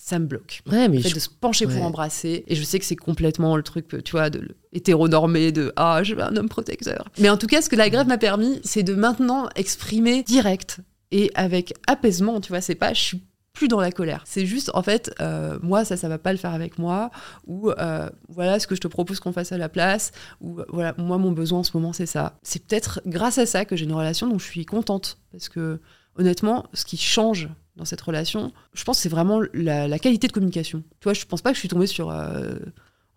[0.08, 0.62] ça me bloque.
[0.72, 1.74] Ouais, mais Le fait je- de se pencher ouais.
[1.76, 2.46] pour embrasser.
[2.48, 6.16] Et je sais que c'est complètement le truc, tu vois, de hétéronormé, de ah, je
[6.16, 7.10] veux un homme protecteur.
[7.20, 10.80] Mais en tout cas, ce que la grève m'a permis, c'est de maintenant exprimer direct
[11.12, 14.24] et avec apaisement, tu vois, c'est pas je suis plus dans la colère.
[14.26, 17.10] C'est juste, en fait, euh, moi, ça, ça va pas le faire avec moi,
[17.48, 20.12] ou euh, voilà ce que je te propose qu'on fasse à la place,
[20.42, 22.38] ou euh, voilà, moi, mon besoin en ce moment, c'est ça.
[22.44, 25.82] C'est peut-être grâce à ça que j'ai une relation dont je suis contente, parce que
[26.18, 30.34] honnêtement, ce qui change dans cette relation, je pense c'est vraiment la, la qualité de
[30.34, 30.84] communication.
[31.00, 32.10] Tu vois, je pense pas que je suis tombée sur.
[32.10, 32.56] euh,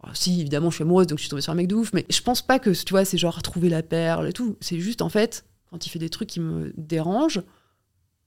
[0.04, 1.92] oh, si, évidemment, je suis amoureuse, donc je suis tombée sur un mec de ouf,
[1.92, 4.56] mais je pense pas que, tu vois, c'est genre trouver la perle et tout.
[4.60, 7.42] C'est juste, en fait, quand il fait des trucs qui me dérangent,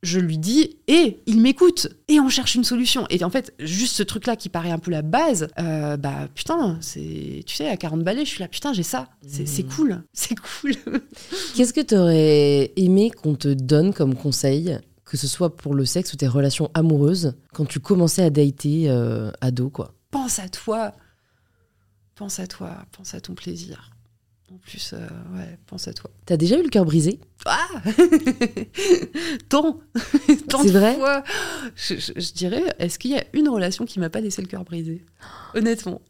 [0.04, 3.08] je lui dis et il m'écoute et on cherche une solution.
[3.10, 6.78] Et en fait, juste ce truc-là qui paraît un peu la base, euh, bah putain,
[6.82, 7.44] c'est.
[7.48, 9.08] Tu sais, à 40 balais, je suis là, putain, j'ai ça.
[9.26, 9.70] C'est Mhm.
[9.76, 10.04] cool.
[10.14, 10.74] C'est cool.
[11.56, 15.86] Qu'est-ce que tu aurais aimé qu'on te donne comme conseil, que ce soit pour le
[15.86, 19.94] sexe ou tes relations amoureuses, quand tu commençais à dater euh, ado, quoi?
[20.12, 20.92] Pense à toi.
[22.16, 22.76] Pense à toi.
[22.92, 23.90] Pense à ton plaisir.
[24.52, 24.98] En plus, euh,
[25.36, 26.12] ouais, pense à toi.
[26.26, 27.20] T'as déjà eu le cœur brisé?
[27.46, 27.68] Ah
[29.50, 29.80] Tant
[30.50, 30.96] Tant C'est de vrai?
[30.96, 31.24] fois.
[31.76, 34.48] Je, je- je dirais, est-ce qu'il y a une relation qui m'a pas laissé le
[34.48, 35.06] cœur brisé?
[35.56, 36.02] Honnêtement.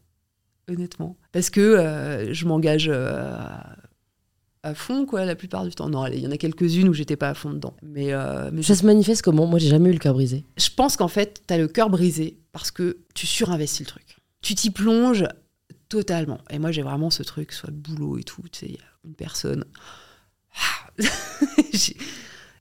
[0.70, 1.18] Honnêtement.
[1.32, 3.36] Parce que euh, je m'engage euh,
[4.64, 5.90] à, fond, quoi, la plupart du temps.
[5.90, 7.76] Non, il y en a quelques-unes où j'étais pas à fond dedans.
[7.82, 8.12] Mais,
[8.52, 9.46] mais Ça se manifeste comment?
[9.46, 10.44] Moi, j'ai jamais eu le cœur brisé.
[10.58, 14.18] je pense qu'en fait, t'as le cœur brisé parce que tu surinvestis le truc.
[14.42, 15.26] Tu t'y plonges
[15.94, 16.40] totalement.
[16.50, 18.42] Et moi, j'ai vraiment ce truc, soit le boulot et tout.
[18.52, 19.64] Tu sais, il y a une personne.
[20.56, 20.90] Ah.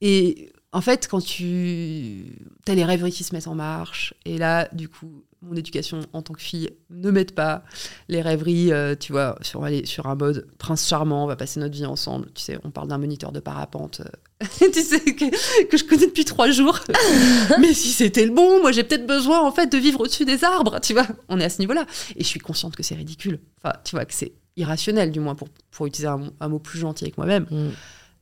[0.02, 2.36] Et en fait, quand tu.
[2.66, 4.12] T'as les rêveries qui se mettent en marche.
[4.26, 7.64] Et là, du coup, mon éducation en tant que fille ne m'aide pas.
[8.08, 11.26] Les rêveries, euh, tu vois, sur, on va aller sur un mode prince charmant, on
[11.26, 12.28] va passer notre vie ensemble.
[12.34, 14.00] Tu sais, on parle d'un moniteur de parapente.
[14.00, 16.80] euh, tu sais, que, que je connais depuis trois jours.
[17.60, 20.44] Mais si c'était le bon, moi j'ai peut-être besoin en fait de vivre au-dessus des
[20.44, 21.06] arbres, tu vois.
[21.28, 21.86] On est à ce niveau-là.
[22.16, 23.40] Et je suis consciente que c'est ridicule.
[23.62, 26.78] Enfin, tu vois, que c'est irrationnel, du moins, pour, pour utiliser un, un mot plus
[26.78, 27.46] gentil avec moi-même.
[27.50, 27.70] Mm.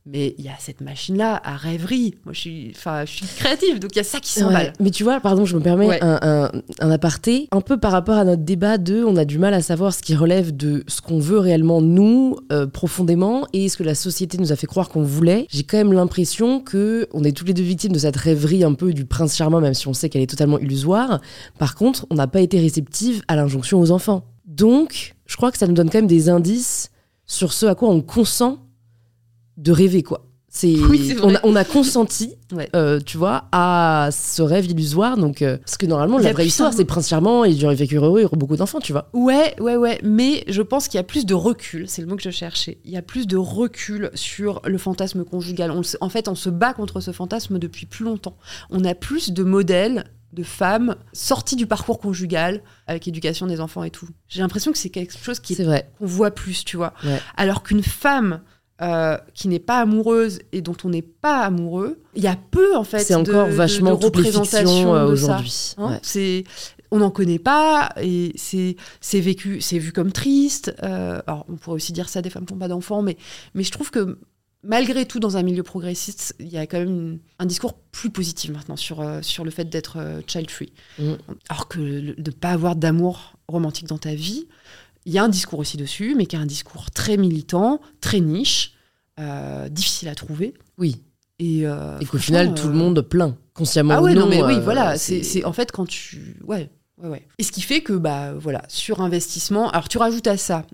[0.07, 2.15] Mais il y a cette machine-là à rêverie.
[2.25, 4.45] Moi, je suis, enfin, je suis créative, donc il y a ça qui Ouais.
[4.45, 4.73] s'emballe.
[4.79, 5.99] Mais tu vois, pardon, je me permets Ouais.
[6.03, 7.47] un, un- un aparté.
[7.51, 10.01] Un peu par rapport à notre débat de on a du mal à savoir ce
[10.01, 14.39] qui relève de ce qu'on veut réellement nous, euh, profondément, et ce que la société
[14.39, 15.45] nous a fait croire qu'on voulait.
[15.51, 18.73] J'ai quand même l'impression que on est tous les deux victimes de cette rêverie un
[18.73, 21.21] peu du prince charmant, même si on sait qu'elle est totalement illusoire.
[21.59, 24.23] Par contre, on n'a pas été réceptive à l'injonction aux enfants.
[24.47, 26.89] Donc, je crois que ça nous donne quand même des indices
[27.27, 28.57] sur ce à quoi on consent
[29.57, 30.25] de rêver, quoi.
[30.53, 32.69] C'est, Oui, on, a, on a consenti, Ouais.
[32.75, 35.15] euh, tu vois, à ce rêve illusoire.
[35.15, 37.95] Donc, euh, parce que normalement, la vraie histoire, c'est Prince Charmant, et il aurait vécu
[37.95, 39.09] heureux, il aurait beaucoup d'enfants, tu vois.
[39.13, 39.97] Ouais, ouais, ouais.
[40.03, 41.85] Mais je pense qu'il y a plus de recul.
[41.87, 42.79] C'est le mot que je cherchais.
[42.83, 45.71] Il y a plus de recul sur le fantasme conjugal.
[45.71, 48.35] On en fait, on se bat contre ce fantasme depuis plus longtemps.
[48.71, 50.03] On a plus de modèles
[50.33, 54.07] de femmes sorties du parcours conjugal avec éducation des enfants et tout.
[54.27, 56.93] J'ai l'impression que c'est quelque chose qui qu'on voit plus, tu vois.
[57.05, 57.19] Ouais.
[57.37, 58.41] Alors qu'une femme
[58.81, 62.75] euh, qui n'est pas amoureuse et dont on n'est pas amoureux, il y a peu
[62.75, 62.99] en fait.
[62.99, 65.23] C'est de- encore de- vachement de représentation fictions euh, de ça.
[65.25, 65.73] aujourd'hui.
[65.77, 65.99] Hein, Ouais.
[66.01, 66.43] C'est,
[66.91, 70.73] on n'en connaît pas et c'est, c'est vécu, c'est vu comme triste.
[70.83, 73.17] Euh, alors, on pourrait aussi dire ça des femmes qui n'ont pas d'enfants, mais,
[73.53, 74.17] mais je trouve que
[74.63, 78.09] malgré tout, dans un milieu progressiste, il y a quand même une- un discours plus
[78.09, 80.71] positif maintenant sur, euh, sur le fait d'être euh, child-free.
[80.99, 81.13] Mm.
[81.49, 84.47] Alors que le- de ne pas avoir d'amour romantique dans ta vie,
[85.05, 88.19] il y a un discours aussi dessus, mais qui est un discours très militant, très
[88.19, 88.73] niche,
[89.19, 90.53] euh, difficile à trouver.
[90.77, 91.01] Oui.
[91.39, 94.21] Et, euh, Et qu'au final, tout le euh, monde plaint, consciemment ah ou ouais, non,
[94.21, 94.29] non.
[94.29, 94.97] mais oui, voilà.
[94.97, 96.37] C'est en fait quand tu.
[96.45, 96.69] Ouais.
[97.01, 97.27] Ouais, ouais.
[97.39, 100.67] Et ce qui fait que, bah, voilà, sur investissement, alors tu rajoutes à ça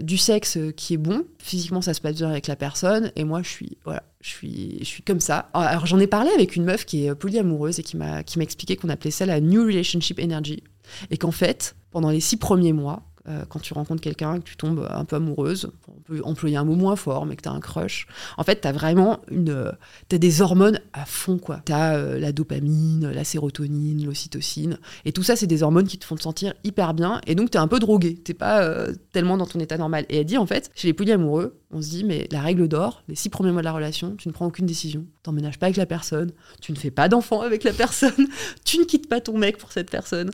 [0.00, 3.42] du sexe qui est bon, physiquement ça se passe bien avec la personne, et moi
[3.42, 5.50] je suis, voilà, je suis, je suis comme ça.
[5.52, 8.88] Alors j'en ai parlé avec une meuf qui est polyamoureuse et qui m'a expliqué qu'on
[8.88, 10.62] appelait ça la New Relationship Energy,
[11.10, 14.56] et qu'en fait, pendant les six premiers mois, euh, quand tu rencontres quelqu'un, que tu
[14.56, 17.52] tombes un peu amoureuse, on peut employer un mot moins fort, mais que tu as
[17.52, 18.06] un crush,
[18.36, 19.50] en fait, tu as vraiment une.
[19.50, 19.72] euh,
[20.10, 21.60] des hormones à fond, quoi.
[21.64, 24.78] T'as euh, la dopamine, la sérotonine, l'ocytocine.
[25.04, 27.20] Et tout ça, c'est des hormones qui te font te sentir hyper bien.
[27.26, 28.16] Et donc, t'es un peu drogué.
[28.16, 30.06] T'es pas tellement dans ton état normal.
[30.08, 33.02] Et elle dit, en fait, chez les polyamoureux, on se dit, mais la règle d'or,
[33.08, 35.04] les six premiers mois de la relation, tu ne prends aucune décision.
[35.22, 36.32] T'emménages pas avec la personne.
[36.62, 38.28] Tu ne fais pas d'enfant avec la personne.
[38.64, 40.30] tu ne quittes pas ton mec pour cette personne.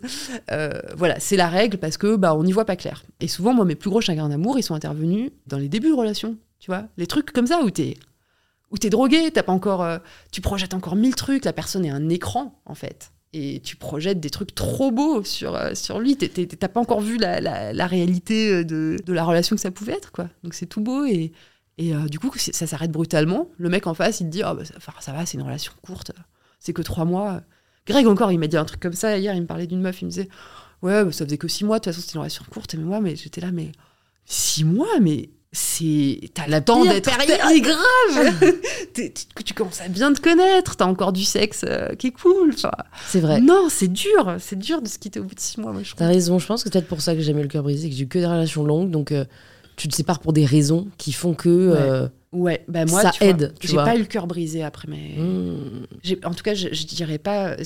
[0.53, 3.05] Euh, voilà, c'est la règle parce que bah, on n'y voit pas clair.
[3.19, 5.95] Et souvent, moi, mes plus gros chagrins d'amour, ils sont intervenus dans les débuts de
[5.95, 6.37] relation.
[6.61, 7.97] Tu vois, les trucs comme ça où t'es
[8.71, 9.99] où t'es drogué, t'as pas encore, euh,
[10.33, 11.45] tu projettes encore mille trucs.
[11.45, 15.57] La personne est un écran en fait, et tu projettes des trucs trop beaux sur
[15.57, 16.17] euh, lui.
[16.17, 20.29] T'as pas encore vu la, réalité euh, de, la relation que ça pouvait être quoi.
[20.45, 21.33] Donc c'est tout beau et
[21.81, 23.49] euh, du coup ça s'arrête brutalement.
[23.59, 24.63] Le mec en face il te dit ah bah,
[25.01, 26.13] ça va, c'est une relation courte,
[26.61, 27.43] c'est que trois mois.
[27.87, 29.35] Greg encore il m'a dit un truc comme ça hier.
[29.35, 30.29] Il me parlait d'une meuf, il me disait
[30.83, 31.81] ouais bah, ça faisait que six mois.
[31.81, 32.77] De toute façon c'était une relation courte.
[32.77, 33.73] Mais moi mais j'étais là mais
[34.27, 37.63] six mois mais c'est t'as La temps d'être période.
[37.63, 38.35] grave.
[38.93, 40.77] T'es- tu, que tu commences à bien te connaître.
[40.77, 42.55] T'as encore du sexe euh, qui est cool
[43.07, 43.41] C'est vrai.
[43.41, 44.37] non c'est dur.
[44.41, 46.69] C'est dur de se quitter au bout de six mois T'as raison, je pense que
[46.69, 48.19] c'est peut-être pour ça que j'ai jamais eu le cœur brisé, que j'ai eu que
[48.19, 49.25] des relations longues, donc euh,
[49.77, 51.49] tu te sépares pour des raisons qui font que.
[51.49, 52.65] euh, ouais.
[52.69, 55.85] Bah moi Ça tu aide, j'ai pas eu le cœur brisé après mais hmm,
[56.25, 57.57] en tout cas je, je dirais pas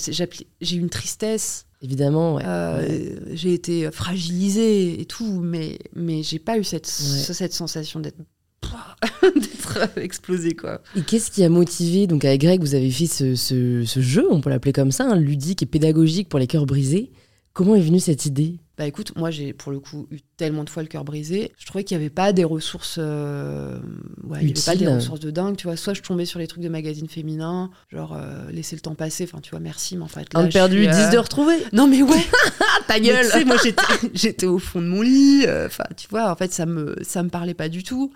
[0.61, 2.43] j'ai eu une tristesse évidemment, ouais.
[2.47, 3.15] euh, Ouais.
[3.33, 7.35] j'ai été fragilisée et tout mais mais j'ai pas eu cette Ouais.
[7.35, 8.19] cette sensation d'être
[9.23, 13.35] d'être explosée quoi Et qu'est-ce qui a motivé Donc avec Greg, vous avez fait ce,
[13.35, 16.67] ce- ce jeu, on peut l'appeler comme ça, hein, ludique et pédagogique pour les cœurs
[16.67, 17.13] brisés.
[17.53, 18.59] Comment est venue cette idée?
[18.79, 21.51] Bah écoute, moi j'ai pour le coup eu tellement de fois le cœur brisé.
[21.59, 22.97] Je trouvais qu'il n'y avait pas des ressources.
[23.01, 23.81] euh,
[24.23, 25.77] Ouais, il n'y avait pas des ressources de dingue, tu vois.
[25.77, 29.25] Soit je tombais sur les trucs de magazines féminins, genre euh, laisser le temps passer,
[29.25, 30.33] enfin tu vois, merci, mais en fait.
[30.33, 31.57] Là, Un perdu, suis, euh, 10 de retrouvé.
[31.73, 32.25] Non mais ouais,
[32.87, 33.83] Ta mais sais, moi j'étais,
[34.15, 37.25] j'étais au fond de mon lit, euh, enfin tu vois, en fait ça me, ça
[37.25, 38.13] me parlait pas du tout.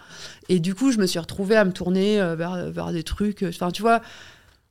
[0.48, 3.44] Et du coup, je me suis retrouvée à me tourner euh, vers, vers des trucs,
[3.48, 4.00] enfin tu vois,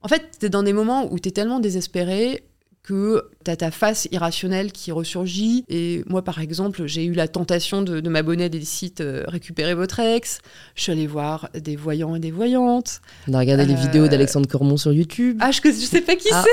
[0.03, 2.45] en fait, t'es dans des moments où t'es tellement désespéré
[2.83, 5.63] que t'as ta face irrationnelle qui ressurgit.
[5.69, 9.23] Et moi, par exemple, j'ai eu la tentation de, de m'abonner à des sites euh,
[9.27, 10.39] Récupérez votre ex.
[10.75, 13.01] Je suis allée voir des voyants et des voyantes.
[13.27, 15.37] On a regardé les Euh, vidéos d'Alexandre Cormon sur YouTube.
[15.41, 16.43] Ah, je, je sais pas qui Ah.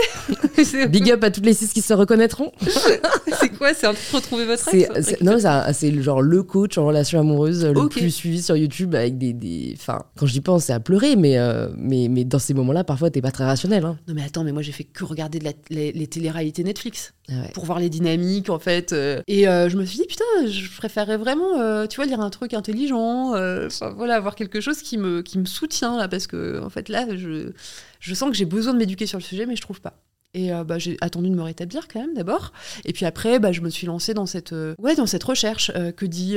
[0.62, 0.86] c'est.
[0.90, 2.52] Big up à toutes les six qui se reconnaîtront.
[3.40, 5.36] c'est quoi C'est un truc retrouver votre ex non,
[5.72, 7.92] c'est genre le coach en relation amoureuse le Ok.
[7.92, 9.74] plus suivi sur YouTube avec des, des.
[9.78, 12.84] Enfin, quand je dis pense, c'est à pleurer, mais, euh, mais, mais dans ces moments-là,
[12.84, 13.84] parfois, t'es pas très rationnel.
[13.84, 13.98] hein.
[14.08, 17.14] Non mais attends, mais moi j'ai fait que regarder de la- les, les télé-réalité Netflix
[17.28, 17.50] Ah ouais.
[17.54, 18.92] pour voir les dynamiques en fait.
[18.92, 19.22] euh.
[19.28, 22.30] Et euh, je me suis dit putain, je préférerais vraiment, euh, tu vois, lire un
[22.30, 23.30] truc intelligent,
[23.66, 26.88] enfin, voilà, avoir quelque chose qui me qui me soutient là, parce que en fait
[26.88, 27.52] là, je
[28.00, 30.00] je sens que j'ai besoin de m'éduquer sur le sujet, mais je trouve pas.
[30.34, 32.52] Et euh, bah, j'ai attendu de me rétablir quand même d'abord.
[32.84, 35.72] Et puis après, bah, je me suis lancée dans cette, euh, ouais, dans cette recherche
[35.74, 36.36] euh, que dit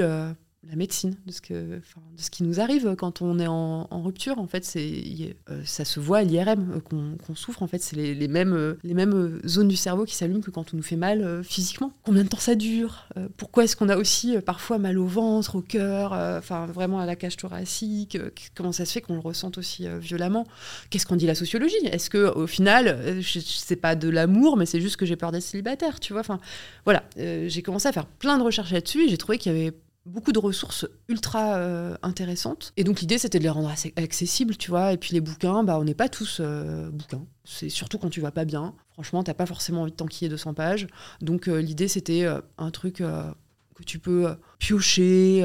[0.69, 4.37] la médecine, de ce, qui nous arrive quand on est en, rupture.
[4.37, 7.63] En fait, c'est, euh, ça se voit à l'IRM euh, qu'on, souffre.
[7.63, 10.73] En fait, c'est les, mêmes, les mêmes euh, zones du cerveau qui s'allument que quand
[10.73, 11.93] on nous fait mal physiquement.
[12.03, 13.07] Combien de temps ça dure?
[13.37, 17.15] Pourquoi est-ce qu'on a aussi parfois mal au ventre, au cœur, enfin vraiment à la
[17.15, 18.17] cage thoracique
[18.55, 20.45] Comment ça se fait qu'on le ressente aussi violemment?
[20.89, 21.75] Qu'est-ce qu'on dit la sociologie?
[21.85, 25.43] Est-ce que au final, c'est pas de l'amour, mais c'est juste que j'ai peur d'être
[25.43, 26.21] célibataire, tu vois?
[26.21, 26.39] Enfin,
[26.85, 29.73] voilà, j'ai commencé à faire plein de recherches là-dessus et j'ai trouvé qu'il y avait
[30.05, 32.73] beaucoup de ressources ultra euh, intéressantes.
[32.77, 34.93] Et donc l'idée, c'était de les rendre assez accessibles, tu vois.
[34.93, 37.25] Et puis les bouquins, bah, on n'est pas tous euh, bouquins.
[37.43, 38.73] C'est surtout quand tu vas pas bien.
[38.93, 40.87] Franchement, t'as pas forcément envie de t'enquiller 200 pages.
[41.21, 42.25] Donc euh, l'idée, c'était
[42.57, 45.41] un truc que tu peux piocher.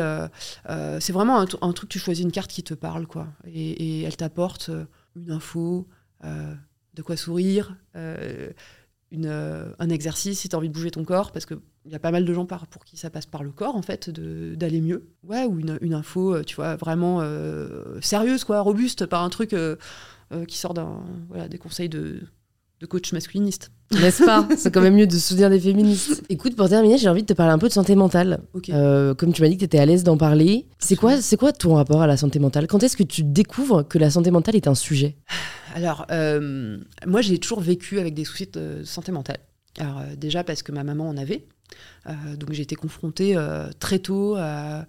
[1.00, 3.28] c'est vraiment un, truc, tu choisis une carte qui te parle, quoi.
[3.46, 4.70] Et, et elle t'apporte
[5.14, 5.86] une info,
[6.22, 7.76] de quoi sourire,
[9.10, 11.46] une, un exercice si tu as envie de bouger ton corps, parce
[11.86, 13.76] qu'il y a pas mal de gens par, pour qui ça passe par le corps,
[13.76, 15.06] en fait, de- d'aller mieux.
[15.26, 19.28] Ouais, ou une, une info, euh, tu vois, vraiment euh, sérieuse, quoi, robuste, pas un
[19.30, 19.76] truc euh,
[20.32, 22.20] euh, qui sort d'un, voilà, des conseils de,
[22.80, 23.70] de coach masculiniste.
[23.92, 24.46] N'est-ce pas?
[24.56, 26.24] C'est quand même mieux de se souvenir des féministes.
[26.28, 28.40] Écoute, pour terminer, j'ai envie de te parler un peu de santé mentale.
[28.70, 31.36] Euh, comme tu m'as dit que tu étais à l'aise d'en parler, c'est quoi, c'est
[31.36, 32.66] quoi ton rapport à la santé mentale?
[32.66, 35.16] Quand est-ce que tu découvres que la santé mentale est un sujet?
[35.76, 39.38] Alors, euh, moi, j'ai toujours vécu avec des soucis de santé mentale.
[39.78, 41.46] Alors, euh, déjà parce que ma maman en avait.
[42.06, 44.86] Euh, donc, j'ai été confrontée euh, très tôt à,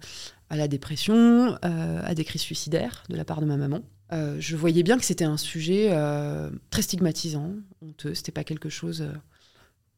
[0.50, 3.82] la dépression, à des crises suicidaires de la part de ma maman.
[4.10, 5.90] Je voyais bien que c'était un sujet
[6.70, 7.52] très stigmatisant,
[7.82, 8.14] honteux.
[8.14, 9.06] C'était pas quelque chose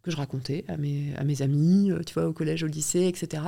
[0.03, 3.45] que je racontais à mes, à mes amis, tu vois, au collège, au lycée, etc.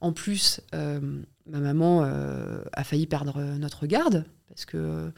[0.00, 5.10] En plus, ma maman a failli perdre notre garde parce que,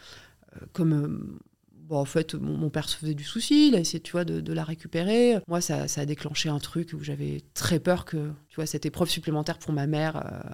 [0.73, 1.39] comme
[1.93, 4.53] bon, en fait, mon, père se faisait du souci, il a essayé, tu vois, de,
[4.53, 5.39] la récupérer.
[5.47, 9.11] Moi, ça, a déclenché un truc où j'avais très peur que, tu vois, cette épreuve
[9.11, 10.51] supplémentaire pour ma mère euh,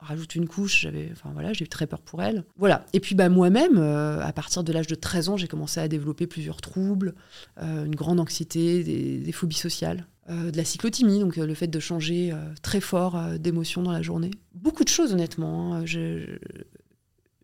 [0.00, 0.80] rajoute une couche.
[0.80, 2.44] J'avais, enfin voilà, j'ai eu très peur pour elle.
[2.56, 2.84] Voilà.
[2.92, 5.86] Et puis, bah, moi-même, euh, à partir de l'âge de 13 ans, j'ai commencé à
[5.86, 7.14] développer plusieurs troubles,
[7.62, 10.06] euh, une grande anxiété, des, phobies sociales.
[10.28, 14.32] de la cyclothymie, donc le fait de changer très fort d'émotions dans la journée.
[14.54, 15.74] Beaucoup de choses, honnêtement.
[15.74, 15.86] hein.
[15.86, 16.36] Je,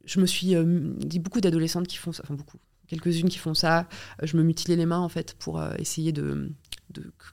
[0.05, 0.55] je, me suis
[0.99, 2.59] dit beaucoup d'adolescentes qui font ça, enfin beaucoup,
[2.89, 3.89] quelques-unes qui font ça.
[4.23, 6.53] Euh, Je me mutilais les mains en fait pour euh, essayer de,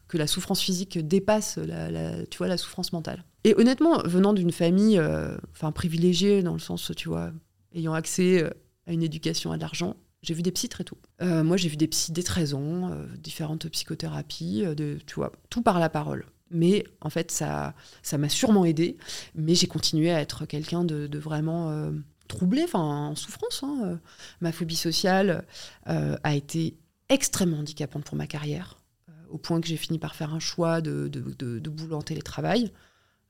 [0.07, 3.23] que la souffrance physique dépasse la, souffrance mentale.
[3.43, 5.37] Et honnêtement, venant d'une famille, euh,
[5.75, 7.31] privilégiée dans le sens, tu vois,
[7.73, 8.43] ayant accès
[8.87, 10.97] à une éducation, à de l'argent, j'ai vu des psys très tôt.
[11.21, 15.79] Moi, j'ai vu des psys dès 13 ans, différentes psychothérapies, de, tu vois, tout par
[15.79, 16.25] la parole.
[16.49, 18.97] Mais en fait, ça ça m'a sûrement aidé.
[19.35, 21.91] Mais j'ai continué à être quelqu'un de vraiment
[22.23, 23.63] euh, troublé, enfin en souffrance.
[23.63, 23.99] hein.
[24.41, 25.45] Ma phobie sociale
[25.87, 26.77] euh, a été
[27.09, 28.77] extrêmement handicapante pour ma carrière,
[29.09, 31.97] euh, au point que j'ai fini par faire un choix de, de, de, de boulot
[31.97, 32.71] en télétravail.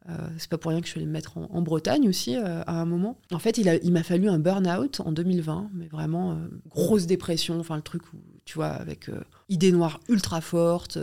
[0.09, 2.69] Euh, c'est pas pour rien que je suis allée me mettre en, Bretagne aussi à
[2.69, 3.17] un moment.
[3.31, 6.37] En fait, il, m'a fallu un burn-out en 2020, mais vraiment
[6.67, 9.09] grosse dépression, enfin le truc où, tu vois, avec
[9.47, 10.99] idées noires ultra fortes,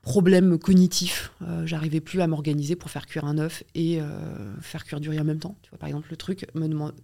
[0.00, 1.32] problèmes cognitifs.
[1.66, 4.00] J'arrivais plus à m'organiser pour faire cuire un œuf et
[4.60, 5.54] faire cuire du riz en même temps.
[5.62, 6.94] Tu vois, par exemple, le truc me demande.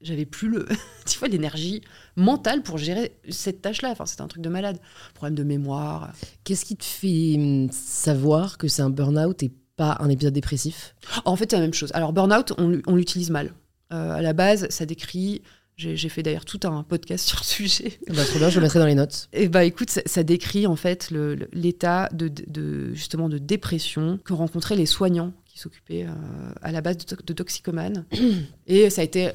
[0.00, 0.66] J'avais plus le,
[1.06, 1.80] tu vois, l'énergie
[2.16, 3.90] mentale pour gérer cette tâche-là.
[3.90, 4.78] Enfin, c'était un truc de malade.
[5.14, 6.12] Problème de mémoire.
[6.44, 10.94] Qu'est-ce qui te fait hum, savoir que c'est un burn-out et pas un épisode dépressif?
[11.24, 11.90] En fait, c'est la même chose.
[11.94, 13.52] Alors, burn-out, on, l'utilise mal.
[13.92, 15.42] Euh, à la base, ça décrit.
[15.76, 18.00] J'ai fait d'ailleurs tout un podcast sur le sujet.
[18.08, 19.28] bah, Trop bien, je le mettrai dans les notes.
[19.32, 21.12] Et bah écoute, ça, ça décrit en fait
[21.52, 26.96] l'état de- justement de dépression que rencontraient les soignants qui s'occupaient euh, à la base
[26.98, 28.04] de, to- de toxicomanes.
[28.66, 29.30] Et ça a été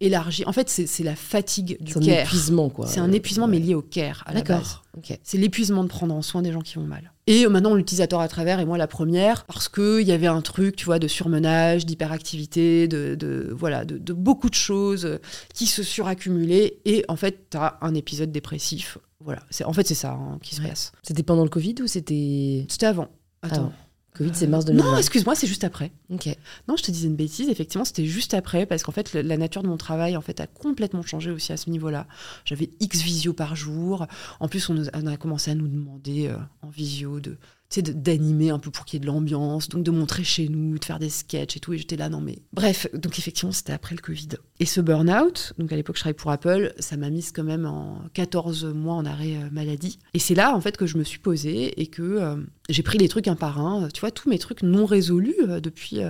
[0.00, 0.44] élargi.
[0.46, 2.26] En fait, c'est la fatigue du C'est un care.
[2.26, 2.86] épuisement, quoi.
[2.86, 4.46] C'est un épuisement, mais lié au care à la base.
[4.94, 5.16] D'accord.
[5.22, 7.12] C'est l'épuisement de prendre en soin des gens qui vont mal.
[7.26, 10.40] Et euh, maintenant, l'utilisateur à travers, et moi la première, parce qu'il y avait un
[10.40, 15.18] truc, tu vois, de surmenage, d'hyperactivité, de, de- voilà, de, de beaucoup de choses euh,
[15.54, 16.78] qui se suraccumulaient.
[16.84, 18.98] Et en fait, tu as un épisode dépressif.
[19.20, 19.42] Voilà.
[19.50, 20.92] C'est- En fait, c'est ça hein, qui se passe.
[21.02, 22.64] C'était pendant le Covid ou c'était.
[22.68, 23.08] C'était avant.
[23.42, 23.72] Attends.
[24.18, 24.90] Covid, c'est mars Euh, 2020.
[24.92, 25.92] Non, excuse-moi, c'est juste après.
[26.10, 26.28] Ok.
[26.68, 27.48] Non, je te disais une bêtise.
[27.48, 30.46] Effectivement, c'était juste après parce qu'en fait, la nature de mon travail en fait a
[30.46, 32.06] complètement changé aussi à ce niveau-là.
[32.44, 34.06] J'avais X visio par jour.
[34.40, 37.38] En plus, on, nous- on a commencé à nous demander euh, en visio de
[37.74, 40.78] sais, d'animer un peu pour qu'il y ait de l'ambiance, donc de montrer chez nous,
[40.78, 41.72] de faire des sketchs et tout.
[41.72, 42.38] Et j'étais là, non mais.
[42.52, 44.28] Bref, donc effectivement, c'était après le Covid.
[44.60, 47.66] Et ce burn-out, donc à l'époque, je travaillais pour Apple, ça m'a mise quand même
[47.66, 49.98] en 14 mois en arrêt euh, maladie.
[50.14, 52.36] Et c'est là, en fait, que je me suis posée et que euh,
[52.68, 53.88] j'ai pris les trucs un par un.
[53.88, 56.00] Tu vois, tous mes trucs non résolus euh, depuis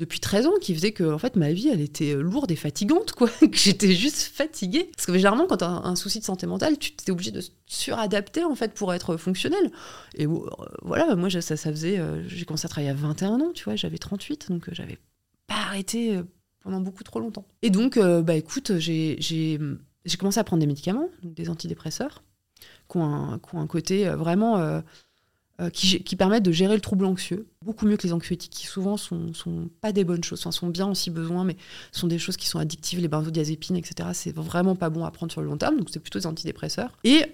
[0.00, 3.12] depuis 13 ans qui faisait que en fait ma vie elle était lourde et fatigante
[3.12, 3.28] quoi.
[3.40, 4.90] Que j'étais juste fatiguée.
[4.96, 7.42] Parce que généralement quand tu as un, souci de santé mentale tu es obligé de
[7.66, 9.70] suradapter en fait pour être fonctionnel
[10.14, 10.38] et euh,
[10.82, 13.76] voilà moi ça, ça faisait euh, j'ai commencé à travailler à 21 ans tu vois
[13.76, 14.98] j'avais 38 donc euh, j'avais
[15.46, 16.18] pas arrêté
[16.60, 17.46] pendant beaucoup trop longtemps.
[17.62, 19.58] Et donc bah écoute j'ai
[20.18, 22.22] commencé à prendre des médicaments des antidépresseurs
[22.90, 24.82] qui ont un côté vraiment
[25.60, 28.96] euh, qui, permettent de gérer le trouble anxieux, beaucoup mieux que les anxiolytiques qui souvent
[28.96, 31.56] sont, sont pas des bonnes choses, enfin sont bien aussi besoin, mais
[31.92, 34.08] sont des choses qui sont addictives, les benzodiazépines, etc.
[34.14, 36.96] C'est vraiment pas bon à prendre sur le long terme, donc c'est plutôt des antidépresseurs.
[37.04, 37.24] Et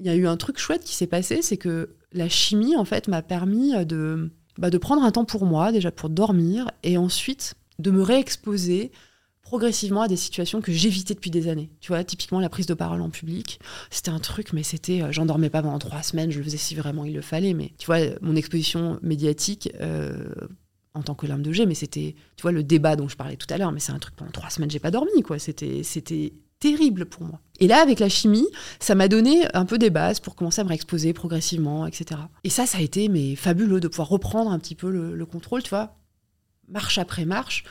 [0.00, 2.84] il y a eu un truc chouette qui s'est passé, c'est que la chimie en
[2.84, 6.98] fait m'a permis de, bah, de prendre un temps pour moi, déjà pour dormir, et
[6.98, 8.92] ensuite de me réexposer
[9.52, 11.68] progressivement à des situations que j'évitais depuis des années.
[11.80, 13.60] Tu vois, typiquement la prise de parole en public,
[13.90, 16.56] c'était un truc, mais c'était, euh, j'en dormais pas pendant trois semaines, je le faisais
[16.56, 20.24] si vraiment il le fallait, mais tu vois, mon exposition médiatique euh,
[20.94, 23.36] en tant que lame de G, mais c'était, tu vois, le débat dont je parlais
[23.36, 25.38] tout à l'heure, mais c'est un truc pendant trois semaines, j'ai pas dormi, quoi.
[25.38, 27.38] C'était, c'était terrible pour moi.
[27.60, 28.48] Et là, avec la chimie,
[28.80, 32.22] ça m'a donné un peu des bases pour commencer à me réexposer progressivement, etc.
[32.44, 35.26] Et ça, ça a été mais fabuleux de pouvoir reprendre un petit peu le, le
[35.26, 35.94] contrôle, tu vois,
[36.68, 37.64] marche après marche.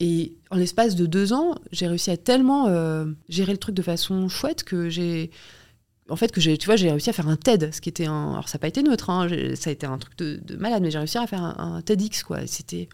[0.00, 3.82] Et en l'espace de deux ans, j'ai réussi à tellement euh, gérer le truc de
[3.82, 5.30] façon chouette que j'ai.
[6.08, 8.06] En fait, que j'ai, tu vois, j'ai réussi à faire un TED, ce qui était
[8.06, 8.32] un.
[8.32, 10.90] Alors, ça n'a pas été neutre, hein, ça a été un truc de, malade, mais
[10.90, 12.46] j'ai réussi à faire un, TEDx, quoi.
[12.46, 12.88] C'était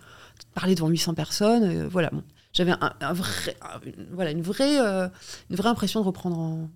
[0.55, 2.11] parler devant 800 personnes, euh, voilà.
[2.11, 2.23] Bon.
[2.53, 3.57] J'avais un, vrai,
[4.13, 5.09] voilà, une vraie, euh,
[5.49, 6.71] une vraie impression de reprendre en,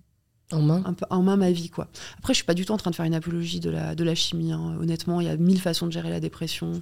[0.51, 0.81] en main.
[0.85, 1.87] Un peu, en main ma vie, quoi.
[2.17, 4.03] Après, je suis pas du tout en train de faire une apologie de la, de
[4.03, 4.51] la chimie.
[4.51, 4.77] Hein.
[4.81, 6.79] Honnêtement, il y a mille façons de gérer la dépression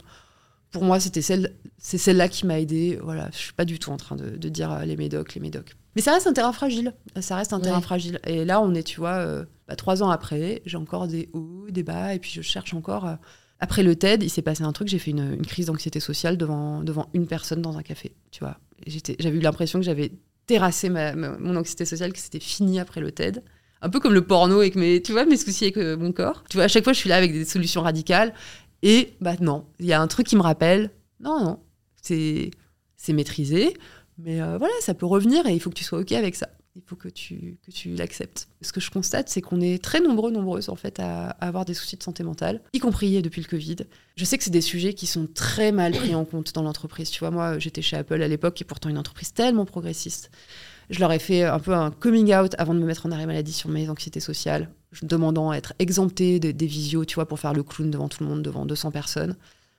[0.76, 2.99] pour moi, c'était celle, c'est celle-là qui m'a aidée.
[3.02, 5.77] Voilà, je suis pas du tout en train de, dire euh, les médocs, les médocs.
[5.95, 6.93] Mais ça reste un terrain fragile.
[7.22, 8.19] Ça reste un terrain fragile.
[8.27, 11.68] Et là, on est, tu vois, euh, bah, trois ans après, j'ai encore des hauts,
[11.69, 13.06] des bas, et puis je cherche encore.
[13.06, 13.15] Euh,
[13.61, 14.89] après le TED, il s'est passé un truc.
[14.89, 18.14] J'ai fait une, crise d'anxiété sociale devant, devant une personne dans un café.
[18.31, 18.57] Tu vois,
[19.18, 20.11] j'avais eu l'impression que j'avais
[20.45, 23.41] terrassé mon anxiété sociale, que c'était fini après le TED
[23.81, 26.43] un peu comme le porno avec mes, tu vois, mes soucis avec mon corps.
[26.49, 28.34] Tu vois, à chaque fois, je suis là avec des solutions radicales.
[28.85, 31.59] Et bah non, il y a un truc qui me rappelle, non, non,
[32.03, 32.51] c'est
[33.09, 33.75] maîtrisé,
[34.19, 36.49] mais euh, voilà, ça peut revenir et il faut que tu sois OK avec ça.
[36.75, 38.47] Il faut que tu, que tu l'acceptes.
[38.61, 41.73] Ce que je constate, c'est qu'on est très nombreux, nombreuses en fait, à, avoir des
[41.73, 43.77] soucis de santé mentale, y compris depuis le Covid.
[44.17, 47.09] Je sais que c'est des sujets qui sont très mal pris en compte dans l'entreprise.
[47.09, 50.29] Tu vois, moi, j'étais chez Apple à l'époque, et pourtant une entreprise tellement progressiste.
[50.91, 53.25] Je leur ai fait un peu un coming out avant de me mettre en arrêt
[53.25, 54.69] maladie sur mes anxiétés sociales
[55.03, 58.30] demandant à être exempté des visios, tu vois, pour faire le clown devant tout le
[58.30, 59.35] monde, devant 200 personnes.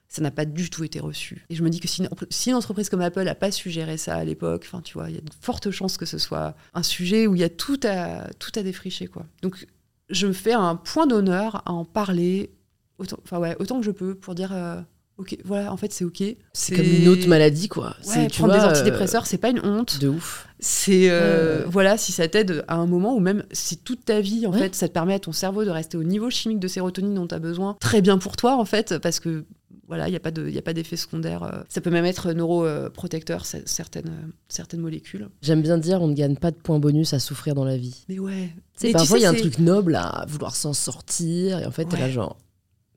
[0.08, 1.44] Ça n'a pas du tout été reçu.
[1.50, 4.14] Et je me dis que si une, entreprise comme Apple n'a pas su gérer ça
[4.14, 6.84] à l'époque, enfin, tu vois, il y a de fortes chances que ce soit un
[6.84, 9.26] sujet où il y a tout à, tout à défricher, quoi.
[9.42, 9.66] Donc,
[10.08, 12.50] je me fais un point d'honneur à en parler
[12.98, 14.52] autant que je peux pour dire.
[14.52, 14.80] Euh,
[15.18, 16.22] ok, voilà, en fait, c'est ok.
[16.52, 17.96] C'est comme une autre maladie, quoi.
[18.08, 19.98] Ouais, prendre des antidépresseurs, euh, c'est pas une honte.
[20.00, 20.48] De ouf.
[20.58, 24.46] C'est euh, voilà, si ça t'aide à un moment ou même si toute ta vie,
[24.46, 27.14] en fait, ça te permet à ton cerveau de rester au niveau chimique de sérotonine
[27.14, 29.44] dont tu as besoin, très bien pour toi, en fait, parce que
[29.88, 31.42] voilà, il n'y a pas de, a pas d'effet secondaire.
[31.44, 31.62] Euh.
[31.68, 35.28] Ça peut même être neuroprotecteur certaines, certaines molécules.
[35.42, 38.04] J'aime bien dire, on ne gagne pas de points bonus à souffrir dans la vie.
[38.08, 38.50] Mais ouais.
[38.92, 41.98] parfois il y a un truc noble à vouloir s'en sortir et en fait t'es
[41.98, 42.36] là genre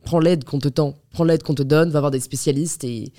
[0.04, 3.12] prends l'aide qu'on te tend, prends l'aide qu'on te donne, va voir des spécialistes et,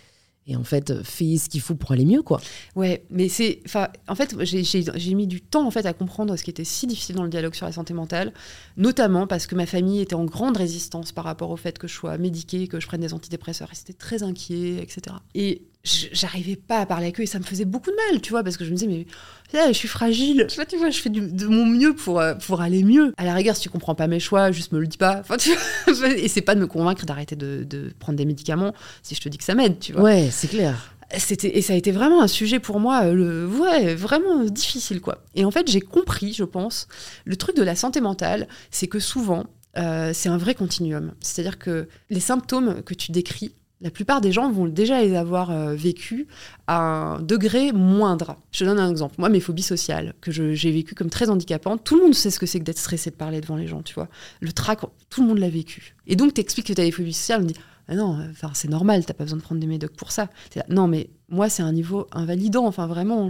[0.47, 2.41] et en fait, fais ce qu'il faut pour aller mieux, quoi.
[2.75, 3.61] Ouais, mais c'est,
[4.09, 7.15] en fait, j'ai mis du temps en fait à comprendre ce qui était si difficile
[7.15, 8.33] dans le dialogue sur la santé mentale,
[8.77, 11.95] notamment parce que ma famille était en grande résistance par rapport au fait que je
[11.95, 15.17] sois médiquée, que je prenne des antidépresseurs, ils étaient très inquiets, etc.
[15.35, 18.31] Et j'arrivais pas à parler avec eux et ça me faisait beaucoup de mal, tu
[18.31, 19.07] vois, parce que je me disais, mais
[19.53, 22.61] je suis fragile, tu vois, tu vois je fais de mon mieux pour, euh, pour
[22.61, 23.15] aller mieux.
[23.17, 25.21] À la rigueur, si tu comprends pas mes choix, juste me le dis pas.
[25.21, 25.51] Enfin, tu
[25.87, 29.21] vois, et c'est pas de me convaincre d'arrêter de, de, prendre des médicaments si je
[29.21, 30.03] te dis que ça m'aide, tu vois.
[30.03, 30.95] Ouais, c'est clair.
[31.17, 35.01] C'était, et ça a été vraiment un sujet pour moi, euh, le, ouais, vraiment difficile,
[35.01, 35.25] quoi.
[35.35, 36.87] Et en fait, j'ai compris, je pense,
[37.25, 39.47] le truc de la santé mentale, c'est que souvent,
[39.77, 41.13] euh, c'est un vrai continuum.
[41.21, 45.51] C'est-à-dire que les symptômes que tu décris, la plupart des gens vont déjà les avoir
[45.51, 46.27] euh, vécus
[46.67, 48.37] à un degré moindre.
[48.53, 49.15] Je te donne un exemple.
[49.19, 52.39] Moi, mes phobies sociales, que j'ai vécues comme très handicapantes, tout le monde sait ce
[52.39, 54.09] que c'est que d'être stressé de parler devant les gens, tu vois.
[54.41, 55.97] Le trac, tout le monde l'a vécu.
[56.07, 58.25] Et donc, tu expliques que tu as des phobies sociales, on me dit ah non,
[58.31, 60.29] enfin, c'est normal, t'as pas besoin de prendre des médocs pour ça.
[60.69, 62.65] non, mais moi, c'est un niveau invalidant.
[62.67, 63.29] Enfin, vraiment,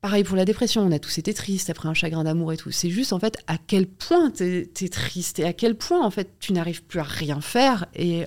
[0.00, 0.82] pareil pour la dépression.
[0.82, 2.70] On a tous été tristes après un chagrin d'amour et tout.
[2.70, 6.10] C'est juste, en fait, à quel point t'es es triste et à quel point, en
[6.10, 8.26] fait, tu n'arrives plus à rien faire et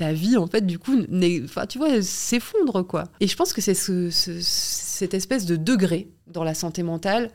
[0.00, 0.98] ta vie, en fait, du coup,
[1.44, 3.04] enfin, tu vois, s'effondre, quoi.
[3.20, 7.30] Et je pense que c'est ce, cette espèce de degré dans la santé mentale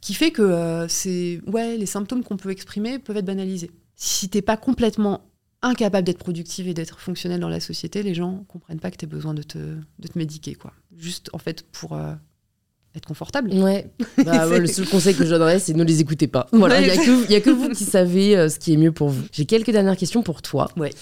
[0.00, 3.70] qui fait que euh, c'est ouais, les symptômes qu'on peut exprimer peuvent être banalisés.
[3.96, 5.20] Si t'es pas complètement
[5.60, 9.04] incapable d'être productive et d'être fonctionnelle dans la société, les gens comprennent pas que tu
[9.04, 10.72] as besoin de te, de te médiquer, quoi.
[10.96, 12.14] Juste, en fait, pour euh,
[12.94, 13.52] être confortable.
[13.52, 13.90] Ouais.
[14.24, 16.48] Bah, le seul conseil que je donnerais, c'est ne les écoutez pas.
[16.52, 19.10] Voilà, il n'y a, a, que vous qui savez euh, ce qui est mieux pour
[19.10, 19.24] vous.
[19.32, 20.70] J'ai quelques dernières questions pour toi.
[20.76, 20.92] Ouais.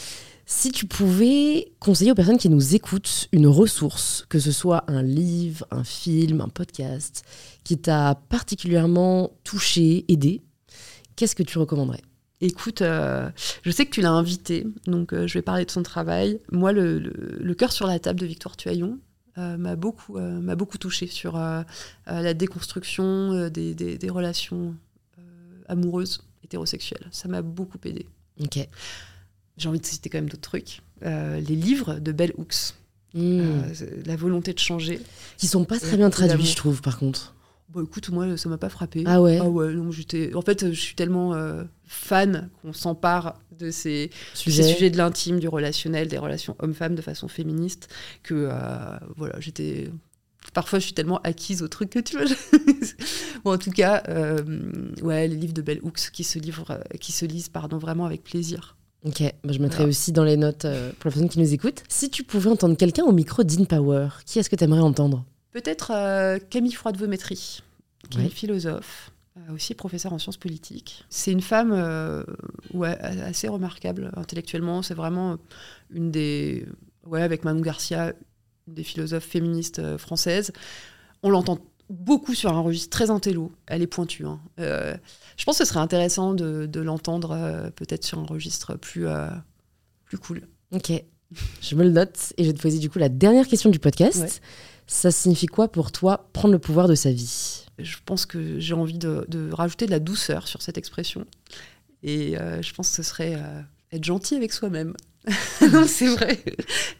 [0.49, 5.03] Si tu pouvais conseiller aux personnes qui nous écoutent une ressource, que ce soit un
[5.03, 7.25] livre, un film, un podcast,
[7.65, 10.43] qui t'a particulièrement touché, aidé,
[11.17, 12.03] qu'est-ce que tu recommanderais?
[12.41, 13.29] Écoute, euh,
[13.63, 16.41] je sais que tu l'as invité, donc euh, je vais parler de son travail.
[16.53, 19.01] Moi, le, le, cœur sur la table de Victoire Tuaillon
[19.39, 21.37] euh, m'a beaucoup, m'a beaucoup touché sur
[22.07, 24.77] la déconstruction des, des, des relations
[25.67, 27.09] amoureuses hétérosexuelles.
[27.11, 28.07] Ça m'a beaucoup aidé.
[28.41, 28.69] Ok.
[29.57, 30.83] J'ai envie de citer quand même d'autres trucs.
[31.03, 32.75] les livres de Bell Hooks.
[33.15, 33.63] Hmm.
[34.05, 35.01] la volonté de changer.
[35.39, 37.35] Qui sont pas très bien traduits, je trouve, par contre.
[37.71, 39.03] Bon, écoute, moi, ça m'a pas frappé.
[39.07, 40.35] Ah ouais Ah ouais, j'étais...
[40.35, 45.49] En fait, je suis tellement euh, fan qu'on s'empare de ces, sujets de l'intime, du
[45.49, 47.89] relationnel, des relations hommes-femmes de façon féministe,
[48.23, 49.91] que, euh, voilà, j'étais...
[50.55, 52.27] Parfois, je suis tellement acquise au truc que tu vois.
[53.45, 54.41] bon, en tout cas, euh,
[55.03, 58.23] ouais, les livres de Bell Hooks qui se, livrent, qui se lisent pardon, vraiment avec
[58.23, 58.77] plaisir.
[59.07, 61.85] Ok, bah, je mettrai aussi dans les notes pour la personne qui nous écoute.
[61.89, 65.25] Si tu pouvais entendre quelqu'un au micro d'InPower, qui est-ce que tu aimerais entendre?
[65.57, 67.63] Peut-être euh, Camille Froide-Vométrie,
[68.11, 71.07] qui est philosophe, euh, aussi professeure en sciences politiques.
[71.09, 72.25] C'est une femme euh,
[72.75, 74.83] ouais, assez remarquable intellectuellement.
[74.83, 75.39] C'est vraiment
[75.91, 76.67] une des.
[77.07, 78.13] Ouais, avec Manon Garcia,
[78.69, 80.53] une des philosophes féministes françaises.
[81.23, 81.59] On l'entend
[81.91, 83.53] beaucoup sur un registre très intello.
[83.67, 84.27] Elle est pointue.
[84.27, 84.41] Hein.
[84.59, 89.07] je pense que ce serait intéressant de, l'entendre peut-être sur un registre plus,
[90.05, 90.43] plus cool.
[90.73, 90.93] Ok.
[91.61, 93.79] Je me le note et je vais te poser du coup la dernière question du
[93.79, 94.41] podcast.
[94.87, 97.67] Ça signifie quoi pour toi prendre le pouvoir de sa vie?
[97.79, 101.27] Je pense que j'ai envie de, rajouter de la douceur sur cette expression.
[102.03, 103.61] Et euh, je pense que ce serait euh,
[103.93, 104.95] être gentil avec soi-même.
[105.89, 106.41] c'est vrai,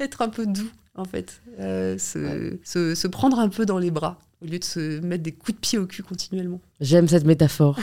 [0.01, 4.47] être un peu doux en fait, euh, se, prendre un peu dans les bras au
[4.47, 6.61] lieu de se mettre des coups de pied au cul continuellement.
[6.81, 7.79] J'aime cette métaphore.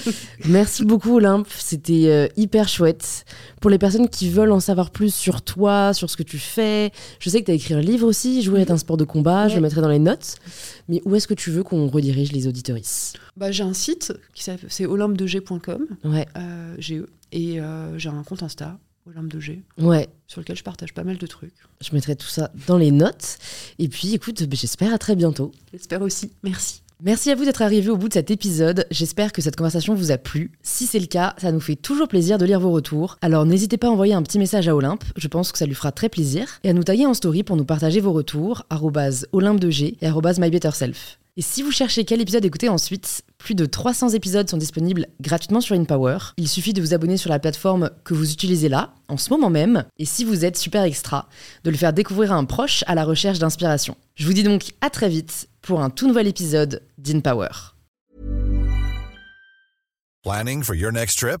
[0.48, 3.24] Merci beaucoup Olympe, c'était euh, hyper chouette.
[3.60, 6.92] Pour les personnes qui veulent en savoir plus sur toi, sur ce que tu fais,
[7.20, 9.48] je sais que tu as écrit un livre aussi, Jouer est un sport de combat,
[9.48, 10.36] je le mettrai dans les notes.
[10.88, 13.12] Mais où est-ce que tu veux qu'on redirige les auditorices?
[13.36, 16.26] Bah, J'ai un site, c'est olympedeg.com, ouais.
[16.36, 17.60] Euh, GE, et
[17.96, 18.78] j'ai un compte Insta,
[19.08, 19.62] Olympe de G.
[19.78, 20.08] Ouais.
[20.26, 21.54] Sur lequel je partage pas mal de trucs.
[21.80, 23.38] Je mettrai tout ça dans les notes.
[23.78, 25.52] Et puis, écoute, bah, j'espère à très bientôt.
[25.72, 26.32] J'espère aussi.
[26.42, 26.82] Merci.
[27.02, 28.84] Merci à vous d'être arrivé au bout de cet épisode.
[28.90, 30.50] J'espère que cette conversation vous a plu.
[30.62, 33.18] Si c'est le cas, ça nous fait toujours plaisir de lire vos retours.
[33.22, 35.76] Alors n'hésitez pas à envoyer un petit message à Olympe, je pense que ça lui
[35.76, 38.66] fera très plaisir, et à nous tailler en story pour nous partager vos retours,
[39.30, 41.20] olympe de G et mybetterself.
[41.36, 45.60] Et si vous cherchez quel épisode écouter ensuite, plus de 300 épisodes sont disponibles gratuitement
[45.60, 46.18] sur InPower.
[46.36, 49.48] Il suffit de vous abonner sur la plateforme que vous utilisez là, en ce moment
[49.48, 51.28] même, et si vous êtes super extra,
[51.64, 53.96] de le faire découvrir à un proche à la recherche d'inspiration.
[54.16, 57.48] Je vous dis donc à très vite pour un tout nouvel épisode d'InPower.
[60.24, 61.40] Planning for your next trip?